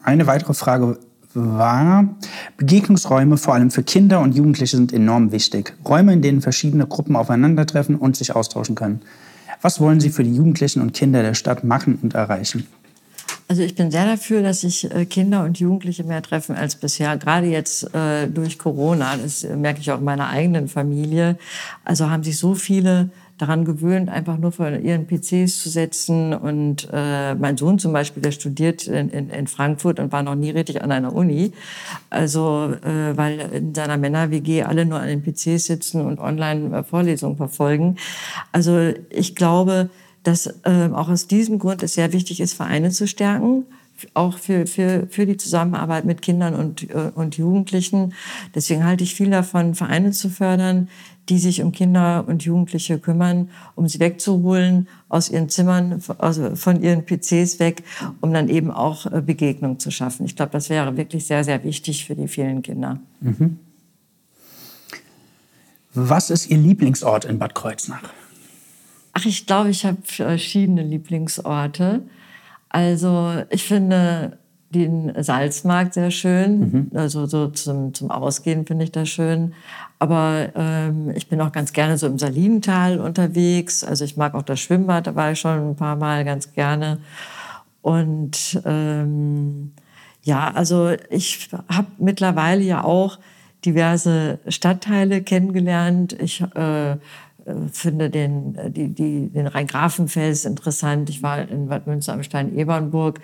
Eine 0.00 0.28
weitere 0.28 0.54
Frage 0.54 0.98
war, 1.34 2.16
Begegnungsräume 2.56 3.36
vor 3.36 3.54
allem 3.54 3.70
für 3.70 3.82
Kinder 3.82 4.20
und 4.20 4.34
Jugendliche 4.34 4.76
sind 4.76 4.92
enorm 4.92 5.32
wichtig. 5.32 5.74
Räume, 5.86 6.12
in 6.12 6.22
denen 6.22 6.40
verschiedene 6.40 6.86
Gruppen 6.86 7.16
aufeinandertreffen 7.16 7.96
und 7.96 8.16
sich 8.16 8.34
austauschen 8.34 8.74
können. 8.74 9.02
Was 9.62 9.80
wollen 9.80 10.00
Sie 10.00 10.10
für 10.10 10.24
die 10.24 10.34
Jugendlichen 10.34 10.80
und 10.80 10.92
Kinder 10.92 11.22
der 11.22 11.34
Stadt 11.34 11.64
machen 11.64 11.98
und 12.02 12.14
erreichen? 12.14 12.66
Also 13.46 13.62
ich 13.62 13.74
bin 13.74 13.90
sehr 13.90 14.06
dafür, 14.06 14.42
dass 14.42 14.62
sich 14.62 14.90
äh, 14.90 15.04
Kinder 15.04 15.44
und 15.44 15.58
Jugendliche 15.58 16.02
mehr 16.02 16.22
treffen 16.22 16.56
als 16.56 16.76
bisher. 16.76 17.16
Gerade 17.18 17.46
jetzt 17.46 17.94
äh, 17.94 18.26
durch 18.26 18.58
Corona, 18.58 19.16
das 19.16 19.44
merke 19.44 19.80
ich 19.80 19.90
auch 19.92 19.98
in 19.98 20.04
meiner 20.04 20.28
eigenen 20.28 20.66
Familie. 20.66 21.36
Also 21.84 22.08
haben 22.08 22.24
sich 22.24 22.38
so 22.38 22.54
viele 22.54 23.10
daran 23.38 23.64
gewöhnt, 23.64 24.08
einfach 24.08 24.38
nur 24.38 24.52
vor 24.52 24.70
ihren 24.70 25.06
PCs 25.06 25.62
zu 25.62 25.68
setzen. 25.68 26.34
Und 26.34 26.88
äh, 26.92 27.34
mein 27.34 27.56
Sohn 27.56 27.78
zum 27.78 27.92
Beispiel, 27.92 28.22
der 28.22 28.30
studiert 28.30 28.86
in, 28.86 29.08
in, 29.10 29.30
in, 29.30 29.46
Frankfurt 29.46 29.98
und 29.98 30.12
war 30.12 30.22
noch 30.22 30.36
nie 30.36 30.50
richtig 30.50 30.82
an 30.82 30.92
einer 30.92 31.14
Uni. 31.14 31.52
Also, 32.10 32.74
äh, 32.84 33.16
weil 33.16 33.40
in 33.52 33.74
seiner 33.74 33.96
Männer-WG 33.96 34.62
alle 34.62 34.86
nur 34.86 35.00
an 35.00 35.08
den 35.08 35.22
PCs 35.22 35.64
sitzen 35.64 36.02
und 36.02 36.20
online 36.20 36.78
äh, 36.78 36.82
Vorlesungen 36.84 37.36
verfolgen. 37.36 37.96
Also 38.52 38.92
ich 39.10 39.34
glaube, 39.34 39.90
dass 40.22 40.46
äh, 40.64 40.90
auch 40.92 41.08
aus 41.08 41.26
diesem 41.26 41.58
Grund 41.58 41.82
es 41.82 41.94
sehr 41.94 42.12
wichtig 42.12 42.40
ist, 42.40 42.54
Vereine 42.54 42.90
zu 42.90 43.06
stärken 43.08 43.66
auch 44.14 44.38
für, 44.38 44.66
für, 44.66 45.06
für 45.08 45.26
die 45.26 45.36
Zusammenarbeit 45.36 46.04
mit 46.04 46.22
Kindern 46.22 46.54
und, 46.54 46.90
äh, 46.90 47.10
und 47.14 47.36
Jugendlichen. 47.36 48.14
Deswegen 48.54 48.84
halte 48.84 49.04
ich 49.04 49.14
viel 49.14 49.30
davon, 49.30 49.74
Vereine 49.74 50.12
zu 50.12 50.28
fördern, 50.28 50.88
die 51.28 51.38
sich 51.38 51.62
um 51.62 51.72
Kinder 51.72 52.24
und 52.26 52.44
Jugendliche 52.44 52.98
kümmern, 52.98 53.50
um 53.74 53.88
sie 53.88 54.00
wegzuholen 54.00 54.88
aus 55.08 55.30
ihren 55.30 55.48
Zimmern, 55.48 56.02
also 56.18 56.54
von 56.54 56.82
ihren 56.82 57.06
PCs 57.06 57.58
weg, 57.60 57.82
um 58.20 58.32
dann 58.32 58.48
eben 58.48 58.70
auch 58.70 59.06
äh, 59.06 59.22
Begegnung 59.22 59.78
zu 59.78 59.90
schaffen. 59.90 60.26
Ich 60.26 60.36
glaube, 60.36 60.52
das 60.52 60.68
wäre 60.68 60.96
wirklich 60.96 61.26
sehr, 61.26 61.44
sehr 61.44 61.64
wichtig 61.64 62.04
für 62.04 62.14
die 62.14 62.28
vielen 62.28 62.62
Kinder. 62.62 63.00
Mhm. 63.20 63.58
Was 65.94 66.30
ist 66.30 66.50
Ihr 66.50 66.58
Lieblingsort 66.58 67.24
in 67.24 67.38
Bad 67.38 67.54
Kreuznach? 67.54 68.02
Ach, 69.12 69.24
ich 69.24 69.46
glaube, 69.46 69.70
ich 69.70 69.86
habe 69.86 69.98
verschiedene 70.02 70.82
Lieblingsorte. 70.82 72.02
Also 72.74 73.44
ich 73.50 73.62
finde 73.62 74.36
den 74.70 75.12
Salzmarkt 75.22 75.94
sehr 75.94 76.10
schön. 76.10 76.58
Mhm. 76.58 76.90
Also 76.92 77.26
so 77.26 77.46
zum, 77.46 77.94
zum 77.94 78.10
Ausgehen 78.10 78.66
finde 78.66 78.82
ich 78.82 78.90
das 78.90 79.08
schön. 79.08 79.54
Aber 80.00 80.48
ähm, 80.56 81.12
ich 81.14 81.28
bin 81.28 81.40
auch 81.40 81.52
ganz 81.52 81.72
gerne 81.72 81.96
so 81.98 82.08
im 82.08 82.18
Salinental 82.18 82.98
unterwegs. 82.98 83.84
Also 83.84 84.04
ich 84.04 84.16
mag 84.16 84.34
auch 84.34 84.42
das 84.42 84.58
Schwimmbad, 84.58 85.06
da 85.06 85.14
war 85.14 85.30
ich 85.30 85.38
schon 85.38 85.70
ein 85.70 85.76
paar 85.76 85.94
Mal 85.94 86.24
ganz 86.24 86.52
gerne. 86.52 86.98
Und 87.80 88.60
ähm, 88.64 89.70
ja, 90.24 90.50
also 90.52 90.96
ich 91.10 91.50
habe 91.68 91.86
mittlerweile 91.98 92.62
ja 92.62 92.82
auch 92.82 93.20
diverse 93.64 94.40
Stadtteile 94.48 95.22
kennengelernt. 95.22 96.12
Ich 96.20 96.40
äh, 96.40 96.96
finde 97.72 98.10
den, 98.10 98.56
die, 98.72 98.88
die, 98.88 99.28
den 99.28 99.46
Rheingrafenfels 99.46 100.44
interessant. 100.44 101.10
Ich 101.10 101.22
war 101.22 101.48
in 101.48 101.68
Bad 101.68 101.86
Münster 101.86 102.12
am 102.12 102.22
Stein-Ebernburg. 102.22 103.20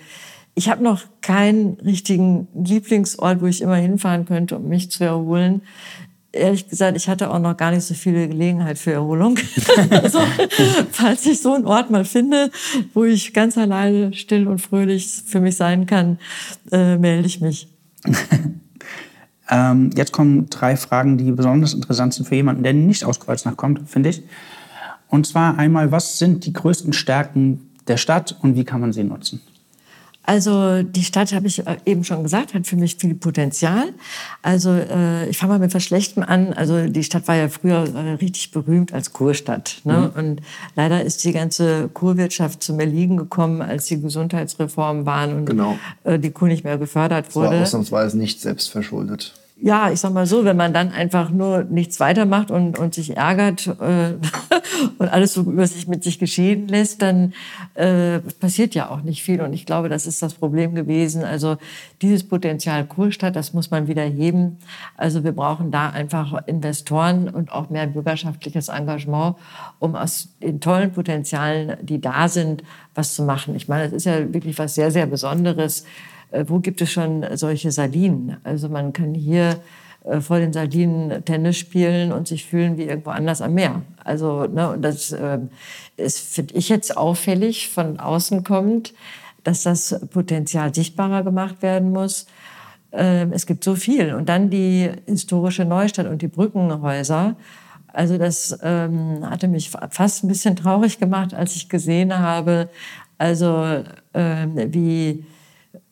Ich 0.54 0.68
habe 0.68 0.82
noch 0.82 1.02
keinen 1.20 1.74
richtigen 1.80 2.48
Lieblingsort, 2.54 3.40
wo 3.40 3.46
ich 3.46 3.62
immer 3.62 3.76
hinfahren 3.76 4.26
könnte, 4.26 4.56
um 4.56 4.68
mich 4.68 4.90
zu 4.90 5.04
erholen. 5.04 5.62
Ehrlich 6.32 6.68
gesagt, 6.68 6.96
ich 6.96 7.08
hatte 7.08 7.30
auch 7.30 7.40
noch 7.40 7.56
gar 7.56 7.72
nicht 7.72 7.82
so 7.82 7.94
viele 7.94 8.28
Gelegenheit 8.28 8.78
für 8.78 8.92
Erholung. 8.92 9.36
also, 9.90 10.20
falls 10.92 11.26
ich 11.26 11.40
so 11.40 11.54
einen 11.54 11.66
Ort 11.66 11.90
mal 11.90 12.04
finde, 12.04 12.50
wo 12.94 13.04
ich 13.04 13.32
ganz 13.32 13.58
alleine 13.58 14.12
still 14.12 14.46
und 14.46 14.60
fröhlich 14.60 15.22
für 15.26 15.40
mich 15.40 15.56
sein 15.56 15.86
kann, 15.86 16.18
äh, 16.70 16.98
melde 16.98 17.26
ich 17.26 17.40
mich. 17.40 17.68
Ähm, 19.50 19.90
jetzt 19.96 20.12
kommen 20.12 20.48
drei 20.48 20.76
Fragen, 20.76 21.18
die 21.18 21.32
besonders 21.32 21.74
interessant 21.74 22.14
sind 22.14 22.26
für 22.26 22.36
jemanden, 22.36 22.62
der 22.62 22.72
nicht 22.72 23.04
aus 23.04 23.20
Kreuznach 23.20 23.56
kommt, 23.56 23.88
finde 23.88 24.10
ich. 24.10 24.22
Und 25.08 25.26
zwar 25.26 25.58
einmal, 25.58 25.90
was 25.90 26.18
sind 26.18 26.46
die 26.46 26.52
größten 26.52 26.92
Stärken 26.92 27.70
der 27.88 27.96
Stadt 27.96 28.36
und 28.42 28.54
wie 28.54 28.64
kann 28.64 28.80
man 28.80 28.92
sie 28.92 29.02
nutzen? 29.02 29.40
Also 30.30 30.84
die 30.84 31.02
Stadt, 31.02 31.32
habe 31.32 31.48
ich 31.48 31.66
äh, 31.66 31.78
eben 31.86 32.04
schon 32.04 32.22
gesagt, 32.22 32.54
hat 32.54 32.64
für 32.64 32.76
mich 32.76 32.94
viel 32.94 33.16
Potenzial. 33.16 33.92
Also 34.42 34.70
äh, 34.70 35.28
ich 35.28 35.36
fange 35.36 35.54
mal 35.54 35.58
mit 35.58 35.74
was 35.74 35.82
Schlechtem 35.82 36.22
an. 36.22 36.52
Also 36.52 36.86
die 36.86 37.02
Stadt 37.02 37.26
war 37.26 37.34
ja 37.34 37.48
früher 37.48 37.92
äh, 37.92 38.12
richtig 38.12 38.52
berühmt 38.52 38.94
als 38.94 39.12
Kurstadt. 39.12 39.80
Ne? 39.82 40.12
Mhm. 40.14 40.20
Und 40.20 40.42
leider 40.76 41.02
ist 41.02 41.24
die 41.24 41.32
ganze 41.32 41.88
Kurwirtschaft 41.92 42.62
zum 42.62 42.78
Erliegen 42.78 43.16
gekommen, 43.16 43.60
als 43.60 43.86
die 43.86 44.00
Gesundheitsreformen 44.00 45.04
waren 45.04 45.34
und 45.34 45.46
genau. 45.46 45.76
äh, 46.04 46.16
die 46.16 46.30
Kur 46.30 46.46
nicht 46.46 46.62
mehr 46.62 46.78
gefördert 46.78 47.34
wurde. 47.34 47.46
Das 47.46 47.56
war 47.56 47.62
ausnahmsweise 47.62 48.16
nicht 48.16 48.40
selbstverschuldet 48.40 49.34
ja, 49.62 49.90
ich 49.90 50.00
sag 50.00 50.12
mal 50.12 50.26
so, 50.26 50.44
wenn 50.44 50.56
man 50.56 50.72
dann 50.72 50.90
einfach 50.90 51.30
nur 51.30 51.64
nichts 51.64 52.00
weitermacht 52.00 52.50
und, 52.50 52.78
und 52.78 52.94
sich 52.94 53.16
ärgert 53.16 53.66
äh, 53.66 54.14
und 54.98 55.08
alles 55.08 55.34
so 55.34 55.42
über 55.42 55.66
sich 55.66 55.86
mit 55.86 56.02
sich 56.02 56.18
geschehen 56.18 56.66
lässt, 56.68 57.02
dann 57.02 57.34
äh, 57.74 58.20
passiert 58.40 58.74
ja 58.74 58.90
auch 58.90 59.02
nicht 59.02 59.22
viel. 59.22 59.40
Und 59.42 59.52
ich 59.52 59.66
glaube, 59.66 59.88
das 59.88 60.06
ist 60.06 60.22
das 60.22 60.34
Problem 60.34 60.74
gewesen. 60.74 61.24
Also 61.24 61.58
dieses 62.00 62.26
Potenzial 62.26 62.86
Kurstadt, 62.86 63.36
das 63.36 63.52
muss 63.52 63.70
man 63.70 63.86
wieder 63.86 64.04
heben. 64.04 64.58
Also 64.96 65.24
wir 65.24 65.32
brauchen 65.32 65.70
da 65.70 65.90
einfach 65.90 66.46
Investoren 66.46 67.28
und 67.28 67.52
auch 67.52 67.68
mehr 67.68 67.86
bürgerschaftliches 67.86 68.68
Engagement, 68.68 69.36
um 69.78 69.94
aus 69.94 70.28
den 70.42 70.60
tollen 70.60 70.92
Potenzialen, 70.92 71.76
die 71.82 72.00
da 72.00 72.28
sind, 72.28 72.62
was 72.94 73.14
zu 73.14 73.24
machen. 73.24 73.54
Ich 73.56 73.68
meine, 73.68 73.84
das 73.84 73.92
ist 73.92 74.06
ja 74.06 74.32
wirklich 74.32 74.58
was 74.58 74.74
sehr, 74.74 74.90
sehr 74.90 75.06
Besonderes 75.06 75.84
wo 76.46 76.60
gibt 76.60 76.80
es 76.80 76.90
schon 76.90 77.24
solche 77.36 77.70
Salinen? 77.72 78.36
Also 78.44 78.68
man 78.68 78.92
kann 78.92 79.14
hier 79.14 79.60
äh, 80.04 80.20
vor 80.20 80.38
den 80.38 80.52
Salinen 80.52 81.24
Tennis 81.24 81.58
spielen 81.58 82.12
und 82.12 82.26
sich 82.26 82.46
fühlen 82.46 82.78
wie 82.78 82.84
irgendwo 82.84 83.10
anders 83.10 83.42
am 83.42 83.54
Meer. 83.54 83.82
Also 84.02 84.44
ne, 84.44 84.76
das 84.80 85.12
äh, 85.12 85.38
finde 85.98 86.54
ich 86.54 86.68
jetzt 86.68 86.96
auffällig, 86.96 87.68
von 87.68 88.00
außen 88.00 88.44
kommt, 88.44 88.94
dass 89.44 89.62
das 89.62 90.00
Potenzial 90.10 90.74
sichtbarer 90.74 91.22
gemacht 91.22 91.62
werden 91.62 91.92
muss. 91.92 92.26
Ähm, 92.92 93.32
es 93.32 93.46
gibt 93.46 93.62
so 93.62 93.74
viel. 93.74 94.14
Und 94.14 94.28
dann 94.28 94.50
die 94.50 94.90
historische 95.06 95.64
Neustadt 95.64 96.06
und 96.06 96.22
die 96.22 96.28
Brückenhäuser. 96.28 97.36
Also 97.92 98.18
das 98.18 98.58
ähm, 98.62 99.28
hatte 99.28 99.48
mich 99.48 99.70
fast 99.90 100.24
ein 100.24 100.28
bisschen 100.28 100.56
traurig 100.56 100.98
gemacht, 100.98 101.34
als 101.34 101.56
ich 101.56 101.68
gesehen 101.68 102.16
habe, 102.16 102.68
also 103.18 103.82
ähm, 104.14 104.54
wie 104.72 105.24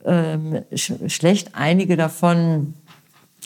ähm, 0.04 0.62
sch 0.74 0.92
schlecht 1.08 1.50
einige 1.54 1.96
davon 1.96 2.74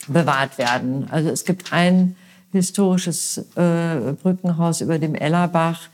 bewahrt 0.09 0.59
werden. 0.59 1.09
Also 1.11 1.31
es 1.31 1.45
gibt 1.45 1.73
ein 1.73 2.17
historisches 2.53 3.39
äh, 3.57 4.13
Brückenhaus 4.23 4.81
über 4.81 4.99
dem 4.99 5.15
Ellerbach, 5.15 5.89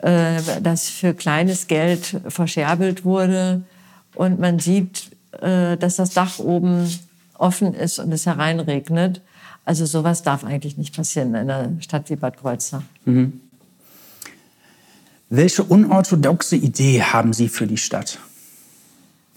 äh, 0.00 0.40
das 0.62 0.88
für 0.88 1.14
kleines 1.14 1.66
Geld 1.66 2.20
verscherbelt 2.28 3.04
wurde. 3.04 3.62
Und 4.14 4.38
man 4.38 4.58
sieht, 4.58 5.10
äh, 5.40 5.76
dass 5.76 5.96
das 5.96 6.10
Dach 6.10 6.38
oben 6.38 6.88
offen 7.38 7.74
ist 7.74 7.98
und 7.98 8.12
es 8.12 8.26
hereinregnet. 8.26 9.22
Also 9.64 9.84
sowas 9.84 10.22
darf 10.22 10.44
eigentlich 10.44 10.76
nicht 10.76 10.94
passieren 10.94 11.34
in 11.34 11.50
einer 11.50 11.70
Stadt 11.80 12.08
wie 12.10 12.16
Bad 12.16 12.38
Kreuznach. 12.38 12.82
Mhm. 13.04 13.40
Welche 15.28 15.64
unorthodoxe 15.64 16.54
Idee 16.54 17.02
haben 17.02 17.32
Sie 17.32 17.48
für 17.48 17.66
die 17.66 17.76
Stadt? 17.76 18.18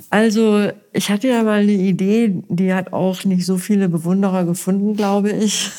Also 0.09 0.71
ich 0.93 1.09
hatte 1.09 1.27
ja 1.27 1.43
mal 1.43 1.59
eine 1.59 1.71
Idee, 1.71 2.41
die 2.47 2.73
hat 2.73 2.93
auch 2.93 3.25
nicht 3.25 3.45
so 3.45 3.57
viele 3.57 3.89
Bewunderer 3.89 4.45
gefunden, 4.45 4.95
glaube 4.95 5.31
ich. 5.31 5.69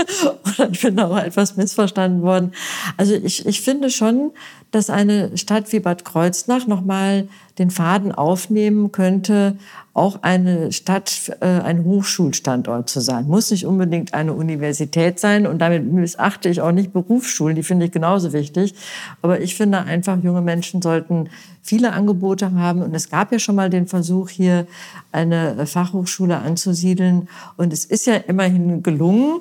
Oder 0.58 0.70
ich 0.70 0.82
bin 0.82 0.98
auch 0.98 1.16
etwas 1.16 1.56
missverstanden 1.56 2.22
worden. 2.22 2.52
Also 2.96 3.14
ich, 3.14 3.46
ich 3.46 3.60
finde 3.60 3.90
schon, 3.90 4.32
dass 4.70 4.90
eine 4.90 5.36
Stadt 5.36 5.72
wie 5.72 5.80
Bad 5.80 6.04
Kreuznach 6.04 6.66
nochmal 6.66 7.28
den 7.58 7.70
Faden 7.70 8.12
aufnehmen 8.12 8.92
könnte, 8.92 9.56
auch 9.94 10.22
eine 10.22 10.72
Stadt, 10.72 11.32
äh, 11.40 11.46
ein 11.46 11.84
Hochschulstandort 11.84 12.90
zu 12.90 13.00
sein. 13.00 13.26
Muss 13.28 13.50
nicht 13.50 13.64
unbedingt 13.64 14.12
eine 14.12 14.34
Universität 14.34 15.18
sein 15.18 15.46
und 15.46 15.58
damit 15.58 15.90
missachte 15.90 16.50
ich 16.50 16.60
auch 16.60 16.72
nicht 16.72 16.92
Berufsschulen, 16.92 17.56
die 17.56 17.62
finde 17.62 17.86
ich 17.86 17.92
genauso 17.92 18.34
wichtig. 18.34 18.74
Aber 19.22 19.40
ich 19.40 19.54
finde 19.54 19.78
einfach, 19.78 20.22
junge 20.22 20.42
Menschen 20.42 20.82
sollten 20.82 21.30
viele 21.62 21.92
Angebote 21.94 22.52
haben 22.52 22.82
und 22.82 22.94
es 22.94 23.08
gab 23.08 23.32
ja 23.32 23.38
schon 23.38 23.56
mal 23.56 23.70
den 23.70 23.86
Versuch 23.86 24.28
hier 24.28 24.66
eine 25.12 25.66
Fachhochschule 25.66 26.36
anzusiedeln 26.36 27.28
und 27.56 27.72
es 27.72 27.86
ist 27.86 28.06
ja 28.06 28.16
immerhin 28.16 28.82
gelungen, 28.82 29.40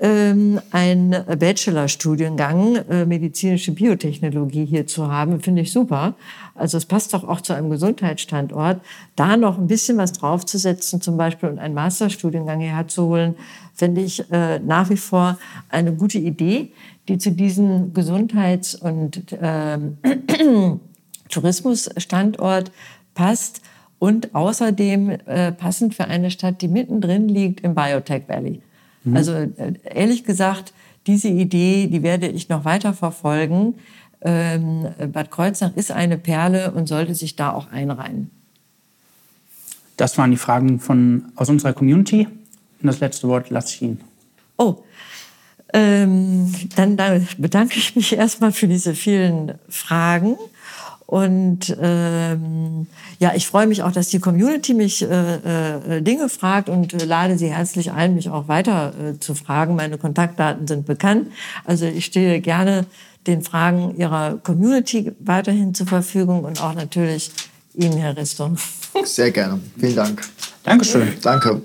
ähm, 0.00 0.60
ein 0.72 1.10
Bachelorstudiengang 1.38 2.76
äh, 2.76 3.06
medizinische 3.06 3.72
Biotechnologie 3.72 4.64
hier 4.64 4.86
zu 4.86 5.10
haben, 5.10 5.40
finde 5.40 5.62
ich 5.62 5.72
super. 5.72 6.14
Also 6.54 6.78
es 6.78 6.84
passt 6.84 7.14
doch 7.14 7.24
auch 7.24 7.40
zu 7.40 7.52
einem 7.52 7.70
Gesundheitsstandort. 7.70 8.80
Da 9.16 9.36
noch 9.36 9.58
ein 9.58 9.66
bisschen 9.66 9.96
was 9.96 10.12
draufzusetzen, 10.12 11.00
zum 11.00 11.16
Beispiel 11.16 11.48
und 11.48 11.58
einen 11.58 11.74
Masterstudiengang 11.74 12.60
hierher 12.60 12.88
zu 12.88 13.06
holen, 13.06 13.36
finde 13.74 14.00
ich 14.00 14.30
äh, 14.32 14.58
nach 14.58 14.90
wie 14.90 14.96
vor 14.96 15.38
eine 15.68 15.92
gute 15.92 16.18
Idee, 16.18 16.72
die 17.08 17.18
zu 17.18 17.30
diesem 17.30 17.92
Gesundheits- 17.92 18.74
und 18.74 19.36
ähm, 19.40 19.98
Tourismusstandort 21.28 22.72
passt 23.14 23.62
und 23.98 24.34
außerdem 24.34 25.10
äh, 25.10 25.52
passend 25.52 25.94
für 25.94 26.06
eine 26.06 26.30
Stadt, 26.30 26.62
die 26.62 26.68
mittendrin 26.68 27.28
liegt 27.28 27.60
im 27.60 27.74
Biotech 27.74 28.24
Valley. 28.28 28.60
Mhm. 29.04 29.16
Also 29.16 29.32
äh, 29.32 29.74
ehrlich 29.84 30.24
gesagt, 30.24 30.72
diese 31.06 31.28
Idee, 31.28 31.86
die 31.86 32.02
werde 32.02 32.28
ich 32.28 32.48
noch 32.48 32.64
weiter 32.64 32.94
verfolgen. 32.94 33.74
Ähm, 34.22 34.86
Bad 35.12 35.30
Kreuznach 35.30 35.76
ist 35.76 35.90
eine 35.90 36.16
Perle 36.16 36.72
und 36.72 36.88
sollte 36.88 37.14
sich 37.14 37.36
da 37.36 37.52
auch 37.52 37.70
einreihen. 37.70 38.30
Das 39.96 40.18
waren 40.18 40.30
die 40.30 40.36
Fragen 40.36 40.80
von, 40.80 41.26
aus 41.36 41.48
unserer 41.50 41.72
Community. 41.72 42.26
Und 42.26 42.86
das 42.86 43.00
letzte 43.00 43.28
Wort 43.28 43.50
lasse 43.50 43.74
ich 43.74 43.82
Ihnen. 43.82 44.00
Oh, 44.56 44.82
ähm, 45.72 46.52
dann, 46.76 46.96
dann 46.96 47.26
bedanke 47.38 47.78
ich 47.78 47.96
mich 47.96 48.12
erstmal 48.12 48.52
für 48.52 48.68
diese 48.68 48.94
vielen 48.94 49.54
Fragen. 49.68 50.36
Und 51.06 51.76
ähm, 51.80 52.86
ja, 53.18 53.32
ich 53.34 53.46
freue 53.46 53.66
mich 53.66 53.82
auch, 53.82 53.92
dass 53.92 54.08
die 54.08 54.20
Community 54.20 54.72
mich 54.74 55.02
äh, 55.02 55.96
äh, 55.96 56.02
Dinge 56.02 56.28
fragt 56.28 56.68
und 56.68 56.94
äh, 56.94 57.04
lade 57.04 57.36
Sie 57.36 57.48
herzlich 57.48 57.92
ein, 57.92 58.14
mich 58.14 58.30
auch 58.30 58.48
weiter 58.48 58.92
äh, 58.98 59.20
zu 59.20 59.34
fragen. 59.34 59.76
Meine 59.76 59.98
Kontaktdaten 59.98 60.66
sind 60.66 60.86
bekannt. 60.86 61.28
Also 61.64 61.84
ich 61.84 62.06
stehe 62.06 62.40
gerne 62.40 62.86
den 63.26 63.42
Fragen 63.42 63.96
Ihrer 63.96 64.38
Community 64.42 65.12
weiterhin 65.20 65.74
zur 65.74 65.86
Verfügung 65.86 66.44
und 66.44 66.62
auch 66.62 66.74
natürlich 66.74 67.30
Ihnen, 67.74 67.98
Herr 67.98 68.16
Risto. 68.16 68.52
Sehr 69.04 69.30
gerne. 69.30 69.60
Vielen 69.78 69.96
Dank. 69.96 70.22
Dankeschön. 70.62 71.12
Danke. 71.20 71.60